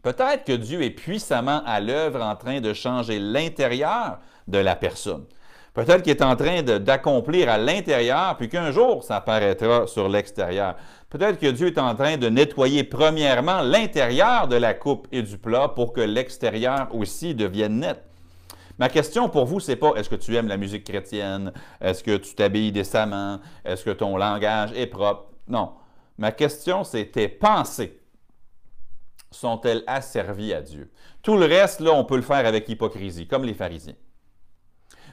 peut-être 0.02 0.44
que 0.44 0.54
Dieu 0.54 0.82
est 0.82 0.90
puissamment 0.90 1.62
à 1.66 1.80
l'œuvre 1.80 2.24
en 2.24 2.36
train 2.36 2.62
de 2.62 2.74
changer 2.74 3.20
l'intérieur 3.20 4.20
de 4.48 4.58
la 4.58 4.76
personne. 4.76 5.26
Peut-être 5.78 6.02
qu'il 6.02 6.10
est 6.10 6.24
en 6.24 6.36
train 6.36 6.64
d'accomplir 6.64 7.50
à 7.50 7.60
l'intérieur, 7.60 8.36
puis 8.36 8.50
qu'un 8.50 8.72
jour, 8.72 9.04
ça 9.04 9.18
apparaîtra 9.18 9.86
sur 9.86 10.10
l'extérieur. 10.10 10.76
Peut-être 11.08 11.40
que 11.40 11.52
Dieu 11.52 11.68
est 11.68 11.78
en 11.78 11.94
train 11.94 12.18
de 12.18 12.30
nettoyer 12.30 12.84
premièrement 12.84 13.62
l'intérieur 13.62 14.48
de 14.48 14.56
la 14.56 14.74
coupe 14.74 15.08
et 15.12 15.22
du 15.22 15.38
plat 15.38 15.68
pour 15.68 15.94
que 15.94 16.02
l'extérieur 16.02 16.88
aussi 16.96 17.36
devienne 17.36 17.82
net. 17.82 18.04
Ma 18.80 18.90
question 18.90 19.30
pour 19.30 19.46
vous, 19.46 19.60
c'est 19.60 19.76
pas 19.76 19.94
est-ce 19.98 20.10
que 20.10 20.16
tu 20.16 20.36
aimes 20.36 20.48
la 20.48 20.58
musique 20.58 20.84
chrétienne, 20.84 21.54
est-ce 21.80 22.04
que 22.04 22.18
tu 22.18 22.34
t'habilles 22.34 22.72
décemment, 22.72 23.40
est-ce 23.64 23.86
que 23.86 23.92
ton 23.92 24.18
langage 24.18 24.72
est 24.74 24.88
propre? 24.88 25.26
Non. 25.48 25.74
Ma 26.18 26.32
question, 26.32 26.84
c'est 26.84 27.06
tes 27.06 27.28
pensées 27.28 28.02
sont-elles 29.30 29.84
asservies 29.86 30.56
à 30.56 30.64
Dieu? 30.64 30.92
Tout 31.22 31.38
le 31.38 31.46
reste, 31.46 31.82
là, 31.82 31.92
on 31.92 32.04
peut 32.04 32.16
le 32.16 32.24
faire 32.24 32.48
avec 32.48 32.68
hypocrisie, 32.68 33.28
comme 33.28 33.44
les 33.44 33.54
pharisiens 33.54 33.94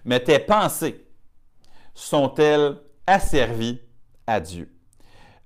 mais 0.05 0.21
tes 0.21 0.39
pensées 0.39 1.07
sont-elles 1.95 2.77
asservies 3.07 3.81
à 4.27 4.41
Dieu? 4.41 4.71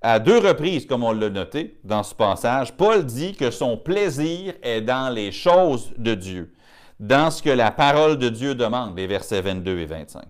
À 0.01 0.19
deux 0.19 0.37
reprises, 0.37 0.85
comme 0.85 1.03
on 1.03 1.11
l'a 1.11 1.29
noté 1.29 1.79
dans 1.83 2.03
ce 2.03 2.15
passage, 2.15 2.75
Paul 2.75 3.05
dit 3.05 3.35
que 3.35 3.51
son 3.51 3.77
plaisir 3.77 4.53
est 4.63 4.81
dans 4.81 5.09
les 5.13 5.31
choses 5.31 5.93
de 5.97 6.15
Dieu, 6.15 6.53
dans 6.99 7.31
ce 7.31 7.43
que 7.43 7.49
la 7.49 7.71
parole 7.71 8.17
de 8.17 8.29
Dieu 8.29 8.55
demande, 8.55 8.97
les 8.97 9.07
versets 9.07 9.41
22 9.41 9.79
et 9.79 9.85
25. 9.85 10.23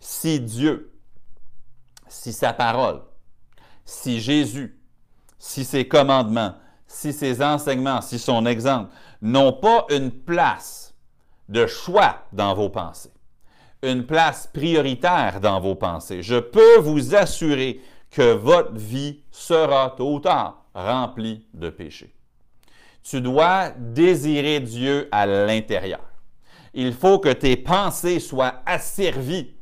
Si 0.00 0.40
Dieu, 0.40 0.92
si 2.08 2.32
sa 2.32 2.52
parole, 2.52 3.02
si 3.84 4.20
Jésus, 4.20 4.76
si 5.38 5.64
ses 5.64 5.86
commandements, 5.86 6.54
si 6.86 7.12
ses 7.12 7.42
enseignements, 7.42 8.00
si 8.00 8.18
son 8.18 8.44
exemple 8.44 8.92
n'ont 9.20 9.52
pas 9.52 9.86
une 9.90 10.10
place 10.10 10.81
de 11.48 11.66
choix 11.66 12.24
dans 12.32 12.54
vos 12.54 12.68
pensées, 12.68 13.12
une 13.82 14.06
place 14.06 14.46
prioritaire 14.46 15.40
dans 15.40 15.60
vos 15.60 15.74
pensées, 15.74 16.22
je 16.22 16.36
peux 16.36 16.78
vous 16.78 17.14
assurer 17.14 17.80
que 18.10 18.32
votre 18.32 18.74
vie 18.74 19.22
sera 19.30 19.94
tôt 19.96 20.14
ou 20.14 20.20
tard 20.20 20.64
remplie 20.74 21.46
de 21.54 21.70
péchés. 21.70 22.14
Tu 23.02 23.20
dois 23.20 23.70
désirer 23.70 24.60
Dieu 24.60 25.08
à 25.10 25.26
l'intérieur. 25.26 26.04
Il 26.74 26.92
faut 26.92 27.18
que 27.18 27.32
tes 27.32 27.56
pensées 27.56 28.20
soient 28.20 28.62
asservies 28.64 29.54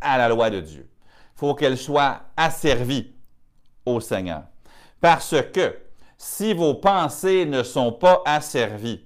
à 0.00 0.18
la 0.18 0.28
loi 0.28 0.50
de 0.50 0.60
Dieu. 0.60 0.88
Il 1.36 1.38
faut 1.38 1.54
qu'elles 1.54 1.78
soient 1.78 2.20
asservies 2.36 3.12
au 3.84 4.00
Seigneur. 4.00 4.44
Parce 5.00 5.34
que 5.52 5.76
si 6.16 6.54
vos 6.54 6.74
pensées 6.74 7.44
ne 7.44 7.62
sont 7.62 7.92
pas 7.92 8.22
asservies 8.24 9.04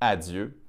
à 0.00 0.16
Dieu, 0.16 0.59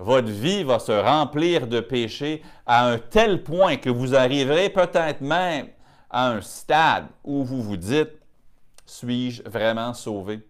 votre 0.00 0.28
vie 0.28 0.64
va 0.64 0.78
se 0.78 0.92
remplir 0.92 1.66
de 1.66 1.80
péchés 1.80 2.42
à 2.64 2.88
un 2.88 2.98
tel 2.98 3.42
point 3.42 3.76
que 3.76 3.90
vous 3.90 4.14
arriverez 4.14 4.70
peut-être 4.70 5.20
même 5.20 5.68
à 6.08 6.30
un 6.30 6.40
stade 6.40 7.06
où 7.22 7.44
vous 7.44 7.62
vous 7.62 7.76
dites, 7.76 8.10
suis-je 8.86 9.42
vraiment 9.42 9.92
sauvé? 9.92 10.40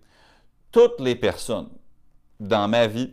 Toutes 0.71 1.01
les 1.01 1.17
personnes 1.17 1.69
dans 2.39 2.69
ma 2.69 2.87
vie 2.87 3.13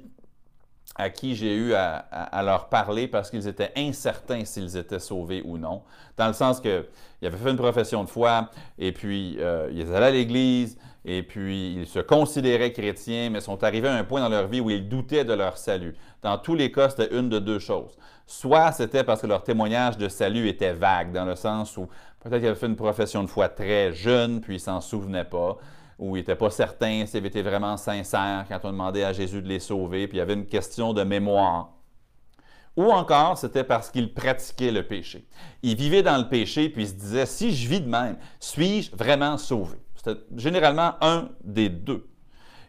à 0.95 1.09
qui 1.09 1.35
j'ai 1.35 1.55
eu 1.55 1.73
à, 1.73 2.41
leur 2.43 2.69
parler 2.69 3.07
parce 3.07 3.29
qu'ils 3.29 3.47
étaient 3.47 3.71
incertains 3.75 4.45
s'ils 4.45 4.77
étaient 4.77 4.99
sauvés 4.99 5.41
ou 5.43 5.57
non, 5.57 5.83
dans 6.17 6.27
le 6.27 6.33
sens 6.33 6.59
qu'ils 6.59 6.85
avaient 7.23 7.37
fait 7.37 7.49
une 7.51 7.57
profession 7.57 8.03
de 8.03 8.09
foi, 8.09 8.49
et 8.77 8.91
puis 8.91 9.37
euh, 9.39 9.69
ils 9.71 9.91
allaient 9.93 10.07
à 10.07 10.11
l'Église, 10.11 10.77
et 11.07 11.23
puis 11.23 11.73
ils 11.73 11.87
se 11.87 11.99
considéraient 11.99 12.73
chrétiens, 12.73 13.29
mais 13.29 13.39
sont 13.39 13.63
arrivés 13.63 13.87
à 13.87 13.95
un 13.95 14.03
point 14.03 14.19
dans 14.19 14.29
leur 14.29 14.47
vie 14.47 14.59
où 14.59 14.69
ils 14.69 14.87
doutaient 14.87 15.23
de 15.23 15.33
leur 15.33 15.57
salut. 15.57 15.95
Dans 16.21 16.37
tous 16.37 16.53
les 16.53 16.69
cas, 16.69 16.89
c'était 16.89 17.17
une 17.17 17.29
de 17.29 17.39
deux 17.39 17.59
choses. 17.59 17.97
Soit 18.25 18.73
c'était 18.73 19.05
parce 19.05 19.21
que 19.21 19.27
leur 19.27 19.41
témoignage 19.41 19.97
de 19.97 20.09
salut 20.09 20.49
était 20.49 20.73
vague, 20.73 21.13
dans 21.13 21.23
le 21.23 21.35
sens 21.35 21.77
où 21.77 21.87
peut-être 22.19 22.39
qu'ils 22.39 22.49
avaient 22.49 22.59
fait 22.59 22.67
une 22.67 22.75
profession 22.75 23.23
de 23.23 23.29
foi 23.29 23.47
très 23.47 23.93
jeune, 23.93 24.41
puis 24.41 24.55
ils 24.55 24.59
s'en 24.59 24.81
souvenaient 24.81 25.23
pas 25.23 25.57
où 25.97 26.15
ils 26.15 26.19
n'étaient 26.19 26.35
pas 26.35 26.51
certains 26.51 27.05
s'ils 27.05 27.17
avaient 27.17 27.29
été 27.29 27.41
vraiment 27.41 27.77
sincères 27.77 28.45
quand 28.47 28.59
on 28.65 28.71
demandait 28.71 29.03
à 29.03 29.13
Jésus 29.13 29.41
de 29.41 29.47
les 29.47 29.59
sauver, 29.59 30.07
puis 30.07 30.17
il 30.17 30.19
y 30.19 30.21
avait 30.21 30.33
une 30.33 30.45
question 30.45 30.93
de 30.93 31.03
mémoire. 31.03 31.71
Ou 32.75 32.91
encore, 32.91 33.37
c'était 33.37 33.63
parce 33.63 33.89
qu'ils 33.89 34.13
pratiquaient 34.13 34.71
le 34.71 34.85
péché. 34.85 35.25
Ils 35.63 35.75
vivaient 35.75 36.03
dans 36.03 36.17
le 36.17 36.29
péché, 36.29 36.69
puis 36.69 36.83
ils 36.83 36.89
se 36.89 36.93
disaient, 36.93 37.25
si 37.25 37.51
je 37.51 37.67
vis 37.67 37.81
de 37.81 37.89
même, 37.89 38.17
suis-je 38.39 38.95
vraiment 38.95 39.37
sauvé? 39.37 39.77
C'était 40.07 40.21
généralement 40.35 40.93
un 41.01 41.29
des 41.43 41.69
deux. 41.69 42.07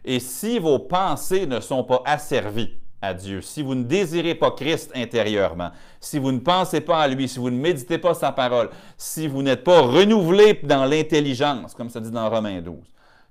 Et 0.03 0.19
si 0.19 0.59
vos 0.59 0.79
pensées 0.79 1.45
ne 1.45 1.59
sont 1.59 1.83
pas 1.83 2.01
asservies 2.05 2.73
à 3.01 3.13
Dieu, 3.13 3.41
si 3.41 3.61
vous 3.61 3.75
ne 3.75 3.83
désirez 3.83 4.35
pas 4.35 4.51
Christ 4.51 4.91
intérieurement, 4.95 5.71
si 5.99 6.19
vous 6.19 6.31
ne 6.31 6.39
pensez 6.39 6.81
pas 6.81 7.01
à 7.01 7.07
lui, 7.07 7.27
si 7.29 7.39
vous 7.39 7.49
ne 7.49 7.57
méditez 7.57 7.97
pas 7.97 8.13
sa 8.13 8.31
parole, 8.31 8.69
si 8.97 9.27
vous 9.27 9.41
n'êtes 9.41 9.63
pas 9.63 9.81
renouvelé 9.81 10.59
dans 10.63 10.85
l'intelligence, 10.85 11.73
comme 11.73 11.89
ça 11.89 11.99
dit 12.01 12.11
dans 12.11 12.29
Romains 12.29 12.61
12, 12.61 12.75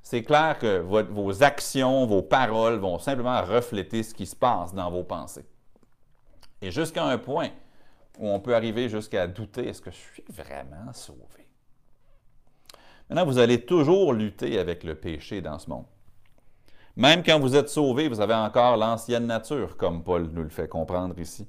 c'est 0.03 0.23
clair 0.23 0.59
que 0.59 0.79
vos 0.79 1.43
actions, 1.43 2.07
vos 2.07 2.23
paroles 2.23 2.79
vont 2.79 2.99
simplement 2.99 3.43
refléter 3.43 4.03
ce 4.03 4.15
qui 4.15 4.27
se 4.27 4.37
passe 4.37 4.73
dans 4.73 4.91
vos 4.91 5.05
pensées. 5.05 5.45
Et 6.63 6.71
jusqu'à 6.71 7.05
un 7.05 7.19
point 7.19 7.51
où 8.19 8.29
on 8.29 8.41
peut 8.41 8.55
arriver 8.55 8.89
jusqu'à 8.89 9.27
douter, 9.27 9.69
est-ce 9.69 9.83
que 9.83 9.91
je 9.91 9.97
suis 9.97 10.25
vraiment 10.31 10.93
sauvé? 10.93 11.38
Maintenant, 13.09 13.25
vous 13.25 13.39
allez 13.39 13.65
toujours 13.65 14.13
lutter 14.13 14.59
avec 14.59 14.85
le 14.85 14.95
péché 14.95 15.41
dans 15.41 15.59
ce 15.59 15.71
monde. 15.71 15.87
Même 16.97 17.23
quand 17.23 17.39
vous 17.39 17.57
êtes 17.57 17.69
sauvé, 17.69 18.09
vous 18.09 18.21
avez 18.21 18.35
encore 18.35 18.77
l'ancienne 18.77 19.27
nature, 19.27 19.77
comme 19.77 20.03
Paul 20.03 20.29
nous 20.33 20.43
le 20.43 20.49
fait 20.49 20.69
comprendre 20.69 21.19
ici. 21.19 21.47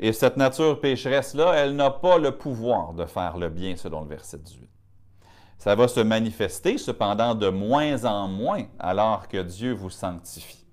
Et 0.00 0.12
cette 0.12 0.36
nature 0.36 0.80
pécheresse-là, 0.80 1.52
elle 1.54 1.76
n'a 1.76 1.90
pas 1.90 2.18
le 2.18 2.36
pouvoir 2.36 2.94
de 2.94 3.04
faire 3.04 3.36
le 3.36 3.50
bien, 3.50 3.76
selon 3.76 4.00
le 4.00 4.08
verset 4.08 4.38
18. 4.38 4.68
Ça 5.58 5.76
va 5.76 5.86
se 5.86 6.00
manifester 6.00 6.76
cependant 6.76 7.36
de 7.36 7.48
moins 7.48 8.04
en 8.04 8.26
moins 8.26 8.64
alors 8.80 9.28
que 9.28 9.40
Dieu 9.42 9.74
vous 9.74 9.90
sanctifie. 9.90 10.66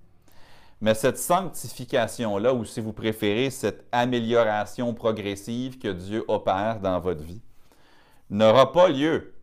Mais 0.80 0.94
cette 0.94 1.18
sanctification-là, 1.18 2.54
ou 2.54 2.64
si 2.64 2.80
vous 2.80 2.92
préférez, 2.92 3.50
cette 3.50 3.84
amélioration 3.92 4.94
progressive 4.94 5.78
que 5.78 5.88
Dieu 5.88 6.24
opère 6.26 6.80
dans 6.80 6.98
votre 6.98 7.22
vie, 7.22 7.42
n'aura 8.30 8.72
pas 8.72 8.88
lieu 8.88 9.34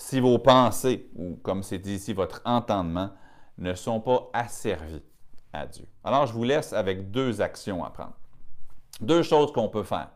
si 0.00 0.18
vos 0.18 0.38
pensées, 0.38 1.10
ou 1.14 1.36
comme 1.42 1.62
c'est 1.62 1.78
dit 1.78 1.96
ici, 1.96 2.14
votre 2.14 2.40
entendement, 2.46 3.10
ne 3.58 3.74
sont 3.74 4.00
pas 4.00 4.30
asservis 4.32 5.02
à 5.52 5.66
Dieu. 5.66 5.86
Alors, 6.02 6.26
je 6.26 6.32
vous 6.32 6.42
laisse 6.42 6.72
avec 6.72 7.10
deux 7.10 7.42
actions 7.42 7.84
à 7.84 7.90
prendre. 7.90 8.16
Deux 9.02 9.22
choses 9.22 9.52
qu'on 9.52 9.68
peut 9.68 9.82
faire, 9.82 10.08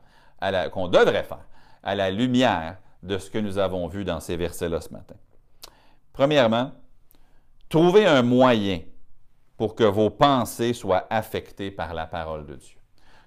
qu'on 0.73 0.89
devrait 0.89 1.23
faire 1.23 1.47
à 1.83 1.95
la 1.95 2.11
lumière 2.11 2.79
de 3.03 3.19
ce 3.19 3.31
que 3.31 3.37
nous 3.37 3.59
avons 3.59 3.87
vu 3.87 4.05
dans 4.05 4.21
ces 4.21 4.39
versets-là 4.39 4.81
ce 4.81 4.89
matin. 4.89 5.17
Premièrement, 6.15 6.73
trouvez 7.69 8.07
un 8.07 8.23
moyen 8.23 8.81
pour 9.59 9.75
que 9.75 9.85
vos 9.85 10.09
pensées 10.09 10.73
soient 10.73 11.07
affectées 11.11 11.71
par 11.71 11.93
la 11.93 12.07
parole 12.07 12.47
de 12.47 12.57
Dieu. 12.57 12.79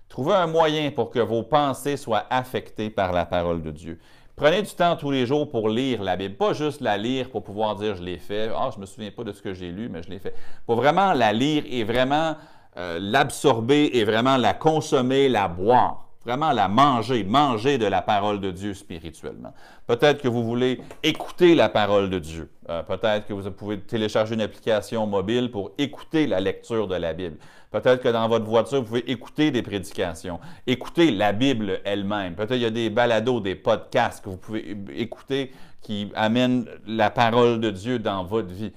Trouvez 0.09 0.33
un 0.33 0.47
moyen 0.47 0.89
pour 0.89 1.11
que 1.11 1.19
vos 1.19 1.43
pensées 1.43 1.97
soient 1.97 2.25
affectées 2.31 2.89
par 2.89 3.13
la 3.13 3.27
parole 3.27 3.61
de 3.61 3.69
Dieu. 3.69 3.99
Prenez 4.37 4.61
du 4.61 4.69
temps 4.69 4.95
tous 4.95 5.09
les 5.09 5.25
jours 5.25 5.49
pour 5.49 5.67
lire 5.67 6.03
la 6.03 6.15
Bible, 6.15 6.35
pas 6.35 6.53
juste 6.53 6.79
la 6.81 6.95
lire 6.95 7.31
pour 7.31 7.43
pouvoir 7.43 7.75
dire 7.75 7.95
je 7.95 8.03
l'ai 8.03 8.19
fait, 8.19 8.51
ah 8.55 8.69
je 8.71 8.79
me 8.79 8.85
souviens 8.85 9.09
pas 9.09 9.23
de 9.23 9.31
ce 9.31 9.41
que 9.41 9.51
j'ai 9.55 9.71
lu, 9.71 9.89
mais 9.89 10.03
je 10.03 10.11
l'ai 10.11 10.19
fait. 10.19 10.35
Pour 10.67 10.75
vraiment 10.75 11.13
la 11.13 11.33
lire 11.33 11.63
et 11.67 11.83
vraiment 11.83 12.35
euh, 12.77 12.99
l'absorber 13.01 13.89
et 13.93 14.03
vraiment 14.03 14.37
la 14.37 14.53
consommer, 14.53 15.27
la 15.27 15.47
boire 15.47 16.06
vraiment 16.23 16.51
la 16.51 16.67
manger, 16.67 17.23
manger 17.23 17.77
de 17.77 17.85
la 17.85 18.01
parole 18.01 18.41
de 18.41 18.51
Dieu 18.51 18.73
spirituellement. 18.73 19.53
Peut-être 19.85 20.21
que 20.21 20.27
vous 20.27 20.43
voulez 20.43 20.81
écouter 21.03 21.55
la 21.55 21.69
parole 21.69 22.09
de 22.09 22.19
Dieu. 22.19 22.51
Euh, 22.69 22.83
peut-être 22.83 23.25
que 23.27 23.33
vous 23.33 23.49
pouvez 23.51 23.79
télécharger 23.79 24.33
une 24.33 24.41
application 24.41 25.07
mobile 25.07 25.51
pour 25.51 25.71
écouter 25.77 26.27
la 26.27 26.39
lecture 26.39 26.87
de 26.87 26.95
la 26.95 27.13
Bible. 27.13 27.37
Peut-être 27.71 28.01
que 28.01 28.09
dans 28.09 28.27
votre 28.27 28.45
voiture, 28.45 28.79
vous 28.79 28.87
pouvez 28.87 29.11
écouter 29.11 29.51
des 29.51 29.61
prédications, 29.61 30.39
écouter 30.65 31.11
la 31.11 31.33
Bible 31.33 31.79
elle-même. 31.83 32.35
Peut-être 32.35 32.51
qu'il 32.51 32.61
y 32.61 32.65
a 32.65 32.71
des 32.71 32.89
balados, 32.89 33.39
des 33.39 33.55
podcasts 33.55 34.23
que 34.23 34.29
vous 34.29 34.37
pouvez 34.37 34.77
écouter 34.95 35.51
qui 35.81 36.11
amènent 36.15 36.67
la 36.85 37.09
parole 37.09 37.59
de 37.59 37.71
Dieu 37.71 37.99
dans 37.99 38.23
votre 38.23 38.53
vie. 38.53 38.73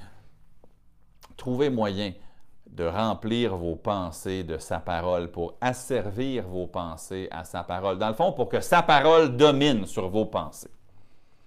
Trouvez 1.36 1.70
moyen 1.70 2.12
de 2.81 2.87
remplir 2.87 3.57
vos 3.57 3.76
pensées 3.76 4.43
de 4.43 4.57
sa 4.57 4.81
parole, 4.81 5.31
pour 5.31 5.55
asservir 5.61 6.49
vos 6.49 6.66
pensées 6.66 7.28
à 7.31 7.45
sa 7.45 7.62
parole. 7.62 7.99
Dans 7.99 8.09
le 8.09 8.14
fond, 8.14 8.33
pour 8.33 8.49
que 8.49 8.62
sa 8.62 8.83
parole 8.83 9.37
domine 9.37 9.85
sur 9.85 10.09
vos 10.09 10.24
pensées. 10.24 10.70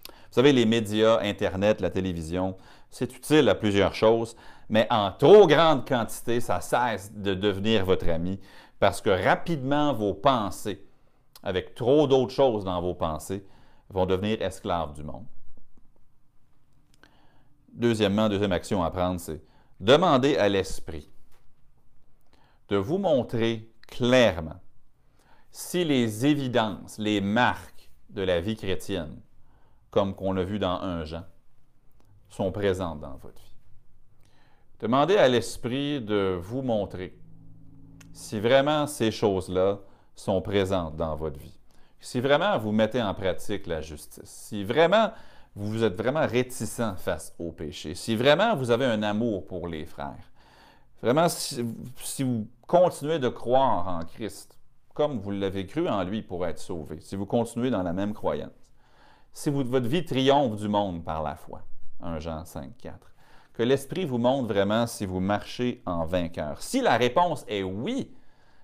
Vous 0.06 0.36
savez, 0.36 0.54
les 0.54 0.68
médias, 0.68 1.20
Internet, 1.22 1.82
la 1.82 1.90
télévision, 1.90 2.56
c'est 2.92 3.16
utile 3.16 3.50
à 3.50 3.56
plusieurs 3.56 3.96
choses, 3.96 4.36
mais 4.70 4.86
en 4.92 5.12
trop 5.12 5.48
grande 5.48 5.88
quantité, 5.88 6.40
ça 6.40 6.62
cesse 6.62 7.12
de 7.12 7.34
devenir 7.34 7.84
votre 7.84 8.08
ami 8.10 8.40
parce 8.80 9.02
que 9.02 9.10
rapidement, 9.10 9.92
vos 9.92 10.14
pensées, 10.14 10.86
avec 11.42 11.74
trop 11.74 12.06
d'autres 12.06 12.34
choses 12.34 12.64
dans 12.64 12.80
vos 12.80 12.94
pensées, 12.94 13.44
vont 13.90 14.06
devenir 14.06 14.40
esclaves 14.40 14.94
du 14.94 15.04
monde. 15.04 15.26
Deuxièmement, 17.72 18.30
deuxième 18.30 18.52
action 18.52 18.84
à 18.84 18.92
prendre, 18.92 19.20
c'est 19.20 19.42
demander 19.80 20.38
à 20.38 20.48
l'Esprit 20.48 21.10
de 22.74 22.78
vous 22.80 22.98
montrer 22.98 23.70
clairement 23.88 24.60
si 25.52 25.84
les 25.86 26.26
évidences, 26.26 26.98
les 26.98 27.22
marques 27.22 27.92
de 28.10 28.24
la 28.24 28.42
vie 28.42 28.56
chrétienne, 28.56 29.22
comme 29.92 30.16
qu'on 30.16 30.36
a 30.38 30.44
vu 30.44 30.58
dans 30.58 30.82
un 30.82 31.06
Jean, 31.06 31.24
sont 32.30 32.52
présentes 32.52 33.00
dans 33.00 33.16
votre 33.18 33.40
vie. 33.40 33.56
Demandez 34.80 35.18
à 35.18 35.28
l'Esprit 35.28 36.02
de 36.02 36.36
vous 36.42 36.64
montrer 36.64 37.16
si 38.12 38.40
vraiment 38.40 38.88
ces 38.88 39.12
choses-là 39.12 39.78
sont 40.16 40.42
présentes 40.42 40.96
dans 40.96 41.16
votre 41.16 41.38
vie. 41.38 41.60
Si 42.00 42.20
vraiment 42.22 42.58
vous 42.58 42.72
mettez 42.72 43.04
en 43.04 43.14
pratique 43.14 43.68
la 43.68 43.82
justice, 43.82 44.24
si 44.24 44.64
vraiment 44.64 45.12
vous 45.56 45.84
êtes 45.84 45.96
vraiment 45.96 46.26
réticent 46.26 46.96
face 46.98 47.36
au 47.38 47.52
péché, 47.52 47.94
si 47.94 48.16
vraiment 48.16 48.56
vous 48.56 48.72
avez 48.72 48.86
un 48.86 49.04
amour 49.04 49.46
pour 49.46 49.68
les 49.68 49.86
frères, 49.86 50.33
Vraiment, 51.04 51.28
si, 51.28 51.62
vous 52.24 52.48
continuez 52.66 53.20
de 53.20 53.28
croire 53.28 53.90
en 53.90 54.06
Christ, 54.06 54.58
comme 54.94 55.20
vous 55.20 55.32
l'avez 55.32 55.68
cru 55.68 55.90
en 55.90 56.02
lui 56.06 56.22
pour 56.22 56.48
être 56.48 56.60
sauvé, 56.60 57.02
si 57.02 57.18
vous 57.18 57.26
continuez 57.26 57.70
dans 57.70 57.84
la 57.84 57.92
même 57.92 58.14
croyance, 58.14 58.72
si 59.34 59.50
votre 59.50 59.86
vie 59.86 60.06
triomphe 60.06 60.56
du 60.56 60.70
monde 60.70 61.04
par 61.04 61.22
la 61.22 61.36
foi, 61.36 61.62
1 62.00 62.20
Jean 62.20 62.46
5, 62.46 62.78
4, 62.78 63.14
que 63.52 63.64
l'Esprit 63.64 64.06
vous 64.06 64.18
montre 64.18 64.48
vraiment 64.48 64.88
si 64.88 65.06
vous 65.06 65.20
marchez 65.20 65.84
en 65.86 66.06
vainqueur. 66.06 66.62
Si 66.62 66.80
la 66.80 66.96
réponse 66.96 67.44
est 67.50 67.64
oui, 67.64 68.16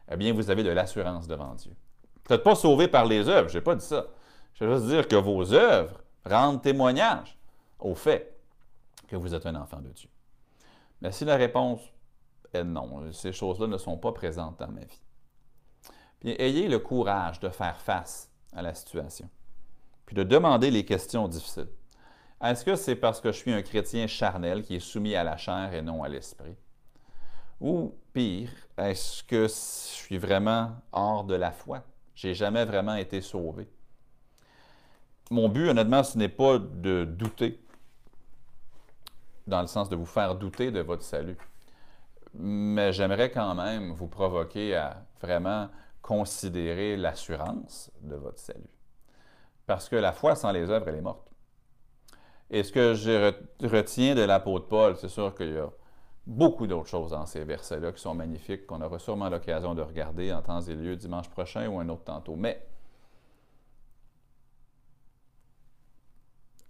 eh 0.09 0.15
bien, 0.15 0.31
vous 0.31 0.49
avez 0.49 0.63
de 0.63 0.69
l'assurance 0.69 1.27
devant 1.27 1.55
Dieu. 1.55 1.75
Vous 2.25 2.33
n'êtes 2.33 2.43
pas 2.43 2.55
sauvé 2.55 2.87
par 2.87 3.05
les 3.05 3.27
œuvres, 3.27 3.49
je 3.49 3.57
n'ai 3.57 3.63
pas 3.63 3.75
dit 3.75 3.85
ça. 3.85 4.05
Je 4.53 4.63
veux 4.63 4.77
juste 4.77 4.87
dire 4.87 5.07
que 5.09 5.17
vos 5.17 5.51
œuvres 5.51 6.01
rendent 6.25 6.61
témoignage 6.61 7.37
au 7.79 7.95
fait 7.95 8.39
que 9.09 9.17
vous 9.17 9.35
êtes 9.35 9.45
un 9.45 9.55
enfant 9.55 9.81
de 9.81 9.89
Dieu? 9.89 10.09
Mais 11.01 11.11
si 11.11 11.25
la 11.25 11.35
réponse 11.35 11.81
est 12.53 12.63
non, 12.63 13.11
ces 13.11 13.31
choses-là 13.31 13.67
ne 13.67 13.77
sont 13.77 13.97
pas 13.97 14.11
présentes 14.11 14.59
dans 14.59 14.71
ma 14.71 14.81
vie, 14.81 15.01
puis 16.19 16.35
ayez 16.39 16.67
le 16.67 16.79
courage 16.79 17.39
de 17.39 17.49
faire 17.49 17.79
face 17.79 18.31
à 18.53 18.61
la 18.61 18.73
situation, 18.73 19.29
puis 20.05 20.15
de 20.15 20.23
demander 20.23 20.71
les 20.71 20.85
questions 20.85 21.27
difficiles. 21.27 21.69
Est-ce 22.41 22.63
que 22.63 22.75
c'est 22.75 22.95
parce 22.95 23.19
que 23.19 23.31
je 23.31 23.37
suis 23.37 23.51
un 23.51 23.61
chrétien 23.61 24.07
charnel 24.07 24.63
qui 24.63 24.75
est 24.75 24.79
soumis 24.79 25.15
à 25.15 25.23
la 25.23 25.35
chair 25.35 25.73
et 25.73 25.81
non 25.81 26.03
à 26.03 26.07
l'esprit? 26.07 26.55
Ou 27.59 27.93
pire, 28.13 28.49
est-ce 28.77 29.23
que 29.23 29.43
je 29.43 29.53
suis 29.53 30.17
vraiment 30.17 30.71
hors 30.93 31.25
de 31.25 31.35
la 31.35 31.51
foi? 31.51 31.83
J'ai 32.15 32.33
jamais 32.33 32.63
vraiment 32.63 32.95
été 32.95 33.19
sauvé. 33.19 33.69
Mon 35.29 35.49
but, 35.49 35.67
honnêtement, 35.67 36.03
ce 36.03 36.17
n'est 36.17 36.29
pas 36.29 36.57
de 36.57 37.03
douter, 37.03 37.61
dans 39.45 39.61
le 39.61 39.67
sens 39.67 39.89
de 39.89 39.95
vous 39.95 40.05
faire 40.05 40.35
douter 40.35 40.71
de 40.71 40.79
votre 40.79 41.03
salut. 41.03 41.37
Mais 42.33 42.93
j'aimerais 42.93 43.31
quand 43.31 43.55
même 43.55 43.91
vous 43.91 44.07
provoquer 44.07 44.75
à 44.75 45.03
vraiment 45.21 45.69
considérer 46.01 46.95
l'assurance 46.95 47.91
de 48.01 48.15
votre 48.15 48.39
salut. 48.39 48.69
Parce 49.65 49.89
que 49.89 49.95
la 49.95 50.11
foi 50.11 50.35
sans 50.35 50.51
les 50.51 50.69
œuvres, 50.69 50.87
elle 50.87 50.95
est 50.95 51.01
morte. 51.01 51.29
Et 52.49 52.63
ce 52.63 52.71
que 52.71 52.95
je 52.95 53.33
retiens 53.67 54.15
de 54.15 54.21
l'apôtre 54.21 54.67
Paul, 54.67 54.97
c'est 54.97 55.09
sûr 55.09 55.35
qu'il 55.35 55.53
y 55.53 55.57
a 55.57 55.69
beaucoup 56.25 56.65
d'autres 56.67 56.87
choses 56.87 57.11
dans 57.11 57.25
ces 57.25 57.43
versets-là 57.43 57.91
qui 57.91 58.01
sont 58.01 58.15
magnifiques, 58.15 58.65
qu'on 58.65 58.81
aura 58.81 58.99
sûrement 58.99 59.29
l'occasion 59.29 59.75
de 59.75 59.81
regarder 59.81 60.33
en 60.33 60.41
temps 60.41 60.61
et 60.61 60.75
lieu 60.75 60.95
dimanche 60.95 61.29
prochain 61.29 61.67
ou 61.67 61.79
un 61.79 61.89
autre 61.89 62.03
tantôt. 62.03 62.35
Mais 62.35 62.65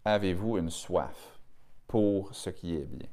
avez-vous 0.03 0.57
une 0.57 0.69
soif 0.69 1.39
pour 1.87 2.33
ce 2.33 2.49
qui 2.49 2.75
est 2.75 2.85
bien? 2.85 3.07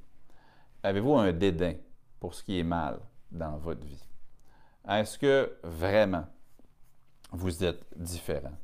Avez-vous 0.82 1.14
un 1.16 1.32
dédain 1.32 1.74
pour 2.20 2.34
ce 2.34 2.42
qui 2.42 2.58
est 2.58 2.64
mal 2.64 2.98
dans 3.30 3.56
votre 3.58 3.84
vie? 3.84 4.04
Est-ce 4.88 5.18
que 5.18 5.58
vraiment 5.62 6.26
vous 7.32 7.64
êtes 7.64 7.84
différent? 7.96 8.56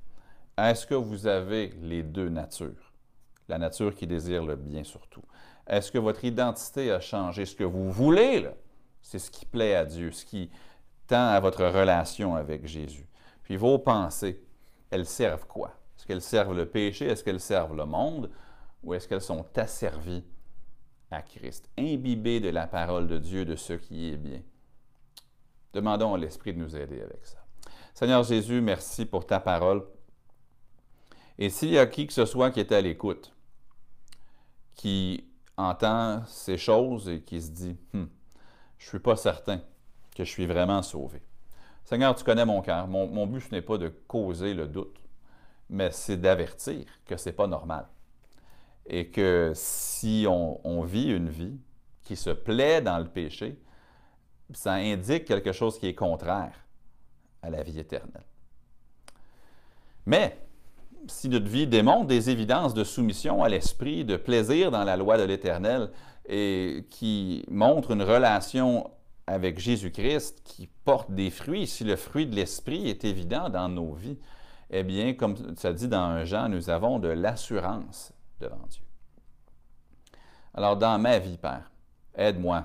Est-ce 0.57 0.87
que 0.87 0.95
vous 0.95 1.27
avez 1.27 1.69
les 1.81 2.03
deux 2.03 2.29
natures? 2.29 2.93
La 3.49 3.59
nature 3.59 3.95
qui 3.95 4.07
désire 4.07 4.45
le 4.45 4.57
bien 4.57 4.85
surtout. 4.85 5.23
Est-ce 5.67 5.91
que 5.91 5.99
votre 5.99 6.25
identité 6.25 6.91
a 6.93 7.01
changé? 7.01 7.45
Ce 7.45 7.57
que 7.57 7.65
vous 7.65 7.91
voulez, 7.91 8.49
c'est 9.01 9.19
ce 9.19 9.31
qui 9.31 9.47
plaît 9.47 9.75
à 9.75 9.85
Dieu, 9.85 10.13
ce 10.13 10.25
qui 10.25 10.51
tend 11.07 11.29
à 11.29 11.41
votre 11.41 11.65
relation 11.65 12.35
avec 12.37 12.67
Jésus. 12.67 13.09
Puis 13.43 13.57
vos 13.57 13.79
pensées, 13.79 14.43
elles 14.91 15.07
servent 15.07 15.47
quoi? 15.47 15.69
Est-ce 15.97 16.07
qu'elles 16.07 16.23
servent 16.23 16.57
le 16.57 16.67
péché? 16.67 17.07
Est-ce 17.07 17.25
qu'elles 17.25 17.41
servent 17.41 17.77
le 17.77 17.85
monde? 17.85 18.31
Ou 18.83 18.95
est-ce 18.95 19.09
qu'elles 19.09 19.21
sont 19.21 19.47
asservies 19.57 20.25
à 21.13 21.23
Christ? 21.23 21.71
Imbibées 21.79 22.41
de 22.41 22.49
la 22.49 22.67
parole 22.67 23.07
de 23.07 23.19
Dieu, 23.19 23.45
de 23.45 23.57
ce 23.57 23.75
qui 23.75 24.11
est 24.11 24.17
bien. 24.17 24.41
Demandons 25.73 26.15
à 26.15 26.19
l'Esprit 26.19 26.53
de 26.53 26.59
nous 26.59 26.77
aider 26.77 27.01
avec 27.01 27.27
ça. 27.27 27.39
Seigneur 27.95 28.23
Jésus, 28.23 28.61
merci 28.61 29.07
pour 29.07 29.27
ta 29.27 29.41
parole. 29.41 29.85
Et 31.39 31.51
s'il 31.51 31.71
y 31.71 31.79
a 31.79 31.87
qui 31.87 32.07
que 32.07 32.13
ce 32.13 32.25
soit 32.25 32.51
qui 32.51 32.61
est 32.61 32.73
à 32.73 32.81
l'écoute, 32.81 33.35
qui 34.75 35.25
entend 35.57 36.23
ces 36.27 36.59
choses 36.59 37.09
et 37.09 37.23
qui 37.23 37.41
se 37.41 37.51
dit 37.51 37.77
hmm, 37.93 38.05
Je 38.79 38.87
ne 38.87 38.89
suis 38.89 38.99
pas 38.99 39.17
certain 39.17 39.61
que 40.15 40.25
je 40.25 40.31
suis 40.31 40.47
vraiment 40.47 40.83
sauvé. 40.83 41.23
Seigneur, 41.85 42.15
tu 42.15 42.25
connais 42.25 42.45
mon 42.45 42.63
cœur. 42.63 42.87
Mon, 42.87 43.27
but, 43.27 43.41
ce 43.41 43.55
n'est 43.55 43.63
pas 43.63 43.79
de 43.79 43.89
causer 43.89 44.55
le 44.55 44.67
doute, 44.67 44.99
mais 45.69 45.91
c'est 45.91 46.17
d'avertir 46.17 46.85
que 47.07 47.17
ce 47.17 47.29
n'est 47.29 47.35
pas 47.35 47.47
normal. 47.47 47.87
Et 48.87 49.11
que 49.11 49.53
si 49.55 50.27
on 50.29 50.83
vit 50.83 51.11
une 51.11 51.29
vie 51.29 51.57
qui 52.03 52.17
se 52.17 52.31
plaît 52.31 52.83
dans 52.83 52.99
le 52.99 53.09
péché, 53.09 53.59
ça 54.53 54.75
indique 54.75 55.25
quelque 55.25 55.53
chose 55.53 55.79
qui 55.79 55.87
est 55.87 55.95
contraire 55.95 56.55
à 57.43 57.51
la 57.51 57.63
vie 57.63 57.79
éternelle. 57.79 58.25
Mais 60.07 60.37
si 61.09 61.29
notre 61.29 61.47
vie 61.47 61.67
démontre 61.67 62.07
des 62.07 62.31
évidences 62.31 62.75
de 62.75 62.85
soumission 62.85 63.43
à 63.43 63.49
l'esprit, 63.49 64.05
de 64.05 64.17
plaisir 64.17 64.71
dans 64.71 64.85
la 64.85 64.97
loi 64.97 65.19
de 65.19 65.25
l'Éternel, 65.25 65.91
et 66.29 66.87
qui 66.91 67.45
montre 67.51 67.91
une 67.93 68.03
relation 68.03 68.91
avec 69.27 69.59
Jésus-Christ 69.59 70.43
qui 70.45 70.69
porte 70.85 71.11
des 71.11 71.31
fruits, 71.31 71.67
si 71.67 71.85
le 71.85 71.97
fruit 71.97 72.27
de 72.27 72.35
l'esprit 72.35 72.89
est 72.89 73.05
évident 73.05 73.49
dans 73.49 73.69
nos 73.69 73.93
vies, 73.93 74.19
eh 74.71 74.85
bien, 74.85 75.15
comme 75.15 75.37
ça 75.57 75.73
dit 75.73 75.89
dans 75.89 75.99
un 75.99 76.25
Jean, 76.25 76.49
nous 76.49 76.71
avons 76.71 76.99
de 76.99 77.09
l'assurance 77.09 78.12
devant 78.43 78.67
Dieu. 78.69 78.83
Alors, 80.55 80.77
dans 80.77 80.99
ma 80.99 81.19
vie, 81.19 81.39
Père, 81.39 81.71
aide-moi, 82.15 82.65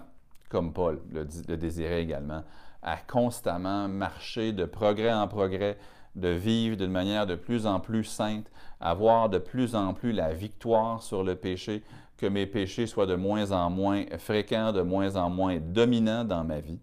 comme 0.49 0.73
Paul 0.73 1.01
le, 1.11 1.25
désirait 1.55 2.01
également, 2.01 2.43
à 2.81 2.97
constamment 2.97 3.87
marcher 3.87 4.51
de 4.51 4.65
progrès 4.65 5.13
en 5.13 5.27
progrès, 5.27 5.77
de 6.15 6.29
vivre 6.29 6.75
d'une 6.75 6.91
manière 6.91 7.27
de 7.27 7.35
plus 7.35 7.65
en 7.65 7.79
plus 7.79 8.03
sainte, 8.03 8.49
avoir 8.79 9.29
de 9.29 9.37
plus 9.37 9.75
en 9.75 9.93
plus 9.93 10.11
la 10.11 10.33
victoire 10.33 11.01
sur 11.01 11.23
le 11.23 11.35
péché, 11.35 11.83
que 12.17 12.25
mes 12.25 12.47
péchés 12.47 12.87
soient 12.87 13.05
de 13.05 13.15
moins 13.15 13.51
en 13.51 13.69
moins 13.69 14.05
fréquents, 14.17 14.71
de 14.73 14.81
moins 14.81 15.15
en 15.15 15.29
moins 15.29 15.59
dominants 15.59 16.23
dans 16.23 16.43
ma 16.43 16.59
vie. 16.59 16.79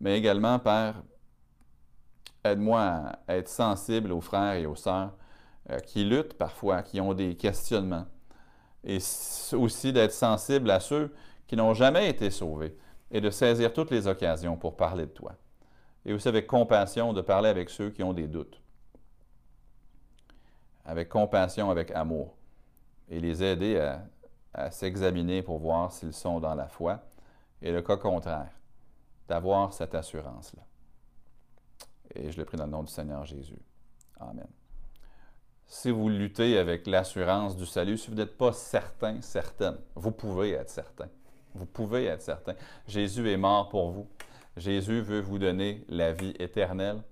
Mais 0.00 0.18
également, 0.18 0.58
Père, 0.58 1.02
aide-moi 2.44 2.80
à 3.26 3.36
être 3.36 3.48
sensible 3.48 4.12
aux 4.12 4.20
frères 4.20 4.54
et 4.54 4.66
aux 4.66 4.76
sœurs 4.76 5.12
euh, 5.70 5.78
qui 5.80 6.04
luttent 6.04 6.34
parfois, 6.34 6.82
qui 6.82 7.00
ont 7.00 7.14
des 7.14 7.36
questionnements. 7.36 8.06
Et 8.84 8.98
aussi 9.52 9.92
d'être 9.92 10.12
sensible 10.12 10.70
à 10.70 10.80
ceux 10.80 11.12
qui 11.46 11.56
n'ont 11.56 11.74
jamais 11.74 12.08
été 12.08 12.30
sauvés 12.30 12.76
et 13.10 13.20
de 13.20 13.30
saisir 13.30 13.72
toutes 13.72 13.90
les 13.90 14.06
occasions 14.06 14.56
pour 14.56 14.76
parler 14.76 15.06
de 15.06 15.10
toi 15.10 15.34
et 16.08 16.12
aussi 16.14 16.26
avec 16.26 16.46
compassion 16.46 17.12
de 17.12 17.20
parler 17.20 17.50
avec 17.50 17.68
ceux 17.68 17.90
qui 17.90 18.02
ont 18.02 18.14
des 18.14 18.28
doutes. 18.28 18.62
Avec 20.86 21.10
compassion, 21.10 21.70
avec 21.70 21.90
amour. 21.90 22.34
Et 23.08 23.20
les 23.20 23.44
aider 23.44 23.78
à, 24.54 24.70
s'examiner 24.70 25.42
pour 25.42 25.58
voir 25.58 25.92
s'ils 25.92 26.14
sont 26.14 26.40
dans 26.40 26.54
la 26.54 26.66
foi. 26.66 27.00
Et 27.60 27.70
le 27.70 27.82
cas 27.82 27.98
contraire, 27.98 28.50
d'avoir 29.28 29.74
cette 29.74 29.94
assurance-là. 29.94 30.62
Et 32.14 32.30
je 32.30 32.38
le 32.38 32.46
prie 32.46 32.56
dans 32.56 32.64
le 32.64 32.70
nom 32.70 32.82
du 32.82 32.90
Seigneur 32.90 33.26
Jésus. 33.26 33.60
Amen. 34.18 34.48
Si 35.70 35.90
vous 35.90 36.08
luttez 36.08 36.56
avec 36.56 36.86
l'assurance 36.86 37.54
du 37.54 37.66
salut, 37.66 37.98
si 37.98 38.08
vous 38.08 38.16
n'êtes 38.16 38.38
pas 38.38 38.54
certain, 38.54 39.20
certaine, 39.20 39.76
vous 39.94 40.12
pouvez 40.12 40.52
être 40.52 40.70
certain. 40.70 41.08
Vous 41.54 41.66
pouvez 41.66 42.06
être 42.06 42.22
certain. 42.22 42.54
Jésus 42.86 43.30
est 43.30 43.36
mort 43.36 43.68
pour 43.68 43.90
vous. 43.90 44.08
Jésus 44.56 45.02
veut 45.02 45.20
vous 45.20 45.38
donner 45.38 45.84
la 45.90 46.14
vie 46.14 46.34
éternelle 46.38 47.02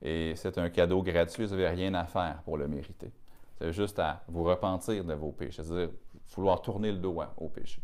et 0.00 0.32
c'est 0.36 0.56
un 0.56 0.70
cadeau 0.70 1.02
gratuit, 1.02 1.44
vous 1.44 1.50
n'avez 1.50 1.68
rien 1.68 1.92
à 1.92 2.06
faire 2.06 2.40
pour 2.44 2.56
le 2.56 2.66
mériter. 2.66 3.12
C'est 3.58 3.74
juste 3.74 3.98
à 3.98 4.22
vous 4.26 4.42
repentir 4.42 5.04
de 5.04 5.12
vos 5.12 5.30
péchés, 5.30 5.62
c'est-à-dire 5.62 5.90
vouloir 6.34 6.62
tourner 6.62 6.92
le 6.92 6.98
dos 6.98 7.20
au 7.36 7.48
péché. 7.48 7.82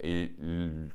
Et 0.00 0.32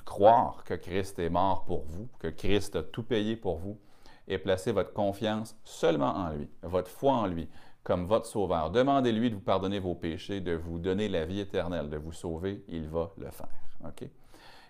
croire 0.04 0.66
que 0.66 0.74
Christ 0.74 1.18
est 1.20 1.30
mort 1.30 1.64
pour 1.64 1.86
vous, 1.86 2.10
que 2.20 2.28
Christ 2.28 2.76
a 2.76 2.84
tout 2.84 3.04
payé 3.04 3.38
pour 3.38 3.56
vous, 3.56 3.80
et 4.28 4.38
placer 4.38 4.72
votre 4.72 4.94
confiance 4.94 5.58
seulement 5.64 6.16
en 6.16 6.30
lui, 6.30 6.50
votre 6.62 6.90
foi 6.90 7.14
en 7.14 7.28
lui, 7.28 7.50
comme 7.84 8.06
votre 8.06 8.26
sauveur. 8.26 8.70
Demandez-lui 8.70 9.30
de 9.30 9.36
vous 9.36 9.42
pardonner 9.42 9.80
vos 9.80 9.96
péchés, 9.96 10.40
de 10.40 10.54
vous 10.54 10.80
donner 10.80 11.08
la 11.08 11.26
vie 11.26 11.40
éternelle, 11.40 11.90
de 11.90 11.98
vous 11.98 12.14
sauver, 12.14 12.64
il 12.68 12.88
va 12.88 13.12
le 13.18 13.32
faire. 13.32 13.48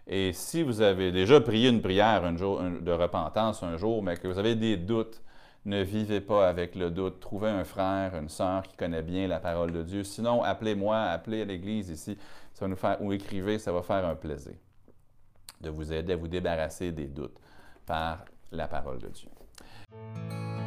Et 0.08 0.34
si 0.34 0.64
vous 0.64 0.82
avez 0.82 1.12
déjà 1.12 1.42
prié 1.42 1.70
une 1.70 1.82
prière 1.82 2.24
un 2.26 2.36
jour, 2.36 2.62
de 2.62 2.92
repentance 2.92 3.64
un 3.64 3.78
jour, 3.78 4.02
mais 4.02 4.18
que 4.18 4.28
vous 4.28 4.38
avez 4.38 4.56
des 4.56 4.78
doutes, 4.78 5.22
ne 5.66 5.84
vivez 5.84 6.22
pas 6.22 6.50
avec 6.50 6.76
le 6.76 6.90
doute. 6.90 7.20
Trouvez 7.20 7.50
un 7.50 7.64
frère, 7.64 8.16
une 8.16 8.30
sœur 8.30 8.64
qui 8.64 8.76
connaît 8.76 9.04
bien 9.04 9.28
la 9.28 9.40
parole 9.40 9.72
de 9.72 9.84
Dieu. 9.84 10.04
Sinon, 10.04 10.42
appelez-moi, 10.42 10.98
appelez 10.98 11.44
à 11.44 11.46
l'Église 11.46 11.90
ici. 11.90 12.18
Ça 12.54 12.66
va 12.66 12.70
nous 12.70 12.76
faire, 12.76 12.98
ou 13.02 13.14
écrivez, 13.14 13.60
ça 13.60 13.72
va 13.72 13.84
faire 13.84 14.06
un 14.06 14.16
plaisir 14.16 14.56
de 15.62 15.70
vous 15.70 15.94
aider 15.94 16.14
à 16.14 16.16
vous 16.16 16.28
débarrasser 16.28 16.92
des 16.92 17.06
doutes 17.06 17.38
par 17.86 18.26
la 18.52 18.68
parole 18.68 18.98
de 18.98 19.10
Dieu. 19.10 19.30